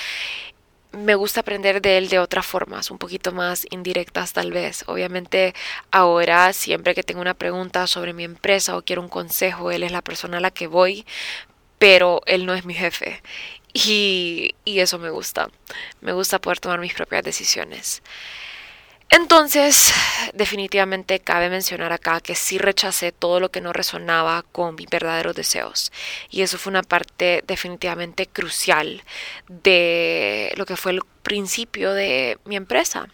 me 0.93 1.15
gusta 1.15 1.41
aprender 1.41 1.83
de 1.83 1.99
él 1.99 2.09
de 2.09 2.19
otras 2.19 2.47
formas, 2.47 2.91
un 2.91 2.99
poquito 2.99 3.33
más 3.33 3.67
indirectas 3.71 4.33
tal 4.33 4.53
vez. 4.53 4.85
Obviamente 4.87 5.55
ahora 5.91 6.53
siempre 6.53 6.95
que 6.95 7.03
tengo 7.03 7.21
una 7.21 7.35
pregunta 7.35 7.87
sobre 7.87 8.13
mi 8.13 8.25
empresa 8.25 8.77
o 8.77 8.83
quiero 8.83 9.03
un 9.03 9.09
consejo, 9.09 9.71
él 9.71 9.83
es 9.83 9.93
la 9.93 10.03
persona 10.03 10.39
a 10.39 10.41
la 10.41 10.51
que 10.51 10.67
voy, 10.67 11.05
pero 11.79 12.23
él 12.27 12.47
no 12.47 12.55
es 12.55 12.65
mi 12.65 12.75
jefe. 12.75 13.23
Y, 13.75 14.55
eso 14.65 14.99
me 14.99 15.11
gusta. 15.11 15.51
Me 16.01 16.13
gusta 16.13 16.41
poder 16.41 16.61
tomar 16.61 16.79
mis 16.81 16.95
propias 16.95 17.25
decisiones. 17.25 18.03
Entonces, 19.11 19.93
definitivamente 20.33 21.21
cabe 21.21 21.51
mencionar 21.51 21.93
acá 21.93 22.21
que 22.21 22.35
sí 22.35 22.59
rechacé 22.59 23.13
todo 23.13 23.39
lo 23.39 23.51
que 23.51 23.61
no 23.61 23.73
resonaba 23.73 24.43
con 24.53 24.77
mis 24.77 24.89
verdaderos 24.89 25.35
deseos. 25.35 25.93
Y 26.31 26.43
eso 26.43 26.57
fue 26.59 26.71
una 26.71 26.83
parte 26.83 27.43
definitivamente 27.47 28.27
crucial 28.27 29.03
de 29.49 30.53
lo 30.57 30.67
que 30.67 30.77
fue 30.77 30.93
el 30.93 31.01
principio 31.23 31.93
de 31.93 32.39
mi 32.45 32.57
empresa. 32.57 33.09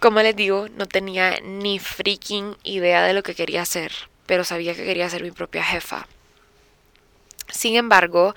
Como 0.00 0.20
les 0.22 0.34
digo, 0.34 0.68
no 0.70 0.86
tenía 0.86 1.38
ni 1.42 1.78
freaking 1.78 2.56
idea 2.62 3.02
de 3.02 3.12
lo 3.12 3.22
que 3.22 3.34
quería 3.34 3.62
hacer, 3.62 3.92
pero 4.26 4.44
sabía 4.44 4.74
que 4.74 4.84
quería 4.84 5.10
ser 5.10 5.22
mi 5.22 5.30
propia 5.30 5.62
jefa. 5.62 6.06
Sin 7.52 7.76
embargo, 7.76 8.34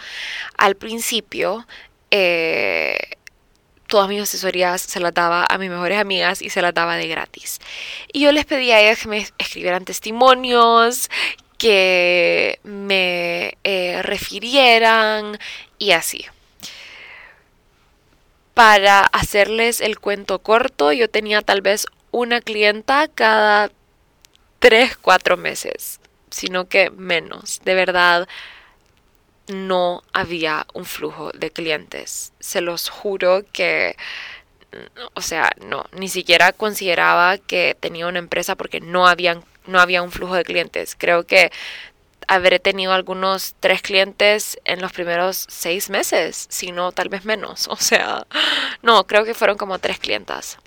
al 0.57 0.75
principio 0.75 1.65
eh, 2.11 2.97
todas 3.87 4.09
mis 4.09 4.21
asesorías 4.21 4.81
se 4.81 4.99
las 4.99 5.13
daba 5.13 5.45
a 5.47 5.57
mis 5.57 5.69
mejores 5.69 5.99
amigas 5.99 6.41
y 6.41 6.49
se 6.49 6.61
las 6.61 6.73
daba 6.73 6.95
de 6.95 7.07
gratis. 7.07 7.59
Y 8.11 8.21
yo 8.21 8.31
les 8.31 8.45
pedía 8.45 8.77
a 8.77 8.81
ellas 8.81 9.01
que 9.01 9.07
me 9.07 9.27
escribieran 9.37 9.85
testimonios, 9.85 11.09
que 11.57 12.59
me 12.63 13.57
eh, 13.63 14.01
refirieran 14.01 15.37
y 15.77 15.91
así. 15.91 16.25
Para 18.53 19.01
hacerles 19.01 19.79
el 19.79 19.99
cuento 19.99 20.39
corto, 20.39 20.91
yo 20.91 21.09
tenía 21.09 21.41
tal 21.41 21.61
vez 21.61 21.85
una 22.11 22.41
clienta 22.41 23.07
cada 23.07 23.71
3, 24.59 24.97
4 24.97 25.37
meses, 25.37 25.99
sino 26.29 26.67
que 26.67 26.89
menos. 26.89 27.61
De 27.63 27.75
verdad, 27.75 28.27
no 29.47 30.03
había 30.13 30.65
un 30.73 30.85
flujo 30.85 31.31
de 31.33 31.51
clientes. 31.51 32.33
Se 32.39 32.61
los 32.61 32.89
juro 32.89 33.43
que, 33.51 33.95
o 35.13 35.21
sea, 35.21 35.51
no, 35.65 35.85
ni 35.91 36.07
siquiera 36.07 36.53
consideraba 36.53 37.37
que 37.37 37.75
tenía 37.79 38.07
una 38.07 38.19
empresa 38.19 38.55
porque 38.55 38.79
no, 38.79 39.07
habían, 39.07 39.43
no 39.65 39.79
había 39.79 40.01
un 40.01 40.11
flujo 40.11 40.35
de 40.35 40.43
clientes. 40.45 40.95
Creo 40.97 41.25
que 41.25 41.51
habré 42.27 42.59
tenido 42.59 42.93
algunos 42.93 43.55
tres 43.59 43.81
clientes 43.81 44.59
en 44.65 44.81
los 44.81 44.91
primeros 44.93 45.45
seis 45.49 45.89
meses, 45.89 46.47
si 46.49 46.71
no, 46.71 46.91
tal 46.91 47.09
vez 47.09 47.25
menos. 47.25 47.67
O 47.73 47.77
sea, 47.77 48.25
no, 48.81 49.05
creo 49.07 49.25
que 49.25 49.33
fueron 49.33 49.57
como 49.57 49.79
tres 49.79 49.99
clientas. 49.99 50.57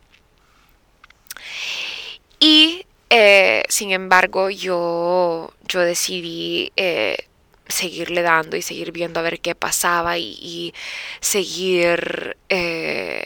Y 2.38 2.86
eh, 3.10 3.64
sin 3.68 3.92
embargo, 3.92 4.50
yo, 4.50 5.52
yo 5.66 5.80
decidí 5.80 6.72
eh, 6.76 7.26
seguirle 7.68 8.22
dando 8.22 8.56
y 8.56 8.62
seguir 8.62 8.92
viendo 8.92 9.20
a 9.20 9.22
ver 9.22 9.40
qué 9.40 9.54
pasaba 9.54 10.18
y, 10.18 10.74
seguir, 11.20 12.36
eh, 12.48 13.24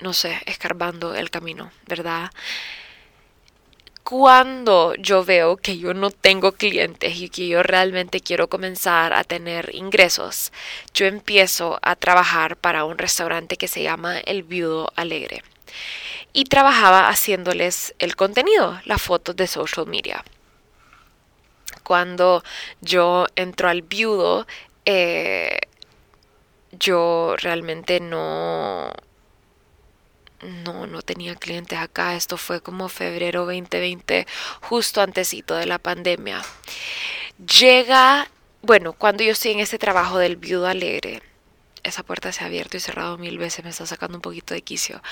no 0.00 0.12
sé, 0.12 0.38
escarbando 0.46 1.14
el 1.14 1.30
camino, 1.30 1.70
¿verdad? 1.86 2.30
Cuando 4.02 4.94
yo 4.96 5.24
veo 5.24 5.56
que 5.56 5.78
yo 5.78 5.94
no 5.94 6.10
tengo 6.10 6.52
clientes 6.52 7.16
y 7.16 7.28
que 7.28 7.48
yo 7.48 7.62
realmente 7.62 8.20
quiero 8.20 8.48
comenzar 8.48 9.12
a 9.12 9.24
tener 9.24 9.74
ingresos, 9.74 10.52
yo 10.92 11.06
empiezo 11.06 11.78
a 11.82 11.96
trabajar 11.96 12.56
para 12.56 12.84
un 12.84 12.98
restaurante 12.98 13.56
que 13.56 13.68
se 13.68 13.82
llama 13.82 14.18
El 14.18 14.42
Viudo 14.42 14.92
Alegre. 14.96 15.42
Y 16.32 16.44
trabajaba 16.44 17.08
haciéndoles 17.08 17.94
el 17.98 18.16
contenido, 18.16 18.80
las 18.84 19.00
fotos 19.00 19.36
de 19.36 19.46
social 19.46 19.86
media 19.86 20.24
cuando 21.82 22.42
yo 22.80 23.26
entro 23.36 23.68
al 23.68 23.82
viudo, 23.82 24.46
eh, 24.84 25.58
yo 26.72 27.36
realmente 27.38 28.00
no, 28.00 28.92
no, 30.64 30.86
no 30.86 31.02
tenía 31.02 31.34
clientes 31.34 31.78
acá. 31.78 32.14
Esto 32.14 32.36
fue 32.36 32.60
como 32.60 32.88
febrero 32.88 33.44
2020, 33.46 34.26
justo 34.60 35.00
antesito 35.00 35.54
de 35.54 35.66
la 35.66 35.78
pandemia. 35.78 36.42
Llega, 37.60 38.28
bueno, 38.62 38.92
cuando 38.92 39.22
yo 39.22 39.32
estoy 39.32 39.52
en 39.52 39.60
este 39.60 39.78
trabajo 39.78 40.18
del 40.18 40.36
viudo 40.36 40.66
alegre, 40.66 41.22
esa 41.82 42.02
puerta 42.02 42.32
se 42.32 42.44
ha 42.44 42.46
abierto 42.46 42.76
y 42.76 42.80
cerrado 42.80 43.18
mil 43.18 43.38
veces, 43.38 43.64
me 43.64 43.70
está 43.70 43.86
sacando 43.86 44.18
un 44.18 44.22
poquito 44.22 44.54
de 44.54 44.62
quicio. 44.62 45.02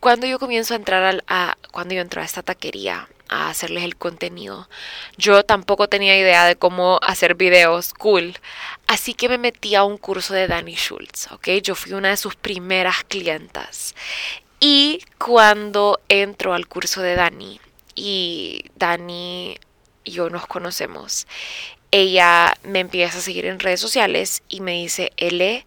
Cuando 0.00 0.26
yo 0.26 0.38
comienzo 0.38 0.74
a 0.74 0.76
entrar 0.76 1.24
a, 1.26 1.56
cuando 1.70 1.94
yo 1.94 2.00
entro 2.00 2.22
a 2.22 2.24
esta 2.24 2.42
taquería, 2.42 3.08
a 3.28 3.48
hacerles 3.48 3.84
el 3.84 3.96
contenido. 3.96 4.68
Yo 5.16 5.42
tampoco 5.42 5.88
tenía 5.88 6.18
idea 6.18 6.44
de 6.44 6.56
cómo 6.56 6.98
hacer 7.02 7.34
videos 7.34 7.94
cool, 7.94 8.34
así 8.86 9.14
que 9.14 9.28
me 9.28 9.38
metí 9.38 9.74
a 9.74 9.84
un 9.84 9.96
curso 9.96 10.34
de 10.34 10.46
Danny 10.46 10.74
Schultz, 10.74 11.32
¿ok? 11.32 11.48
Yo 11.62 11.74
fui 11.74 11.94
una 11.94 12.10
de 12.10 12.18
sus 12.18 12.36
primeras 12.36 13.04
clientas. 13.04 13.94
Y 14.60 15.00
cuando 15.18 16.00
entro 16.08 16.52
al 16.54 16.68
curso 16.68 17.00
de 17.00 17.16
Dani, 17.16 17.60
y 17.94 18.64
Dani 18.76 19.56
y 20.04 20.10
yo 20.12 20.30
nos 20.30 20.46
conocemos, 20.46 21.26
ella 21.90 22.54
me 22.62 22.80
empieza 22.80 23.18
a 23.18 23.22
seguir 23.22 23.46
en 23.46 23.60
redes 23.60 23.80
sociales 23.80 24.42
y 24.48 24.60
me 24.60 24.72
dice, 24.72 25.12
L, 25.16 25.66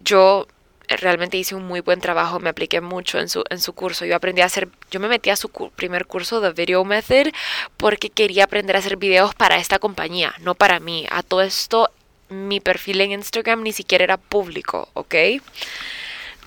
yo 0.00 0.46
realmente 0.88 1.36
hice 1.36 1.54
un 1.54 1.66
muy 1.66 1.80
buen 1.80 2.00
trabajo, 2.00 2.38
me 2.38 2.50
apliqué 2.50 2.80
mucho 2.80 3.18
en 3.18 3.28
su, 3.28 3.42
en 3.50 3.60
su 3.60 3.72
curso. 3.72 4.04
Yo 4.04 4.16
aprendí 4.16 4.42
a 4.42 4.46
hacer, 4.46 4.68
yo 4.90 5.00
me 5.00 5.08
metí 5.08 5.30
a 5.30 5.36
su 5.36 5.48
primer 5.48 6.06
curso 6.06 6.40
de 6.40 6.52
Video 6.52 6.84
Method 6.84 7.32
porque 7.76 8.10
quería 8.10 8.44
aprender 8.44 8.76
a 8.76 8.78
hacer 8.78 8.96
videos 8.96 9.34
para 9.34 9.56
esta 9.56 9.78
compañía, 9.78 10.34
no 10.40 10.54
para 10.54 10.80
mí. 10.80 11.06
A 11.10 11.22
todo 11.22 11.42
esto, 11.42 11.90
mi 12.28 12.60
perfil 12.60 13.00
en 13.00 13.12
Instagram 13.12 13.62
ni 13.62 13.72
siquiera 13.72 14.04
era 14.04 14.16
público, 14.16 14.88
¿ok? 14.94 15.14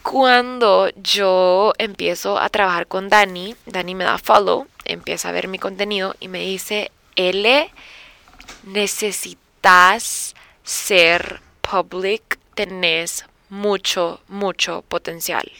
Cuando 0.03 0.89
yo 0.95 1.73
empiezo 1.77 2.39
a 2.39 2.49
trabajar 2.49 2.87
con 2.87 3.09
Dani, 3.09 3.55
Dani 3.65 3.95
me 3.95 4.05
da 4.05 4.17
follow, 4.17 4.67
empieza 4.85 5.29
a 5.29 5.33
ver 5.33 5.47
mi 5.47 5.59
contenido 5.59 6.15
y 6.19 6.29
me 6.29 6.39
dice, 6.39 6.91
L, 7.15 7.69
necesitas 8.63 10.35
ser 10.63 11.41
public, 11.61 12.39
tenés 12.55 13.25
mucho, 13.49 14.21
mucho 14.27 14.83
potencial. 14.87 15.51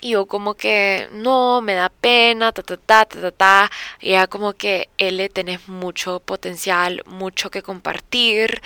Y 0.00 0.10
yo 0.10 0.26
como 0.26 0.54
que, 0.54 1.08
no, 1.12 1.62
me 1.62 1.74
da 1.74 1.88
pena, 1.88 2.52
ta, 2.52 2.62
ta, 2.62 2.76
ta, 2.76 3.04
ta, 3.06 3.20
ta, 3.20 3.30
ta. 3.30 3.70
Ya 4.02 4.26
como 4.26 4.52
que, 4.52 4.90
L, 4.98 5.28
tenés 5.30 5.66
mucho 5.68 6.20
potencial, 6.20 7.02
mucho 7.06 7.50
que 7.50 7.62
compartir, 7.62 8.60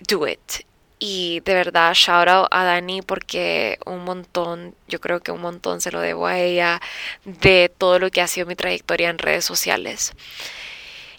do 0.00 0.26
it. 0.26 0.40
Y 0.98 1.40
de 1.40 1.54
verdad, 1.54 1.94
shout 1.94 2.28
out 2.28 2.48
a 2.50 2.64
Dani 2.64 3.02
porque 3.02 3.78
un 3.86 4.04
montón, 4.04 4.74
yo 4.88 5.00
creo 5.00 5.20
que 5.20 5.32
un 5.32 5.40
montón 5.40 5.80
se 5.80 5.90
lo 5.90 6.00
debo 6.00 6.26
a 6.26 6.38
ella 6.38 6.80
de 7.24 7.72
todo 7.76 7.98
lo 7.98 8.10
que 8.10 8.20
ha 8.20 8.28
sido 8.28 8.46
mi 8.46 8.54
trayectoria 8.56 9.10
en 9.10 9.18
redes 9.18 9.44
sociales. 9.44 10.12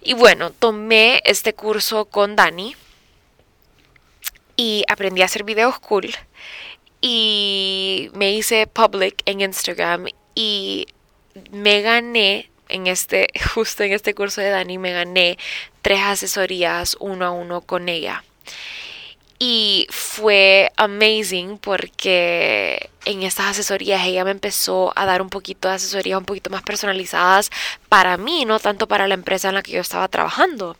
Y 0.02 0.14
bueno, 0.14 0.52
tomé 0.52 1.22
este 1.26 1.54
curso 1.54 2.06
con 2.06 2.36
Dani 2.36 2.76
y 4.56 4.84
aprendí 4.88 5.22
a 5.22 5.26
hacer 5.26 5.44
videos 5.44 5.80
cool 5.80 6.10
y 7.02 8.10
me 8.14 8.32
hice 8.32 8.68
public 8.68 9.22
en 9.26 9.42
Instagram 9.42 10.06
y 10.36 10.88
me 11.52 11.82
gané 11.82 12.50
en 12.70 12.88
este 12.88 13.28
justo 13.54 13.84
en 13.84 13.92
este 13.92 14.14
curso 14.14 14.42
de 14.42 14.50
Dani 14.50 14.78
me 14.78 14.94
gané 14.94 15.38
tres 15.82 16.02
asesorías 16.02 16.96
uno 17.00 17.26
a 17.26 17.32
uno 17.32 17.62
con 17.62 17.90
ella 17.90 18.24
y 19.46 19.88
fue 19.90 20.72
amazing 20.78 21.58
porque 21.58 22.90
en 23.04 23.24
estas 23.24 23.48
asesorías 23.48 24.06
ella 24.06 24.24
me 24.24 24.32
empezó 24.32 24.94
a 24.96 25.06
dar 25.06 25.22
un 25.22 25.30
poquito 25.30 25.68
de 25.68 25.74
asesorías 25.76 26.18
un 26.18 26.24
poquito 26.24 26.50
más 26.50 26.62
personalizadas 26.62 27.50
para 27.90 28.16
mí, 28.16 28.46
no 28.46 28.60
tanto 28.60 28.88
para 28.88 29.06
la 29.06 29.16
empresa 29.16 29.50
en 29.50 29.56
la 29.56 29.62
que 29.62 29.74
yo 29.74 29.82
estaba 29.82 30.08
trabajando. 30.08 30.78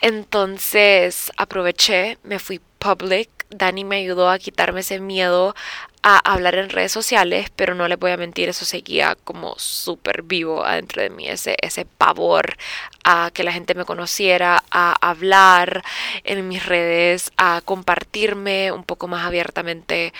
Entonces 0.00 1.30
aproveché, 1.36 2.16
me 2.22 2.38
fui 2.38 2.58
public. 2.84 3.30
Dani 3.48 3.84
me 3.84 3.96
ayudó 3.96 4.28
a 4.28 4.38
quitarme 4.38 4.80
ese 4.80 5.00
miedo 5.00 5.54
a 6.02 6.18
hablar 6.18 6.56
en 6.56 6.68
redes 6.68 6.92
sociales, 6.92 7.50
pero 7.56 7.74
no 7.74 7.88
les 7.88 7.98
voy 7.98 8.10
a 8.10 8.18
mentir, 8.18 8.50
eso 8.50 8.66
seguía 8.66 9.16
como 9.24 9.54
súper 9.58 10.22
vivo 10.22 10.66
adentro 10.66 11.00
de 11.00 11.08
mí, 11.08 11.26
ese, 11.26 11.56
ese 11.62 11.86
pavor 11.86 12.56
a 13.04 13.30
que 13.32 13.42
la 13.42 13.52
gente 13.52 13.74
me 13.74 13.86
conociera, 13.86 14.62
a 14.70 14.94
hablar 15.00 15.82
en 16.24 16.46
mis 16.46 16.66
redes, 16.66 17.32
a 17.38 17.62
compartirme 17.64 18.70
un 18.70 18.84
poco 18.84 19.08
más 19.08 19.24
abiertamente. 19.24 20.12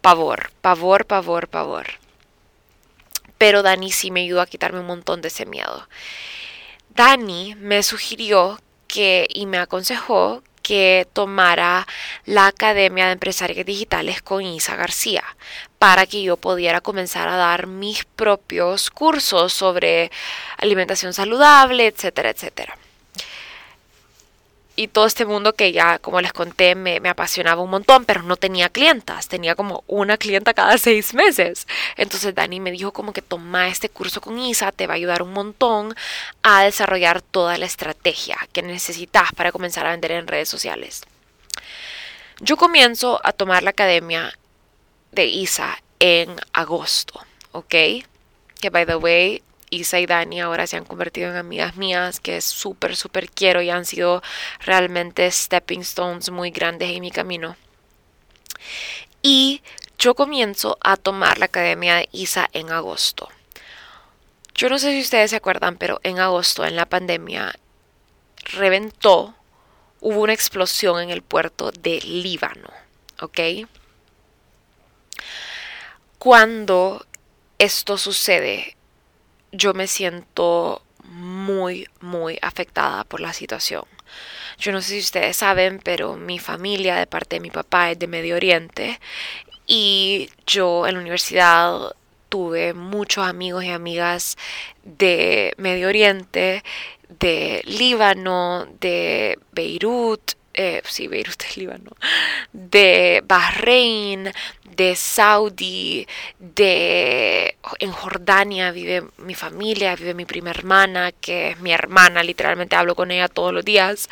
Pavor, 0.00 0.52
pavor, 0.60 1.06
pavor, 1.06 1.48
pavor. 1.48 1.86
Pero 3.38 3.62
Dani 3.62 3.90
sí 3.90 4.12
me 4.12 4.20
ayudó 4.20 4.40
a 4.40 4.46
quitarme 4.46 4.80
un 4.80 4.86
montón 4.86 5.20
de 5.20 5.28
ese 5.28 5.46
miedo. 5.46 5.88
Dani 6.90 7.56
me 7.56 7.82
sugirió 7.82 8.60
que 8.86 9.26
y 9.28 9.46
me 9.46 9.58
aconsejó 9.58 10.42
que 10.64 11.06
tomara 11.12 11.86
la 12.24 12.46
Academia 12.46 13.06
de 13.06 13.12
Empresarios 13.12 13.66
Digitales 13.66 14.22
con 14.22 14.42
Isa 14.42 14.74
García 14.74 15.22
para 15.78 16.06
que 16.06 16.22
yo 16.22 16.38
pudiera 16.38 16.80
comenzar 16.80 17.28
a 17.28 17.36
dar 17.36 17.66
mis 17.66 18.04
propios 18.04 18.90
cursos 18.90 19.52
sobre 19.52 20.10
alimentación 20.56 21.12
saludable, 21.12 21.86
etcétera, 21.86 22.30
etcétera. 22.30 22.78
Y 24.76 24.88
todo 24.88 25.06
este 25.06 25.24
mundo 25.24 25.54
que 25.54 25.72
ya, 25.72 25.98
como 25.98 26.20
les 26.20 26.32
conté, 26.32 26.74
me, 26.74 26.98
me, 27.00 27.08
apasionaba 27.08 27.62
un 27.62 27.70
montón, 27.70 28.04
pero 28.04 28.22
no 28.22 28.36
tenía 28.36 28.68
clientas, 28.68 29.28
tenía 29.28 29.54
como 29.54 29.84
una 29.86 30.16
clienta 30.16 30.54
cada 30.54 30.78
seis 30.78 31.14
meses. 31.14 31.66
Entonces 31.96 32.34
Dani 32.34 32.60
me 32.60 32.72
dijo 32.72 32.92
como 32.92 33.12
que 33.12 33.22
toma 33.22 33.68
este 33.68 33.88
curso 33.88 34.20
con 34.20 34.38
Isa, 34.38 34.72
te 34.72 34.86
va 34.86 34.94
a 34.94 34.96
ayudar 34.96 35.22
un 35.22 35.32
montón 35.32 35.94
a 36.42 36.64
desarrollar 36.64 37.22
toda 37.22 37.56
la 37.56 37.66
estrategia 37.66 38.36
que 38.52 38.62
necesitas 38.62 39.32
para 39.32 39.52
comenzar 39.52 39.86
a 39.86 39.90
vender 39.90 40.12
en 40.12 40.26
redes 40.26 40.48
sociales. 40.48 41.02
Yo 42.40 42.56
comienzo 42.56 43.20
a 43.22 43.32
tomar 43.32 43.62
la 43.62 43.70
academia 43.70 44.36
de 45.12 45.26
Isa 45.26 45.78
en 46.00 46.34
agosto, 46.52 47.24
¿ok? 47.52 47.74
Que 48.60 48.70
by 48.70 48.86
the 48.86 48.96
way, 48.96 49.42
Isa 49.74 50.00
y 50.00 50.06
Dani 50.06 50.40
ahora 50.40 50.66
se 50.66 50.76
han 50.76 50.84
convertido 50.84 51.30
en 51.30 51.36
amigas 51.36 51.76
mías 51.76 52.20
que 52.20 52.40
súper, 52.40 52.96
súper 52.96 53.30
quiero 53.30 53.62
y 53.62 53.70
han 53.70 53.84
sido 53.84 54.22
realmente 54.60 55.30
stepping 55.30 55.80
stones 55.80 56.30
muy 56.30 56.50
grandes 56.50 56.90
en 56.90 57.00
mi 57.00 57.10
camino. 57.10 57.56
Y 59.22 59.62
yo 59.98 60.14
comienzo 60.14 60.76
a 60.80 60.96
tomar 60.96 61.38
la 61.38 61.46
academia 61.46 61.96
de 61.96 62.08
Isa 62.12 62.48
en 62.52 62.70
agosto. 62.70 63.28
Yo 64.54 64.68
no 64.68 64.78
sé 64.78 64.92
si 64.92 65.00
ustedes 65.00 65.30
se 65.30 65.36
acuerdan, 65.36 65.76
pero 65.76 66.00
en 66.04 66.18
agosto, 66.18 66.64
en 66.64 66.76
la 66.76 66.86
pandemia, 66.86 67.54
reventó, 68.52 69.34
hubo 70.00 70.20
una 70.20 70.32
explosión 70.32 71.00
en 71.00 71.10
el 71.10 71.22
puerto 71.22 71.72
de 71.72 72.00
Líbano, 72.02 72.68
¿ok? 73.20 73.66
Cuando 76.18 77.04
esto 77.58 77.98
sucede, 77.98 78.76
yo 79.56 79.74
me 79.74 79.86
siento 79.86 80.82
muy, 81.04 81.88
muy 82.00 82.38
afectada 82.42 83.04
por 83.04 83.20
la 83.20 83.32
situación. 83.32 83.84
Yo 84.58 84.72
no 84.72 84.80
sé 84.80 84.94
si 84.94 84.98
ustedes 85.00 85.36
saben, 85.36 85.80
pero 85.82 86.16
mi 86.16 86.38
familia 86.38 86.96
de 86.96 87.06
parte 87.06 87.36
de 87.36 87.40
mi 87.40 87.50
papá 87.50 87.90
es 87.90 87.98
de 87.98 88.06
Medio 88.06 88.36
Oriente 88.36 89.00
y 89.66 90.30
yo 90.46 90.86
en 90.86 90.94
la 90.94 91.00
universidad 91.00 91.94
tuve 92.28 92.74
muchos 92.74 93.26
amigos 93.26 93.64
y 93.64 93.70
amigas 93.70 94.36
de 94.82 95.54
Medio 95.56 95.88
Oriente, 95.88 96.62
de 97.20 97.62
Líbano, 97.64 98.66
de 98.80 99.38
Beirut, 99.52 100.32
eh, 100.54 100.82
sí, 100.84 101.08
Beirut 101.08 101.42
es 101.42 101.56
Líbano, 101.56 101.90
de 102.52 103.22
Bahrein, 103.26 104.32
de 104.76 104.96
Saudi, 104.96 106.06
de 106.38 107.56
en 107.78 107.92
Jordania 107.92 108.70
vive 108.70 109.04
mi 109.18 109.34
familia, 109.34 109.96
vive 109.96 110.14
mi 110.14 110.24
prima 110.24 110.50
hermana, 110.50 111.12
que 111.12 111.50
es 111.50 111.60
mi 111.60 111.72
hermana, 111.72 112.22
literalmente 112.22 112.76
hablo 112.76 112.94
con 112.94 113.10
ella 113.10 113.28
todos 113.28 113.52
los 113.52 113.64
días. 113.64 114.08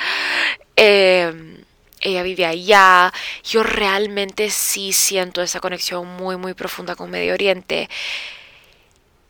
Em, 0.77 1.59
ella 2.01 2.23
vive 2.23 2.47
allá. 2.47 3.13
Yo 3.45 3.63
realmente 3.63 4.51
sí 4.51 4.93
siento 4.93 5.43
esa 5.43 5.61
conexión 5.61 6.07
muy, 6.07 6.37
muy 6.37 6.55
profunda 6.55 6.97
con 6.97 7.11
Medio 7.11 7.35
Oriente. 7.35 7.89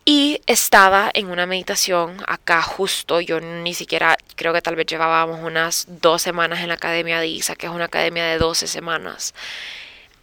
Y 0.05 0.41
estaba 0.47 1.09
en 1.13 1.27
una 1.29 1.45
meditación 1.45 2.17
acá 2.27 2.61
justo, 2.61 3.21
yo 3.21 3.39
ni 3.39 3.73
siquiera 3.73 4.17
creo 4.35 4.51
que 4.51 4.61
tal 4.61 4.75
vez 4.75 4.85
llevábamos 4.85 5.39
unas 5.41 5.85
dos 5.87 6.21
semanas 6.21 6.59
en 6.59 6.67
la 6.67 6.73
academia 6.73 7.21
de 7.21 7.27
Isa, 7.27 7.55
que 7.55 7.67
es 7.67 7.71
una 7.71 7.85
academia 7.85 8.25
de 8.25 8.37
12 8.37 8.67
semanas. 8.67 9.33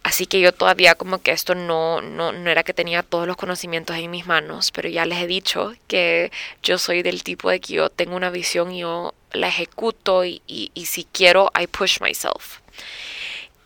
Así 0.03 0.25
que 0.25 0.39
yo 0.39 0.51
todavía 0.51 0.95
como 0.95 1.21
que 1.21 1.31
esto 1.31 1.55
no, 1.55 2.01
no, 2.01 2.31
no, 2.31 2.49
era 2.49 2.63
que 2.63 2.73
tenía 2.73 3.03
todos 3.03 3.27
los 3.27 3.37
conocimientos 3.37 3.95
en 3.97 4.09
mis 4.11 4.25
manos, 4.27 4.71
pero 4.71 4.89
ya 4.89 5.05
les 5.05 5.19
he 5.19 5.27
dicho 5.27 5.73
que 5.87 6.31
yo 6.63 6.77
soy 6.77 7.03
del 7.03 7.23
tipo 7.23 7.49
de 7.49 7.59
que 7.59 7.73
yo 7.73 7.89
tengo 7.89 8.15
una 8.15 8.31
visión 8.31 8.71
y 8.71 8.81
yo 8.81 9.13
la 9.31 9.47
ejecuto 9.47 10.25
y, 10.25 10.41
y, 10.47 10.85
si 10.85 11.05
quiero, 11.05 11.51
I 11.59 11.67
push 11.67 12.01
myself. 12.01 12.59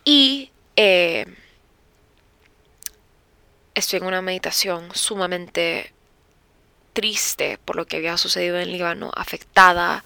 Y 0.03 0.51
eh, 0.75 1.25
estoy 3.73 3.97
en 3.97 4.05
una 4.05 4.21
meditación 4.21 4.89
sumamente 4.93 5.94
triste 6.95 7.59
por 7.63 7.75
lo 7.75 7.85
que 7.85 7.97
había 7.97 8.17
sucedido 8.17 8.57
en 8.57 8.71
Líbano, 8.71 9.11
afectada. 9.15 10.03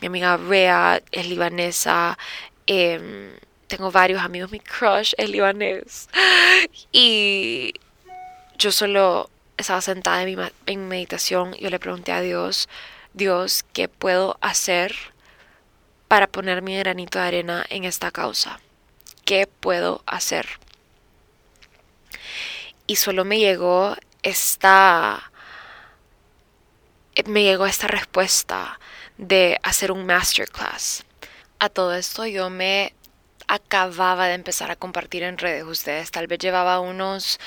Mi 0.00 0.06
amiga 0.08 0.36
Bea 0.38 1.00
es 1.12 1.28
libanesa. 1.28 2.18
Em, 2.66 3.30
tengo 3.68 3.92
varios 3.92 4.22
amigos, 4.22 4.50
mi 4.50 4.58
crush 4.58 5.12
es 5.18 5.28
libanés. 5.30 6.08
Y 6.90 7.74
yo 8.58 8.72
solo 8.72 9.30
estaba 9.56 9.80
sentada 9.80 10.22
en, 10.22 10.36
mi, 10.36 10.46
en 10.66 10.88
meditación. 10.88 11.54
Yo 11.54 11.70
le 11.70 11.78
pregunté 11.78 12.12
a 12.12 12.20
Dios, 12.20 12.68
Dios, 13.12 13.64
¿qué 13.72 13.88
puedo 13.88 14.38
hacer 14.40 14.94
para 16.08 16.26
poner 16.26 16.62
mi 16.62 16.76
granito 16.78 17.18
de 17.18 17.26
arena 17.26 17.66
en 17.68 17.84
esta 17.84 18.10
causa? 18.10 18.58
¿Qué 19.24 19.46
puedo 19.46 20.02
hacer? 20.06 20.46
Y 22.86 22.96
solo 22.96 23.24
me 23.24 23.38
llegó 23.38 23.96
esta 24.22 25.31
me 27.26 27.42
llegó 27.42 27.66
esta 27.66 27.86
respuesta 27.86 28.78
de 29.18 29.58
hacer 29.62 29.92
un 29.92 30.06
masterclass. 30.06 31.04
A 31.58 31.68
todo 31.68 31.94
esto 31.94 32.26
yo 32.26 32.50
me 32.50 32.94
acababa 33.46 34.26
de 34.26 34.34
empezar 34.34 34.70
a 34.70 34.76
compartir 34.76 35.22
en 35.22 35.38
redes. 35.38 35.64
Ustedes 35.64 36.10
tal 36.10 36.26
vez 36.26 36.38
llevaba 36.38 36.80
unos 36.80 37.38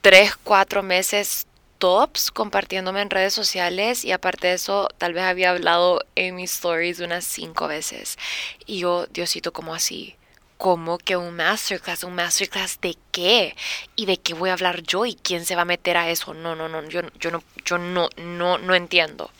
3, 0.00 0.36
4 0.42 0.82
meses 0.82 1.46
tops 1.78 2.30
compartiéndome 2.30 3.00
en 3.02 3.10
redes 3.10 3.34
sociales 3.34 4.04
y 4.04 4.12
aparte 4.12 4.48
de 4.48 4.54
eso 4.54 4.88
tal 4.98 5.12
vez 5.12 5.24
había 5.24 5.50
hablado 5.50 6.00
en 6.14 6.34
mis 6.36 6.52
stories 6.52 7.00
unas 7.00 7.24
5 7.24 7.68
veces. 7.68 8.18
Y 8.66 8.80
yo, 8.80 9.06
Diosito, 9.06 9.52
¿cómo 9.52 9.74
así? 9.74 10.16
¿Cómo 10.64 10.96
que 10.96 11.18
un 11.18 11.36
masterclass? 11.36 12.04
¿Un 12.04 12.14
masterclass 12.14 12.80
de 12.80 12.96
qué? 13.12 13.54
¿Y 13.96 14.06
de 14.06 14.16
qué 14.16 14.32
voy 14.32 14.48
a 14.48 14.54
hablar 14.54 14.82
yo? 14.82 15.04
¿Y 15.04 15.14
quién 15.14 15.44
se 15.44 15.56
va 15.56 15.60
a 15.60 15.66
meter 15.66 15.98
a 15.98 16.08
eso? 16.08 16.32
No, 16.32 16.56
no, 16.56 16.70
no, 16.70 16.82
yo, 16.88 17.02
yo 17.20 17.30
no, 17.30 17.44
yo 17.66 17.76
no, 17.76 18.08
no, 18.16 18.56
no 18.56 18.74
entiendo. 18.74 19.30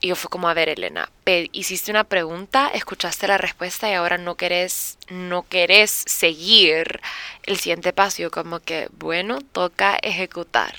Y 0.00 0.06
yo 0.06 0.14
fue 0.14 0.30
como, 0.30 0.48
a 0.48 0.54
ver, 0.54 0.68
Elena, 0.68 1.10
hiciste 1.50 1.90
una 1.90 2.04
pregunta, 2.04 2.70
escuchaste 2.72 3.26
la 3.26 3.38
respuesta 3.38 3.90
y 3.90 3.94
ahora 3.94 4.18
no 4.18 4.36
querés, 4.36 4.98
no 5.08 5.48
querés 5.48 5.90
seguir 5.90 7.00
el 7.42 7.58
siguiente 7.58 7.92
paso. 7.92 8.30
Como 8.30 8.60
que, 8.60 8.88
bueno, 8.92 9.40
toca 9.40 9.98
ejecutar. 10.00 10.76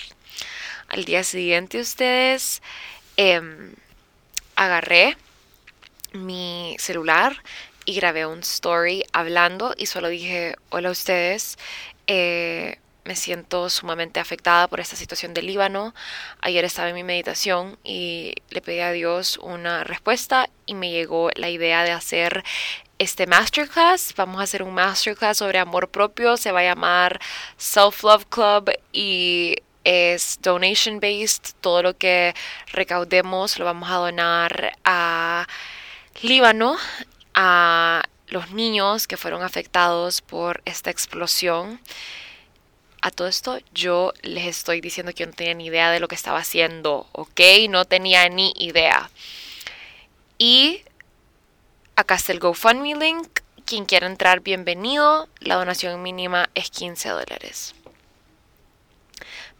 Al 0.88 1.04
día 1.04 1.24
siguiente 1.24 1.78
ustedes 1.78 2.62
em, 3.18 3.74
agarré 4.56 5.18
mi 6.14 6.74
celular 6.78 7.42
y 7.84 7.94
grabé 7.94 8.26
un 8.26 8.40
story 8.40 9.04
hablando 9.12 9.74
y 9.76 9.86
solo 9.86 10.08
dije, 10.08 10.56
hola 10.70 10.88
a 10.88 10.92
ustedes, 10.92 11.58
eh, 12.06 12.78
me 13.04 13.16
siento 13.16 13.68
sumamente 13.68 14.20
afectada 14.20 14.68
por 14.68 14.80
esta 14.80 14.96
situación 14.96 15.34
del 15.34 15.46
Líbano. 15.46 15.94
Ayer 16.40 16.64
estaba 16.64 16.88
en 16.88 16.94
mi 16.94 17.02
meditación 17.02 17.78
y 17.82 18.34
le 18.50 18.60
pedí 18.60 18.80
a 18.80 18.92
Dios 18.92 19.38
una 19.38 19.82
respuesta 19.84 20.48
y 20.66 20.74
me 20.74 20.90
llegó 20.90 21.30
la 21.34 21.50
idea 21.50 21.82
de 21.84 21.90
hacer 21.90 22.44
este 22.98 23.26
masterclass. 23.26 24.14
Vamos 24.16 24.40
a 24.40 24.44
hacer 24.44 24.62
un 24.62 24.74
masterclass 24.74 25.38
sobre 25.38 25.58
amor 25.58 25.88
propio. 25.88 26.36
Se 26.36 26.52
va 26.52 26.60
a 26.60 26.64
llamar 26.64 27.20
Self 27.56 28.04
Love 28.04 28.26
Club 28.26 28.70
y 28.92 29.56
es 29.82 30.38
donation 30.40 31.00
based. 31.00 31.54
Todo 31.60 31.82
lo 31.82 31.96
que 31.96 32.34
recaudemos 32.68 33.58
lo 33.58 33.64
vamos 33.64 33.90
a 33.90 33.94
donar 33.94 34.78
a 34.84 35.48
Líbano 36.20 36.76
a 37.34 38.02
los 38.28 38.50
niños 38.50 39.06
que 39.06 39.16
fueron 39.16 39.42
afectados 39.42 40.22
por 40.22 40.62
esta 40.64 40.90
explosión. 40.90 41.80
A 43.02 43.10
todo 43.10 43.28
esto 43.28 43.58
yo 43.74 44.12
les 44.22 44.46
estoy 44.46 44.80
diciendo 44.80 45.12
que 45.12 45.24
yo 45.24 45.26
no 45.26 45.32
tenía 45.32 45.54
ni 45.54 45.66
idea 45.66 45.90
de 45.90 46.00
lo 46.00 46.08
que 46.08 46.14
estaba 46.14 46.38
haciendo, 46.38 47.06
¿ok? 47.12 47.40
No 47.68 47.84
tenía 47.84 48.28
ni 48.28 48.54
idea. 48.56 49.10
Y 50.38 50.82
acá 51.96 52.14
está 52.14 52.32
el 52.32 52.40
GoFundMe 52.40 52.94
link. 52.94 53.40
Quien 53.64 53.86
quiera 53.86 54.06
entrar, 54.06 54.40
bienvenido. 54.40 55.28
La 55.40 55.56
donación 55.56 56.02
mínima 56.02 56.48
es 56.54 56.70
15 56.70 57.08
dólares. 57.10 57.74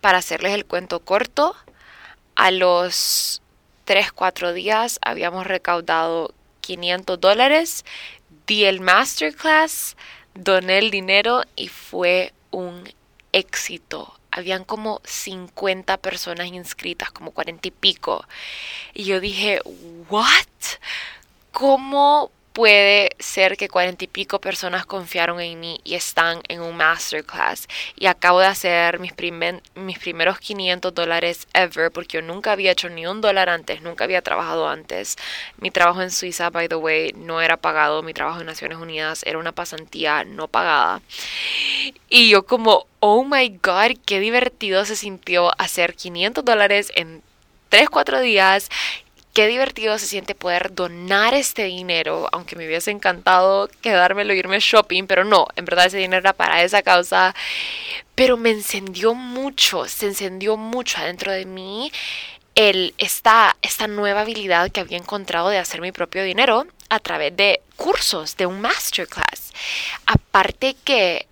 Para 0.00 0.18
hacerles 0.18 0.54
el 0.54 0.66
cuento 0.66 1.00
corto, 1.00 1.54
a 2.34 2.50
los 2.50 3.42
3-4 3.86 4.52
días 4.52 4.98
habíamos 5.02 5.46
recaudado 5.46 6.34
500 6.62 7.20
dólares, 7.20 7.84
di 8.46 8.64
el 8.64 8.80
masterclass, 8.80 9.96
doné 10.34 10.78
el 10.78 10.90
dinero 10.90 11.42
y 11.56 11.68
fue 11.68 12.32
un 12.50 12.88
éxito. 13.32 14.18
Habían 14.30 14.64
como 14.64 15.02
50 15.04 15.98
personas 15.98 16.46
inscritas, 16.46 17.10
como 17.10 17.32
40 17.32 17.68
y 17.68 17.70
pico. 17.70 18.24
Y 18.94 19.04
yo 19.04 19.20
dije, 19.20 19.60
¿what? 20.08 20.46
¿Cómo 21.50 22.30
puede 22.52 23.10
ser 23.18 23.56
que 23.56 23.68
cuarenta 23.68 24.04
y 24.04 24.08
pico 24.08 24.40
personas 24.40 24.86
confiaron 24.86 25.40
en 25.40 25.58
mí 25.58 25.80
y 25.84 25.94
están 25.94 26.40
en 26.48 26.60
un 26.60 26.76
masterclass 26.76 27.66
y 27.96 28.06
acabo 28.06 28.40
de 28.40 28.46
hacer 28.46 28.98
mis, 28.98 29.12
mis 29.74 29.98
primeros 29.98 30.38
500 30.38 30.94
dólares 30.94 31.46
ever 31.54 31.90
porque 31.90 32.18
yo 32.18 32.22
nunca 32.22 32.52
había 32.52 32.72
hecho 32.72 32.88
ni 32.88 33.06
un 33.06 33.20
dólar 33.20 33.48
antes, 33.48 33.82
nunca 33.82 34.04
había 34.04 34.22
trabajado 34.22 34.68
antes. 34.68 35.16
Mi 35.58 35.70
trabajo 35.70 36.02
en 36.02 36.10
Suiza, 36.10 36.50
by 36.50 36.68
the 36.68 36.76
way, 36.76 37.12
no 37.14 37.40
era 37.40 37.56
pagado, 37.56 38.02
mi 38.02 38.12
trabajo 38.12 38.40
en 38.40 38.46
Naciones 38.46 38.78
Unidas 38.78 39.22
era 39.24 39.38
una 39.38 39.52
pasantía 39.52 40.24
no 40.24 40.48
pagada. 40.48 41.00
Y 42.08 42.30
yo 42.30 42.44
como, 42.44 42.86
oh 43.00 43.24
my 43.24 43.48
god, 43.62 43.96
qué 44.04 44.20
divertido 44.20 44.84
se 44.84 44.96
sintió 44.96 45.50
hacer 45.58 45.94
500 45.94 46.44
dólares 46.44 46.92
en 46.94 47.22
3, 47.70 47.88
4 47.88 48.20
días 48.20 48.68
qué 49.32 49.46
divertido 49.46 49.98
se 49.98 50.06
siente 50.06 50.34
poder 50.34 50.74
donar 50.74 51.34
este 51.34 51.64
dinero, 51.64 52.28
aunque 52.32 52.56
me 52.56 52.66
hubiese 52.66 52.90
encantado 52.90 53.68
quedármelo, 53.80 54.34
irme 54.34 54.58
shopping, 54.60 55.06
pero 55.06 55.24
no, 55.24 55.46
en 55.56 55.64
verdad 55.64 55.86
ese 55.86 55.98
dinero 55.98 56.20
era 56.20 56.32
para 56.32 56.62
esa 56.62 56.82
causa. 56.82 57.34
Pero 58.14 58.36
me 58.36 58.50
encendió 58.50 59.14
mucho, 59.14 59.86
se 59.88 60.06
encendió 60.06 60.56
mucho 60.56 60.98
adentro 60.98 61.32
de 61.32 61.46
mí 61.46 61.90
el, 62.54 62.94
esta, 62.98 63.56
esta 63.62 63.86
nueva 63.86 64.20
habilidad 64.20 64.70
que 64.70 64.80
había 64.80 64.98
encontrado 64.98 65.48
de 65.48 65.58
hacer 65.58 65.80
mi 65.80 65.92
propio 65.92 66.22
dinero 66.22 66.66
a 66.90 67.00
través 67.00 67.34
de 67.34 67.62
cursos, 67.76 68.36
de 68.36 68.44
un 68.46 68.60
masterclass. 68.60 69.52
Aparte 70.04 70.76
que 70.84 71.26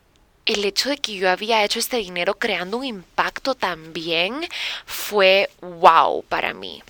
el 0.47 0.65
hecho 0.65 0.89
de 0.89 0.97
que 0.97 1.15
yo 1.15 1.31
había 1.31 1.63
hecho 1.65 1.79
este 1.79 1.99
dinero 1.99 2.35
creando 2.35 2.79
un 2.79 2.85
impacto 2.85 3.55
también 3.55 4.49
fue 4.87 5.51
wow 5.61 6.25
para 6.25 6.55
mí 6.55 6.83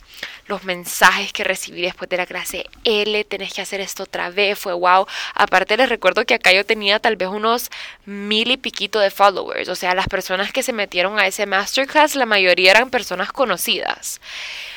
los 0.50 0.64
mensajes 0.64 1.32
que 1.32 1.44
recibí 1.44 1.80
después 1.80 2.10
de 2.10 2.16
la 2.16 2.26
clase 2.26 2.66
L, 2.84 3.24
tenés 3.24 3.54
que 3.54 3.62
hacer 3.62 3.80
esto 3.80 4.02
otra 4.02 4.30
vez, 4.30 4.58
fue 4.58 4.74
wow. 4.74 5.06
Aparte 5.34 5.76
les 5.76 5.88
recuerdo 5.88 6.26
que 6.26 6.34
acá 6.34 6.52
yo 6.52 6.66
tenía 6.66 6.98
tal 6.98 7.16
vez 7.16 7.28
unos 7.28 7.70
mil 8.04 8.50
y 8.50 8.56
piquito 8.56 8.98
de 8.98 9.10
followers, 9.10 9.68
o 9.68 9.76
sea, 9.76 9.94
las 9.94 10.08
personas 10.08 10.52
que 10.52 10.62
se 10.62 10.72
metieron 10.72 11.18
a 11.18 11.26
ese 11.26 11.46
masterclass, 11.46 12.16
la 12.16 12.26
mayoría 12.26 12.72
eran 12.72 12.90
personas 12.90 13.32
conocidas. 13.32 14.20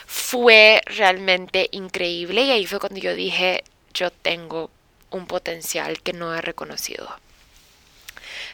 Fue 0.05 0.81
realmente 0.85 1.69
increíble 1.71 2.43
y 2.43 2.51
ahí 2.51 2.65
fue 2.67 2.79
cuando 2.79 2.99
yo 2.99 3.15
dije, 3.15 3.63
yo 3.93 4.11
tengo 4.11 4.69
un 5.09 5.25
potencial 5.25 6.01
que 6.01 6.13
no 6.13 6.35
he 6.35 6.41
reconocido 6.41 7.09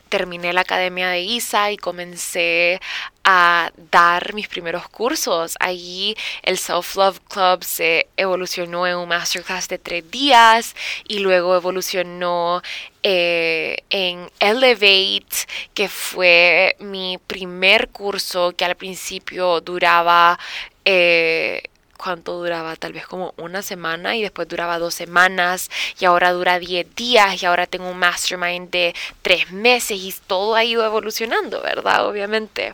terminé 0.09 0.51
la 0.53 0.61
academia 0.61 1.09
de 1.09 1.21
ISA 1.21 1.71
y 1.71 1.77
comencé 1.77 2.81
a 3.23 3.71
dar 3.91 4.33
mis 4.33 4.47
primeros 4.47 4.89
cursos. 4.89 5.55
Allí 5.59 6.15
el 6.43 6.57
Self 6.57 6.95
Love 6.95 7.19
Club 7.29 7.63
se 7.63 8.07
evolucionó 8.17 8.87
en 8.87 8.97
un 8.97 9.07
masterclass 9.07 9.67
de 9.67 9.77
tres 9.77 10.09
días 10.09 10.75
y 11.07 11.19
luego 11.19 11.55
evolucionó 11.55 12.61
eh, 13.03 13.77
en 13.89 14.29
Elevate, 14.39 15.47
que 15.73 15.87
fue 15.87 16.75
mi 16.79 17.17
primer 17.27 17.89
curso 17.89 18.53
que 18.55 18.65
al 18.65 18.75
principio 18.75 19.61
duraba... 19.61 20.39
Eh, 20.85 21.68
cuánto 21.99 22.37
duraba, 22.37 22.75
tal 22.77 22.93
vez 22.93 23.05
como 23.05 23.33
una 23.37 23.61
semana 23.61 24.15
y 24.15 24.21
después 24.21 24.47
duraba 24.47 24.79
dos 24.79 24.93
semanas 24.93 25.69
y 25.99 26.05
ahora 26.05 26.31
dura 26.31 26.57
diez 26.57 26.87
días 26.95 27.43
y 27.43 27.45
ahora 27.45 27.67
tengo 27.67 27.89
un 27.89 27.99
mastermind 27.99 28.69
de 28.69 28.95
tres 29.21 29.51
meses 29.51 29.99
y 29.99 30.13
todo 30.25 30.55
ha 30.55 30.63
ido 30.63 30.85
evolucionando, 30.85 31.61
¿verdad? 31.61 32.07
Obviamente. 32.07 32.73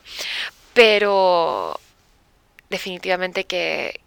Pero 0.73 1.79
definitivamente 2.69 3.45
que, 3.45 3.99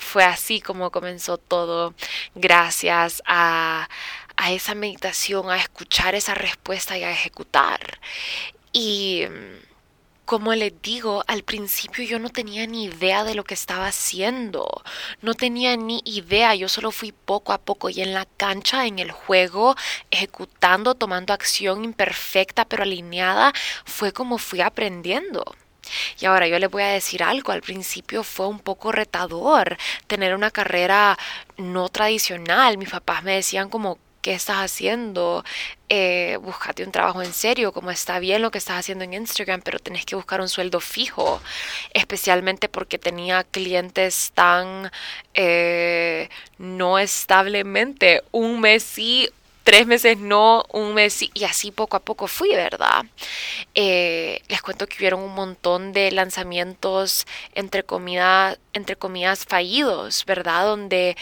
fue 0.00 0.24
así 0.24 0.60
como 0.60 0.90
comenzó 0.90 1.36
todo 1.36 1.92
gracias 2.34 3.22
a, 3.26 3.88
a 4.36 4.52
esa 4.52 4.74
meditación, 4.74 5.50
a 5.50 5.56
escuchar 5.56 6.14
esa 6.14 6.34
respuesta 6.34 6.96
y 6.96 7.02
a 7.02 7.10
ejecutar. 7.10 7.98
Y 8.72 9.24
como 10.28 10.54
les 10.54 10.74
digo, 10.82 11.24
al 11.26 11.42
principio 11.42 12.04
yo 12.04 12.18
no 12.18 12.28
tenía 12.28 12.66
ni 12.66 12.84
idea 12.84 13.24
de 13.24 13.34
lo 13.34 13.44
que 13.44 13.54
estaba 13.54 13.86
haciendo. 13.86 14.82
No 15.22 15.32
tenía 15.32 15.74
ni 15.78 16.02
idea, 16.04 16.54
yo 16.54 16.68
solo 16.68 16.90
fui 16.90 17.12
poco 17.12 17.54
a 17.54 17.56
poco 17.56 17.88
y 17.88 18.02
en 18.02 18.12
la 18.12 18.26
cancha, 18.36 18.84
en 18.84 18.98
el 18.98 19.10
juego, 19.10 19.74
ejecutando, 20.10 20.94
tomando 20.94 21.32
acción 21.32 21.82
imperfecta 21.82 22.66
pero 22.66 22.82
alineada, 22.82 23.54
fue 23.86 24.12
como 24.12 24.36
fui 24.36 24.60
aprendiendo. 24.60 25.56
Y 26.20 26.26
ahora 26.26 26.46
yo 26.46 26.58
les 26.58 26.70
voy 26.70 26.82
a 26.82 26.88
decir 26.88 27.22
algo, 27.22 27.52
al 27.52 27.62
principio 27.62 28.22
fue 28.22 28.48
un 28.48 28.60
poco 28.60 28.92
retador 28.92 29.78
tener 30.08 30.34
una 30.34 30.50
carrera 30.50 31.16
no 31.56 31.88
tradicional. 31.88 32.76
Mis 32.76 32.90
papás 32.90 33.22
me 33.22 33.32
decían 33.36 33.70
como, 33.70 33.96
¿qué 34.28 34.34
estás 34.34 34.58
haciendo? 34.58 35.42
Eh, 35.88 36.36
búscate 36.42 36.84
un 36.84 36.92
trabajo 36.92 37.22
en 37.22 37.32
serio, 37.32 37.72
como 37.72 37.90
está 37.90 38.18
bien 38.18 38.42
lo 38.42 38.50
que 38.50 38.58
estás 38.58 38.78
haciendo 38.78 39.04
en 39.04 39.14
Instagram, 39.14 39.62
pero 39.62 39.78
tenés 39.78 40.04
que 40.04 40.16
buscar 40.16 40.42
un 40.42 40.50
sueldo 40.50 40.80
fijo, 40.80 41.40
especialmente 41.94 42.68
porque 42.68 42.98
tenía 42.98 43.42
clientes 43.44 44.32
tan 44.34 44.90
eh, 45.32 46.28
no 46.58 46.98
establemente, 46.98 48.22
un 48.30 48.60
mes 48.60 48.82
sí, 48.82 49.30
tres 49.68 49.86
meses 49.86 50.16
no, 50.16 50.64
un 50.72 50.94
mes 50.94 51.22
y 51.34 51.44
así 51.44 51.70
poco 51.70 51.98
a 51.98 52.00
poco 52.00 52.26
fui, 52.26 52.48
¿verdad? 52.54 53.04
Eh, 53.74 54.40
les 54.48 54.62
cuento 54.62 54.86
que 54.86 54.96
hubieron 54.96 55.20
un 55.20 55.34
montón 55.34 55.92
de 55.92 56.10
lanzamientos 56.10 57.26
entre, 57.54 57.82
comida, 57.82 58.56
entre 58.72 58.96
comillas 58.96 59.44
fallidos, 59.44 60.24
¿verdad? 60.24 60.64
Donde 60.64 61.18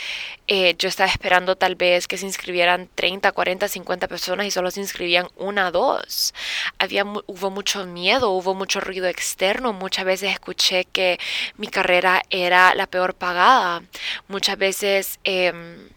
eh, 0.46 0.76
yo 0.78 0.88
estaba 0.88 1.10
esperando 1.10 1.56
tal 1.56 1.74
vez 1.74 2.06
que 2.06 2.18
se 2.18 2.26
inscribieran 2.26 2.88
30, 2.94 3.32
40, 3.32 3.66
50 3.66 4.06
personas 4.06 4.46
y 4.46 4.52
solo 4.52 4.70
se 4.70 4.78
inscribían 4.78 5.26
una, 5.34 5.72
dos. 5.72 6.32
Había, 6.78 7.02
hubo 7.04 7.50
mucho 7.50 7.84
miedo, 7.84 8.30
hubo 8.30 8.54
mucho 8.54 8.78
ruido 8.80 9.08
externo. 9.08 9.72
Muchas 9.72 10.04
veces 10.04 10.30
escuché 10.30 10.84
que 10.84 11.18
mi 11.56 11.66
carrera 11.66 12.22
era 12.30 12.76
la 12.76 12.86
peor 12.86 13.14
pagada. 13.14 13.82
Muchas 14.28 14.56
veces... 14.56 15.18
Eh, 15.24 15.90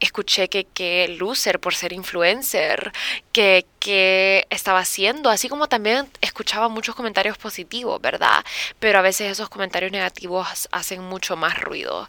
escuché 0.00 0.48
que 0.48 0.64
qué 0.64 1.08
loser 1.18 1.60
por 1.60 1.74
ser 1.74 1.92
influencer, 1.92 2.92
que, 3.32 3.66
que 3.78 4.46
estaba 4.50 4.80
haciendo, 4.80 5.30
así 5.30 5.48
como 5.48 5.68
también 5.68 6.10
escuchaba 6.20 6.68
muchos 6.68 6.94
comentarios 6.94 7.38
positivos, 7.38 8.00
¿verdad? 8.00 8.44
Pero 8.78 8.98
a 8.98 9.02
veces 9.02 9.30
esos 9.30 9.48
comentarios 9.48 9.92
negativos 9.92 10.68
hacen 10.72 11.02
mucho 11.04 11.36
más 11.36 11.60
ruido. 11.60 12.08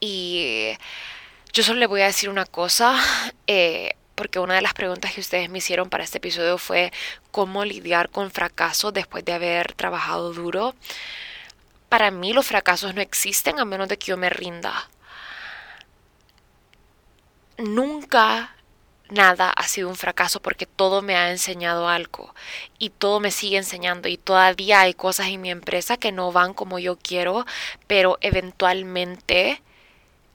Y 0.00 0.76
yo 1.52 1.62
solo 1.62 1.78
le 1.80 1.86
voy 1.86 2.02
a 2.02 2.06
decir 2.06 2.28
una 2.28 2.44
cosa, 2.44 2.96
eh, 3.46 3.94
porque 4.14 4.40
una 4.40 4.54
de 4.54 4.62
las 4.62 4.74
preguntas 4.74 5.12
que 5.14 5.20
ustedes 5.20 5.48
me 5.48 5.58
hicieron 5.58 5.88
para 5.88 6.04
este 6.04 6.18
episodio 6.18 6.58
fue 6.58 6.92
cómo 7.30 7.64
lidiar 7.64 8.10
con 8.10 8.30
fracaso 8.32 8.90
después 8.90 9.24
de 9.24 9.32
haber 9.32 9.74
trabajado 9.74 10.32
duro. 10.34 10.74
Para 11.88 12.10
mí 12.10 12.32
los 12.32 12.46
fracasos 12.46 12.94
no 12.94 13.00
existen 13.00 13.60
a 13.60 13.64
menos 13.64 13.88
de 13.88 13.96
que 13.96 14.06
yo 14.06 14.16
me 14.16 14.28
rinda 14.28 14.88
nunca 17.58 18.54
nada 19.10 19.50
ha 19.50 19.68
sido 19.68 19.88
un 19.88 19.96
fracaso 19.96 20.40
porque 20.40 20.66
todo 20.66 21.02
me 21.02 21.16
ha 21.16 21.30
enseñado 21.30 21.88
algo 21.88 22.34
y 22.78 22.90
todo 22.90 23.20
me 23.20 23.30
sigue 23.30 23.56
enseñando 23.56 24.08
y 24.08 24.16
todavía 24.16 24.80
hay 24.80 24.94
cosas 24.94 25.28
en 25.28 25.40
mi 25.40 25.50
empresa 25.50 25.96
que 25.96 26.12
no 26.12 26.32
van 26.32 26.54
como 26.54 26.78
yo 26.78 26.96
quiero, 26.96 27.46
pero 27.86 28.18
eventualmente 28.20 29.62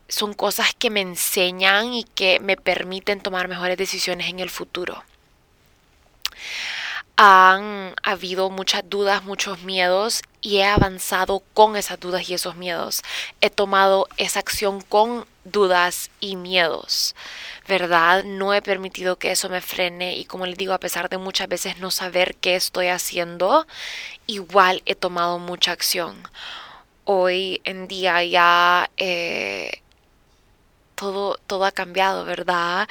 son 0.07 0.33
cosas 0.33 0.73
que 0.77 0.89
me 0.89 1.01
enseñan 1.01 1.93
y 1.93 2.03
que 2.03 2.39
me 2.39 2.57
permiten 2.57 3.21
tomar 3.21 3.47
mejores 3.47 3.77
decisiones 3.77 4.27
en 4.27 4.39
el 4.39 4.49
futuro. 4.49 5.03
Han 7.25 7.95
habido 8.03 8.49
muchas 8.49 8.83
dudas, 8.89 9.23
muchos 9.23 9.61
miedos 9.61 10.23
y 10.41 10.57
he 10.57 10.65
avanzado 10.65 11.41
con 11.53 11.77
esas 11.77 11.97
dudas 11.97 12.29
y 12.29 12.33
esos 12.33 12.57
miedos. 12.57 13.01
He 13.39 13.49
tomado 13.49 14.09
esa 14.17 14.41
acción 14.41 14.81
con 14.81 15.25
dudas 15.45 16.11
y 16.19 16.35
miedos, 16.35 17.15
¿verdad? 17.65 18.25
No 18.25 18.53
he 18.53 18.61
permitido 18.61 19.15
que 19.15 19.31
eso 19.31 19.47
me 19.47 19.61
frene 19.61 20.17
y 20.17 20.25
como 20.25 20.45
les 20.45 20.57
digo, 20.57 20.73
a 20.73 20.81
pesar 20.81 21.07
de 21.07 21.17
muchas 21.17 21.47
veces 21.47 21.77
no 21.79 21.91
saber 21.91 22.35
qué 22.35 22.57
estoy 22.57 22.87
haciendo, 22.87 23.67
igual 24.27 24.81
he 24.85 24.93
tomado 24.93 25.39
mucha 25.39 25.71
acción. 25.71 26.27
Hoy 27.05 27.61
en 27.63 27.87
día 27.87 28.21
ya 28.25 28.89
eh, 28.97 29.81
todo, 30.95 31.37
todo 31.47 31.63
ha 31.63 31.71
cambiado, 31.71 32.25
¿verdad? 32.25 32.89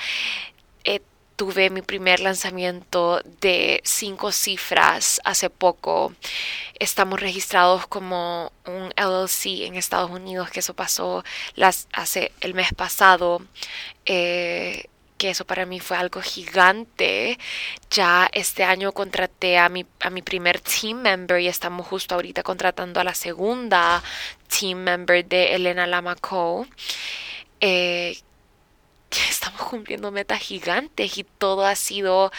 Tuve 1.43 1.71
mi 1.71 1.83
primer 1.83 2.21
lanzamiento 2.21 3.21
de 3.41 3.81
cinco 3.83 4.31
cifras 4.31 5.21
hace 5.25 5.51
poco. 5.51 6.15
Estamos 6.79 7.19
registrados 7.19 7.89
como 7.89 8.53
un 8.65 8.93
LLC 8.97 9.67
en 9.67 9.75
Estados 9.75 10.13
Unidos, 10.13 10.51
que 10.51 10.61
eso 10.61 10.75
pasó 10.75 11.25
las, 11.57 11.89
hace 11.93 12.31
el 12.43 12.55
mes 12.55 12.73
pasado. 12.75 13.43
Eh, 14.07 14.85
que 15.19 15.31
eso 15.31 15.45
para 15.45 15.67
mí 15.67 15.81
fue 15.81 15.97
algo 15.97 16.23
gigante. 16.23 17.41
Ya 17.91 18.31
este 18.33 18.63
año 18.63 18.93
contraté 18.93 19.59
a 19.59 19.69
mi, 19.69 19.85
a 19.99 20.11
mi 20.11 20.23
primer 20.23 20.61
team 20.61 21.03
member 21.03 21.41
y 21.41 21.49
estamos 21.49 21.89
justo 21.89 22.15
ahorita 22.15 22.45
contratando 22.45 23.01
a 23.01 23.05
la 23.05 23.15
segunda 23.15 24.01
team 24.47 24.79
member 24.79 25.27
de 25.27 25.57
Elena 25.57 25.89
Lamaco. 25.89 26.69
Eh, 27.61 28.17
estamos 29.31 29.63
cumpliendo 29.63 30.11
metas 30.11 30.41
gigantes 30.41 31.19
y 31.19 31.25
todo 31.25 31.65
ha 31.67 31.75
sido 31.75 32.33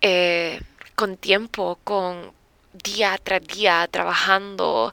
eh, 0.00 0.60
con 0.94 1.16
tiempo, 1.16 1.78
con 1.84 2.32
día 2.72 3.18
tras 3.22 3.46
día, 3.46 3.88
trabajando 3.90 4.92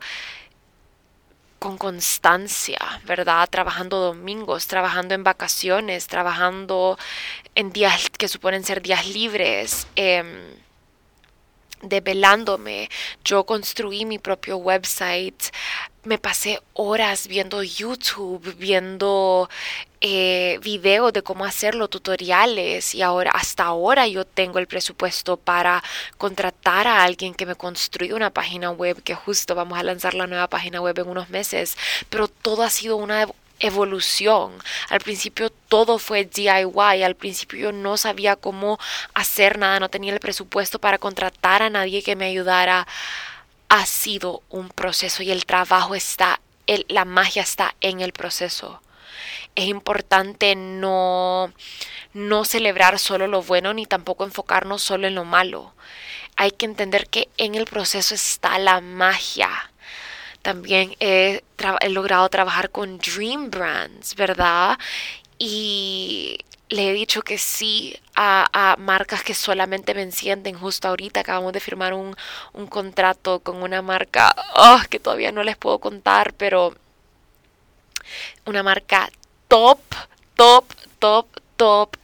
con 1.59 1.77
constancia, 1.77 2.79
¿verdad? 3.05 3.47
Trabajando 3.49 3.99
domingos, 3.99 4.67
trabajando 4.67 5.15
en 5.15 5.23
vacaciones, 5.23 6.07
trabajando 6.07 6.97
en 7.55 7.71
días 7.71 8.09
que 8.09 8.27
suponen 8.27 8.65
ser 8.65 8.81
días 8.81 9.07
libres. 9.07 9.87
Eh, 9.95 10.57
develándome. 11.83 12.89
Yo 13.23 13.45
construí 13.45 14.05
mi 14.05 14.19
propio 14.19 14.57
website. 14.57 15.51
Me 16.05 16.17
pasé 16.17 16.59
horas 16.73 17.27
viendo 17.27 17.63
YouTube, 17.63 18.55
viendo 18.57 19.49
eh, 20.01 20.59
videos 20.61 21.13
de 21.13 21.23
cómo 21.23 21.45
hacerlo, 21.45 21.87
tutoriales 21.87 22.93
y 22.93 23.01
ahora 23.01 23.31
hasta 23.31 23.63
ahora 23.63 24.05
yo 24.07 24.25
tengo 24.25 24.59
el 24.59 24.67
presupuesto 24.67 25.37
para 25.37 25.81
contratar 26.17 26.89
a 26.89 27.03
alguien 27.03 27.33
que 27.33 27.45
me 27.45 27.55
construya 27.55 28.15
una 28.15 28.31
página 28.31 28.69
web 28.71 29.01
que 29.01 29.15
justo 29.15 29.55
vamos 29.55 29.79
a 29.79 29.83
lanzar 29.83 30.13
la 30.13 30.27
nueva 30.27 30.47
página 30.49 30.81
web 30.81 30.99
en 30.99 31.07
unos 31.07 31.29
meses, 31.29 31.77
pero 32.09 32.27
todo 32.27 32.63
ha 32.63 32.69
sido 32.69 32.97
una 32.97 33.25
evolución. 33.59 34.51
Al 34.89 34.99
principio 34.99 35.49
todo 35.69 35.99
fue 35.99 36.25
DIY, 36.25 37.03
al 37.03 37.15
principio 37.15 37.59
yo 37.59 37.71
no 37.71 37.95
sabía 37.95 38.35
cómo 38.35 38.77
hacer 39.13 39.57
nada, 39.57 39.79
no 39.79 39.89
tenía 39.89 40.13
el 40.13 40.19
presupuesto 40.19 40.79
para 40.79 40.97
contratar 40.97 41.63
a 41.63 41.69
nadie 41.69 42.03
que 42.03 42.17
me 42.17 42.25
ayudara. 42.25 42.85
Ha 43.75 43.87
sido 43.87 44.43
un 44.51 44.69
proceso 44.69 45.23
y 45.23 45.31
el 45.31 45.47
trabajo 45.47 45.95
está, 45.95 46.39
la 46.89 47.05
magia 47.05 47.41
está 47.41 47.73
en 47.81 48.01
el 48.01 48.13
proceso. 48.13 48.83
Es 49.55 49.65
importante 49.65 50.55
no, 50.55 51.51
no 52.13 52.45
celebrar 52.45 52.99
solo 52.99 53.25
lo 53.25 53.41
bueno 53.41 53.73
ni 53.73 53.87
tampoco 53.87 54.25
enfocarnos 54.25 54.83
solo 54.83 55.07
en 55.07 55.15
lo 55.15 55.25
malo. 55.25 55.73
Hay 56.35 56.51
que 56.51 56.67
entender 56.67 57.07
que 57.07 57.29
en 57.37 57.55
el 57.55 57.65
proceso 57.65 58.13
está 58.13 58.59
la 58.59 58.79
magia 58.79 59.49
también 60.43 60.93
he, 60.99 61.41
logrado 61.89 62.27
trabajar 62.27 62.69
con 62.69 62.97
Dream 62.97 63.49
Brands, 63.49 64.13
¿verdad? 64.15 64.77
Y 65.37 66.39
le 66.69 66.89
he 66.89 66.93
dicho 66.93 67.21
que 67.21 67.37
sí 67.37 67.95
a, 68.15 68.75
marcas 68.79 69.23
que 69.23 69.33
solamente 69.33 69.93
me 69.93 70.01
encienden. 70.01 70.55
Justo 70.57 70.87
ahorita 70.87 71.21
acabamos 71.21 71.53
de 71.53 71.59
firmar 71.59 71.93
un, 71.93 72.15
un 72.53 72.67
contrato 72.67 73.39
con 73.39 73.61
una 73.61 73.81
marca 73.81 74.35
oh, 74.55 74.79
que 74.89 74.99
todavía 74.99 75.31
no 75.31 75.43
les 75.43 75.57
puedo 75.57 75.79
contar, 75.79 76.33
pero 76.33 76.75
una 78.45 78.63
marca 78.63 79.09
top, 79.47 79.79
top, 80.35 80.65
top, 80.99 81.27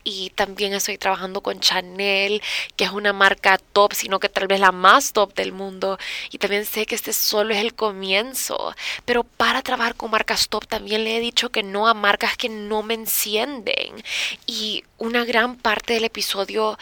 y 0.04 0.30
también 0.32 0.74
estoy 0.74 0.98
trabajando 0.98 1.42
con 1.42 1.60
Chanel, 1.60 2.42
que 2.76 2.86
es 2.86 2.92
una 2.92 3.14
marca 3.14 3.58
top, 3.58 3.94
sino 3.94 4.20
que 4.20 4.30
tal 4.30 4.48
vez 4.48 4.60
la 4.60 4.72
más 4.72 5.12
top 5.12 5.34
del 5.34 5.52
mundo. 5.52 5.98
Y 6.32 6.38
también 6.38 6.66
sé 6.66 6.86
que 6.86 6.96
este 6.96 7.14
solo 7.14 7.54
es 7.54 7.60
el 7.60 7.74
comienzo. 7.74 8.74
Pero 9.06 9.24
para 9.24 9.62
trabajar 9.62 9.96
con 9.96 10.12
marcas 10.12 10.48
top 10.50 10.66
también 10.68 11.04
le 11.04 11.18
he 11.18 11.20
dicho 11.20 11.50
que 11.50 11.64
no 11.64 11.88
a 11.88 11.94
marcas 11.94 12.38
que 12.38 12.50
no 12.50 12.84
me 12.84 12.94
encienden. 12.94 14.02
Y 14.46 14.84
una 14.98 15.26
gran 15.26 15.56
parte 15.58 15.94
del 15.94 16.06
episodio 16.06 16.78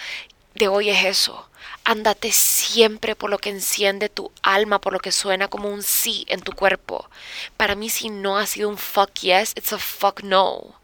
de 0.56 0.68
hoy 0.68 0.90
es 0.90 1.06
eso. 1.06 1.50
Ándate 1.84 2.32
siempre 2.32 3.16
por 3.16 3.30
lo 3.30 3.40
que 3.40 3.50
enciende 3.50 4.10
tu 4.10 4.32
alma, 4.44 4.80
por 4.80 4.94
lo 4.94 5.00
que 5.00 5.12
suena 5.12 5.48
como 5.48 5.70
un 5.70 5.84
sí 5.84 6.26
en 6.28 6.42
tu 6.42 6.52
cuerpo. 6.52 7.10
Para 7.56 7.76
mí 7.76 7.90
si 7.90 8.10
no 8.10 8.38
ha 8.38 8.46
sido 8.46 8.70
un 8.70 8.78
fuck 8.78 9.12
yes, 9.22 9.54
it's 9.56 9.74
a 9.74 9.80
fuck 9.80 10.22
no. 10.22 10.76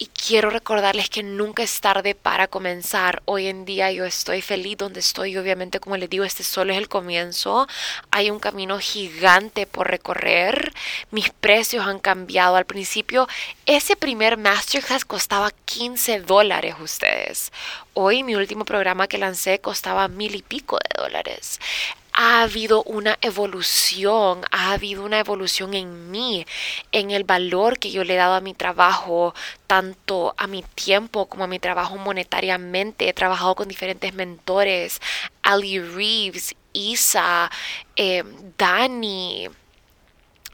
Y 0.00 0.06
quiero 0.06 0.50
recordarles 0.50 1.10
que 1.10 1.24
nunca 1.24 1.64
es 1.64 1.80
tarde 1.80 2.14
para 2.14 2.46
comenzar. 2.46 3.20
Hoy 3.24 3.48
en 3.48 3.64
día 3.64 3.90
yo 3.90 4.04
estoy 4.04 4.42
feliz 4.42 4.78
donde 4.78 5.00
estoy. 5.00 5.36
Obviamente, 5.36 5.80
como 5.80 5.96
les 5.96 6.08
digo, 6.08 6.24
este 6.24 6.44
solo 6.44 6.72
es 6.72 6.78
el 6.78 6.88
comienzo. 6.88 7.66
Hay 8.12 8.30
un 8.30 8.38
camino 8.38 8.78
gigante 8.78 9.66
por 9.66 9.88
recorrer. 9.88 10.72
Mis 11.10 11.30
precios 11.30 11.84
han 11.84 11.98
cambiado. 11.98 12.54
Al 12.54 12.64
principio, 12.64 13.26
ese 13.66 13.96
primer 13.96 14.36
Masterclass 14.36 15.04
costaba 15.04 15.50
15 15.64 16.20
dólares 16.20 16.76
ustedes. 16.80 17.50
Hoy 17.94 18.22
mi 18.22 18.36
último 18.36 18.64
programa 18.64 19.08
que 19.08 19.18
lancé 19.18 19.58
costaba 19.58 20.06
mil 20.06 20.36
y 20.36 20.42
pico 20.42 20.78
de 20.78 21.02
dólares 21.02 21.58
ha 22.20 22.42
habido 22.42 22.82
una 22.82 23.16
evolución, 23.20 24.40
ha 24.50 24.72
habido 24.72 25.04
una 25.04 25.20
evolución 25.20 25.72
en 25.74 26.10
mí, 26.10 26.44
en 26.90 27.12
el 27.12 27.22
valor 27.22 27.78
que 27.78 27.92
yo 27.92 28.02
le 28.02 28.14
he 28.14 28.16
dado 28.16 28.34
a 28.34 28.40
mi 28.40 28.54
trabajo, 28.54 29.36
tanto 29.68 30.34
a 30.36 30.48
mi 30.48 30.64
tiempo 30.74 31.26
como 31.26 31.44
a 31.44 31.46
mi 31.46 31.60
trabajo 31.60 31.96
monetariamente. 31.96 33.08
He 33.08 33.12
trabajado 33.12 33.54
con 33.54 33.68
diferentes 33.68 34.14
mentores, 34.14 35.00
Ali 35.42 35.78
Reeves, 35.78 36.56
Isa, 36.72 37.52
eh, 37.94 38.24
Dani, 38.58 39.48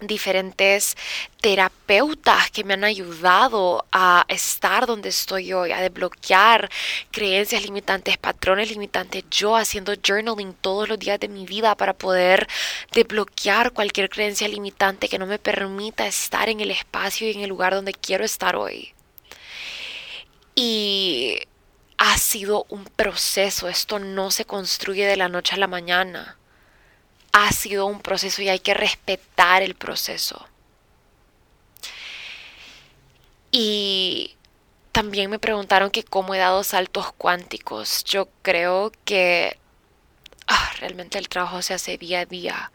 diferentes 0.00 0.96
terapeutas 1.40 2.50
que 2.50 2.64
me 2.64 2.74
han 2.74 2.84
ayudado 2.84 3.84
a 3.92 4.24
estar 4.28 4.86
donde 4.86 5.10
estoy 5.10 5.52
hoy, 5.52 5.72
a 5.72 5.80
desbloquear 5.80 6.70
creencias 7.10 7.62
limitantes, 7.62 8.16
patrones 8.18 8.70
limitantes, 8.70 9.24
yo 9.30 9.56
haciendo 9.56 9.94
journaling 9.94 10.54
todos 10.54 10.88
los 10.88 10.98
días 10.98 11.20
de 11.20 11.28
mi 11.28 11.46
vida 11.46 11.76
para 11.76 11.92
poder 11.94 12.48
desbloquear 12.92 13.72
cualquier 13.72 14.08
creencia 14.08 14.48
limitante 14.48 15.08
que 15.08 15.18
no 15.18 15.26
me 15.26 15.38
permita 15.38 16.06
estar 16.06 16.48
en 16.48 16.60
el 16.60 16.70
espacio 16.70 17.28
y 17.28 17.32
en 17.32 17.40
el 17.40 17.48
lugar 17.48 17.74
donde 17.74 17.92
quiero 17.92 18.24
estar 18.24 18.56
hoy. 18.56 18.92
Y 20.54 21.40
ha 21.98 22.16
sido 22.18 22.66
un 22.68 22.84
proceso, 22.84 23.68
esto 23.68 23.98
no 23.98 24.30
se 24.30 24.44
construye 24.44 25.06
de 25.06 25.16
la 25.16 25.28
noche 25.28 25.54
a 25.54 25.58
la 25.58 25.66
mañana 25.66 26.36
ha 27.34 27.50
sido 27.50 27.86
un 27.86 28.00
proceso 28.00 28.42
y 28.42 28.48
hay 28.48 28.60
que 28.60 28.74
respetar 28.74 29.62
el 29.62 29.74
proceso. 29.74 30.46
Y 33.50 34.36
también 34.92 35.30
me 35.30 35.40
preguntaron 35.40 35.90
que 35.90 36.04
cómo 36.04 36.36
he 36.36 36.38
dado 36.38 36.62
saltos 36.62 37.12
cuánticos. 37.12 38.04
Yo 38.04 38.28
creo 38.42 38.92
que 39.04 39.58
ah, 40.46 40.70
realmente 40.78 41.18
el 41.18 41.28
trabajo 41.28 41.60
se 41.60 41.74
hace 41.74 41.98
día 41.98 42.20
a 42.20 42.26
día. 42.26 42.70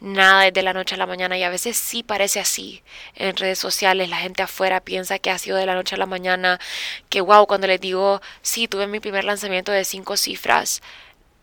Nada 0.00 0.50
de 0.50 0.62
la 0.62 0.74
noche 0.74 0.96
a 0.96 0.98
la 0.98 1.06
mañana 1.06 1.38
y 1.38 1.42
a 1.42 1.48
veces 1.48 1.78
sí 1.78 2.02
parece 2.02 2.40
así. 2.40 2.82
En 3.14 3.34
redes 3.36 3.58
sociales 3.58 4.10
la 4.10 4.18
gente 4.18 4.42
afuera 4.42 4.80
piensa 4.80 5.18
que 5.18 5.30
ha 5.30 5.38
sido 5.38 5.56
de 5.56 5.64
la 5.64 5.74
noche 5.74 5.94
a 5.94 5.98
la 5.98 6.04
mañana. 6.04 6.60
Que 7.08 7.22
wow, 7.22 7.46
cuando 7.46 7.68
les 7.68 7.80
digo, 7.80 8.20
sí, 8.42 8.68
tuve 8.68 8.86
mi 8.86 9.00
primer 9.00 9.24
lanzamiento 9.24 9.72
de 9.72 9.84
cinco 9.84 10.18
cifras 10.18 10.82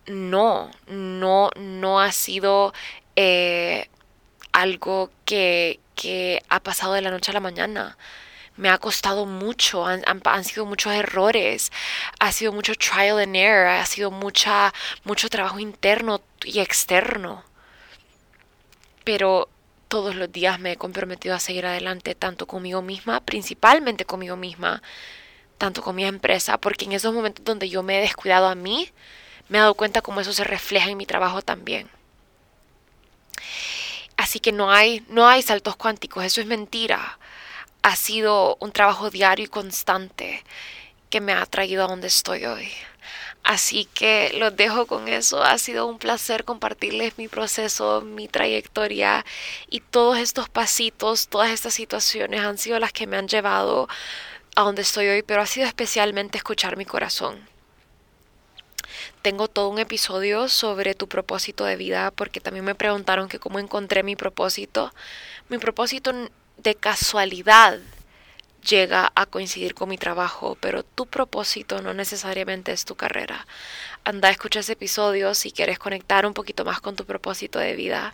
no, 0.08 0.72
no, 0.88 1.50
no 1.58 2.00
ha 2.00 2.12
sido 2.12 2.74
eh, 3.16 3.90
algo 4.52 5.12
que, 5.26 5.80
que, 5.96 6.44
ha 6.50 6.60
pasado 6.62 6.94
de 6.94 7.02
la 7.02 7.12
noche 7.12 7.32
a 7.32 7.34
la 7.34 7.40
mañana. 7.40 7.98
Me 8.58 8.70
ha 8.70 8.78
costado 8.78 9.26
mucho, 9.26 9.86
han, 9.86 10.04
han, 10.06 10.44
sido 10.44 10.66
muchos 10.66 10.94
errores, 10.94 11.72
ha 12.20 12.32
sido 12.32 12.52
mucho 12.52 12.74
trial 12.76 13.20
and 13.20 13.36
error, 13.36 13.68
ha 13.68 13.86
sido 13.86 14.12
mucha, 14.12 14.74
mucho 15.04 15.30
trabajo 15.30 15.60
interno 15.60 16.22
y 16.44 16.60
externo. 16.60 17.44
Pero 19.04 19.50
todos 19.88 20.16
los 20.16 20.32
días 20.32 20.60
me 20.60 20.74
he 20.74 20.78
comprometido 20.78 21.36
a 21.36 21.40
seguir 21.40 21.66
adelante, 21.66 22.16
tanto 22.16 22.46
conmigo 22.48 22.82
misma, 22.82 23.22
principalmente 23.22 24.06
conmigo 24.06 24.36
misma, 24.36 24.82
tanto 25.58 25.82
con 25.82 25.96
mi 25.96 26.06
empresa, 26.06 26.58
porque 26.60 26.86
en 26.86 26.94
esos 26.94 27.14
momentos 27.14 27.44
donde 27.46 27.70
yo 27.70 27.84
me 27.84 27.98
he 27.98 28.02
descuidado 28.02 28.48
a 28.48 28.56
mí, 28.56 28.90
me 29.52 29.58
he 29.58 29.62
dado 29.62 29.74
cuenta 29.74 30.02
cómo 30.02 30.22
eso 30.22 30.32
se 30.32 30.46
refleja 30.46 30.90
en 30.90 30.98
mi 30.98 31.06
trabajo 31.06 31.42
también. 31.42 31.90
Así 34.16 34.40
que 34.40 34.54
no 34.54 34.72
hay, 34.72 35.06
no 35.10 35.28
hay 35.28 35.42
saltos 35.42 35.76
cuánticos, 35.76 36.24
eso 36.24 36.40
es 36.40 36.48
mentira. 36.48 37.20
Ha 37.82 37.98
sido 37.98 38.56
un 38.62 38.72
trabajo 38.72 39.10
diario 39.10 39.44
y 39.44 39.50
constante 39.50 40.46
que 41.10 41.20
me 41.20 41.34
ha 41.34 41.46
traído 41.46 41.84
a 41.84 41.88
donde 41.88 42.08
estoy 42.08 42.46
hoy. 42.46 42.72
Así 43.44 43.90
que 43.94 44.32
los 44.38 44.56
dejo 44.56 44.86
con 44.88 45.10
eso. 45.10 45.44
Ha 45.44 45.58
sido 45.58 45.86
un 45.86 46.00
placer 46.00 46.46
compartirles 46.46 47.18
mi 47.18 47.28
proceso, 47.28 48.00
mi 48.00 48.30
trayectoria 48.30 49.26
y 49.70 49.82
todos 49.82 50.18
estos 50.18 50.48
pasitos, 50.48 51.28
todas 51.28 51.50
estas 51.50 51.74
situaciones 51.74 52.40
han 52.40 52.58
sido 52.58 52.80
las 52.80 52.94
que 52.94 53.06
me 53.06 53.18
han 53.18 53.28
llevado 53.28 53.90
a 54.56 54.62
donde 54.62 54.84
estoy 54.84 55.08
hoy, 55.10 55.24
pero 55.24 55.42
ha 55.42 55.46
sido 55.46 55.68
especialmente 55.68 56.38
escuchar 56.38 56.78
mi 56.78 56.86
corazón 56.86 57.51
tengo 59.22 59.48
todo 59.48 59.70
un 59.70 59.80
episodio 59.80 60.48
sobre 60.50 60.96
tu 60.96 61.08
propósito 61.08 61.66
de 61.66 61.76
vida 61.76 62.12
porque 62.12 62.40
también 62.40 62.66
me 62.66 62.76
preguntaron 62.76 63.30
que 63.30 63.40
cómo 63.40 63.60
encontré 63.60 64.04
mi 64.04 64.16
propósito. 64.16 64.94
Mi 65.50 65.58
propósito 65.58 66.12
de 66.58 66.76
casualidad 66.76 67.80
llega 68.68 69.12
a 69.16 69.26
coincidir 69.26 69.74
con 69.74 69.90
mi 69.90 69.98
trabajo, 69.98 70.58
pero 70.60 70.84
tu 70.84 71.06
propósito 71.08 71.82
no 71.82 71.94
necesariamente 71.94 72.72
es 72.72 72.86
tu 72.86 72.96
carrera. 72.96 73.48
Anda, 74.04 74.30
escucha 74.30 74.60
ese 74.60 74.74
episodio 74.74 75.34
si 75.34 75.52
quieres 75.52 75.80
conectar 75.80 76.26
un 76.26 76.34
poquito 76.34 76.66
más 76.66 76.82
con 76.82 76.96
tu 76.96 77.06
propósito 77.06 77.60
de 77.60 77.76
vida. 77.76 78.14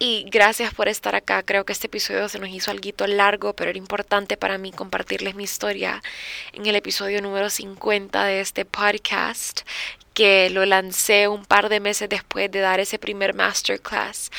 Y 0.00 0.26
gracias 0.30 0.72
por 0.72 0.86
estar 0.86 1.16
acá. 1.16 1.42
Creo 1.42 1.64
que 1.64 1.72
este 1.72 1.88
episodio 1.88 2.28
se 2.28 2.38
nos 2.38 2.50
hizo 2.50 2.70
algo 2.70 3.06
largo, 3.08 3.54
pero 3.54 3.70
era 3.70 3.78
importante 3.78 4.36
para 4.36 4.56
mí 4.56 4.70
compartirles 4.70 5.34
mi 5.34 5.42
historia 5.42 6.02
en 6.52 6.66
el 6.66 6.76
episodio 6.76 7.20
número 7.20 7.50
50 7.50 8.24
de 8.24 8.40
este 8.40 8.64
podcast 8.64 9.62
que 10.18 10.50
lo 10.50 10.66
lancé 10.66 11.28
un 11.28 11.44
par 11.44 11.68
de 11.68 11.78
meses 11.78 12.08
después 12.08 12.50
de 12.50 12.58
dar 12.58 12.80
ese 12.80 12.98
primer 12.98 13.34
masterclass. 13.34 14.32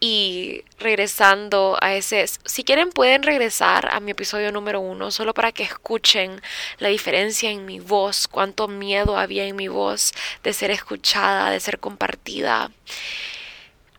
Y 0.00 0.64
regresando 0.80 1.78
a 1.80 1.94
ese, 1.94 2.26
si 2.26 2.64
quieren 2.64 2.90
pueden 2.90 3.22
regresar 3.22 3.88
a 3.92 4.00
mi 4.00 4.10
episodio 4.10 4.50
número 4.50 4.80
uno 4.80 5.12
solo 5.12 5.32
para 5.32 5.52
que 5.52 5.62
escuchen 5.62 6.42
la 6.78 6.88
diferencia 6.88 7.50
en 7.50 7.66
mi 7.66 7.78
voz, 7.78 8.26
cuánto 8.26 8.66
miedo 8.66 9.16
había 9.16 9.44
en 9.44 9.54
mi 9.54 9.68
voz 9.68 10.12
de 10.42 10.52
ser 10.52 10.72
escuchada, 10.72 11.50
de 11.50 11.60
ser 11.60 11.78
compartida 11.78 12.72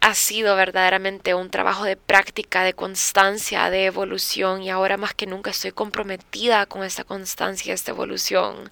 ha 0.02 0.14
sido 0.14 0.56
verdaderamente 0.56 1.34
un 1.34 1.50
trabajo 1.50 1.84
de 1.84 1.98
práctica, 1.98 2.64
de 2.64 2.74
constancia, 2.74 3.70
de 3.70 3.86
evolución 3.86 4.62
y 4.62 4.70
ahora 4.70 4.98
más 4.98 5.14
que 5.14 5.26
nunca 5.26 5.52
estoy 5.52 5.72
comprometida 5.72 6.66
con 6.66 6.84
esta 6.84 7.04
constancia, 7.04 7.74
esta 7.74 7.92
evolución, 7.92 8.70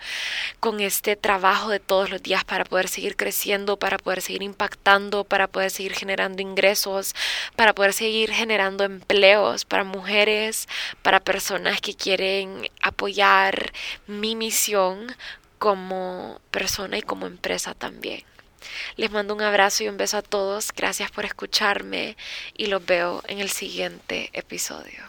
con 0.59 0.80
este 0.80 1.15
trabajo 1.15 1.69
de 1.69 1.80
todos 1.80 2.09
los 2.09 2.21
días 2.21 2.43
para 2.43 2.65
poder 2.65 2.88
seguir 2.88 3.15
creciendo, 3.15 3.78
para 3.78 3.97
poder 3.97 4.21
seguir 4.21 4.43
impactando, 4.43 5.23
para 5.23 5.47
poder 5.47 5.71
seguir 5.71 5.93
generando 5.93 6.41
ingresos, 6.41 7.15
para 7.55 7.73
poder 7.73 7.93
seguir 7.93 8.32
generando 8.32 8.84
empleos 8.84 9.65
para 9.65 9.84
mujeres, 9.84 10.67
para 11.01 11.19
personas 11.19 11.82
que 11.82 11.95
quieren 11.95 12.69
apoyar 12.82 13.71
mi 14.07 14.36
misión 14.36 15.15
como 15.57 16.39
persona 16.51 16.97
y 16.97 17.01
como 17.01 17.26
empresa 17.26 17.73
también. 17.73 18.23
Les 18.95 19.11
mando 19.11 19.34
un 19.34 19.41
abrazo 19.41 19.84
y 19.84 19.89
un 19.89 19.97
beso 19.97 20.18
a 20.18 20.22
todos. 20.22 20.72
Gracias 20.76 21.11
por 21.11 21.26
escucharme 21.26 22.18
y 22.55 22.68
los 22.68 22.86
veo 22.86 23.24
en 23.28 23.39
el 23.39 23.49
siguiente 23.49 24.30
episodio. 24.34 25.03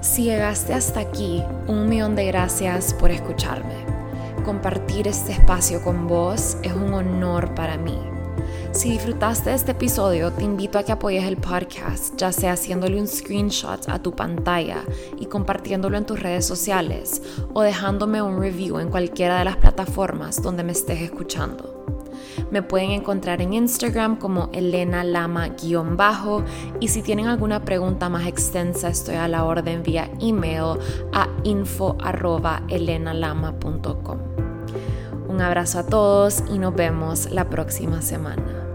Si 0.00 0.24
llegaste 0.24 0.72
hasta 0.72 1.00
aquí, 1.00 1.42
un 1.66 1.88
millón 1.88 2.14
de 2.14 2.26
gracias 2.26 2.94
por 2.94 3.10
escucharme. 3.10 3.84
Compartir 4.44 5.08
este 5.08 5.32
espacio 5.32 5.82
con 5.82 6.06
vos 6.06 6.56
es 6.62 6.72
un 6.72 6.94
honor 6.94 7.54
para 7.54 7.76
mí 7.76 8.15
si 8.76 8.90
disfrutaste 8.90 9.50
de 9.50 9.56
este 9.56 9.72
episodio, 9.72 10.32
te 10.32 10.44
invito 10.44 10.78
a 10.78 10.82
que 10.82 10.92
apoyes 10.92 11.24
el 11.24 11.38
podcast, 11.38 12.14
ya 12.18 12.30
sea 12.30 12.52
haciéndole 12.52 13.00
un 13.00 13.08
screenshot 13.08 13.88
a 13.88 14.02
tu 14.02 14.14
pantalla 14.14 14.84
y 15.18 15.24
compartiéndolo 15.26 15.96
en 15.96 16.04
tus 16.04 16.20
redes 16.20 16.46
sociales 16.46 17.22
o 17.54 17.62
dejándome 17.62 18.20
un 18.20 18.38
review 18.38 18.78
en 18.78 18.90
cualquiera 18.90 19.38
de 19.38 19.46
las 19.46 19.56
plataformas 19.56 20.42
donde 20.42 20.62
me 20.62 20.72
estés 20.72 21.00
escuchando. 21.00 21.86
Me 22.50 22.60
pueden 22.60 22.90
encontrar 22.90 23.40
en 23.40 23.54
Instagram 23.54 24.16
como 24.16 24.50
Elena 24.52 25.04
Lama-bajo 25.04 26.44
y 26.78 26.88
si 26.88 27.00
tienen 27.00 27.28
alguna 27.28 27.64
pregunta 27.64 28.10
más 28.10 28.26
extensa 28.26 28.90
estoy 28.90 29.14
a 29.14 29.26
la 29.26 29.44
orden 29.44 29.82
vía 29.82 30.10
email 30.20 30.78
a 31.14 31.30
info.elenalama.com. 31.44 34.18
Un 35.28 35.40
abrazo 35.40 35.78
a 35.78 35.86
todos 35.86 36.44
y 36.52 36.58
nos 36.58 36.74
vemos 36.74 37.30
la 37.30 37.48
próxima 37.48 38.02
semana. 38.02 38.65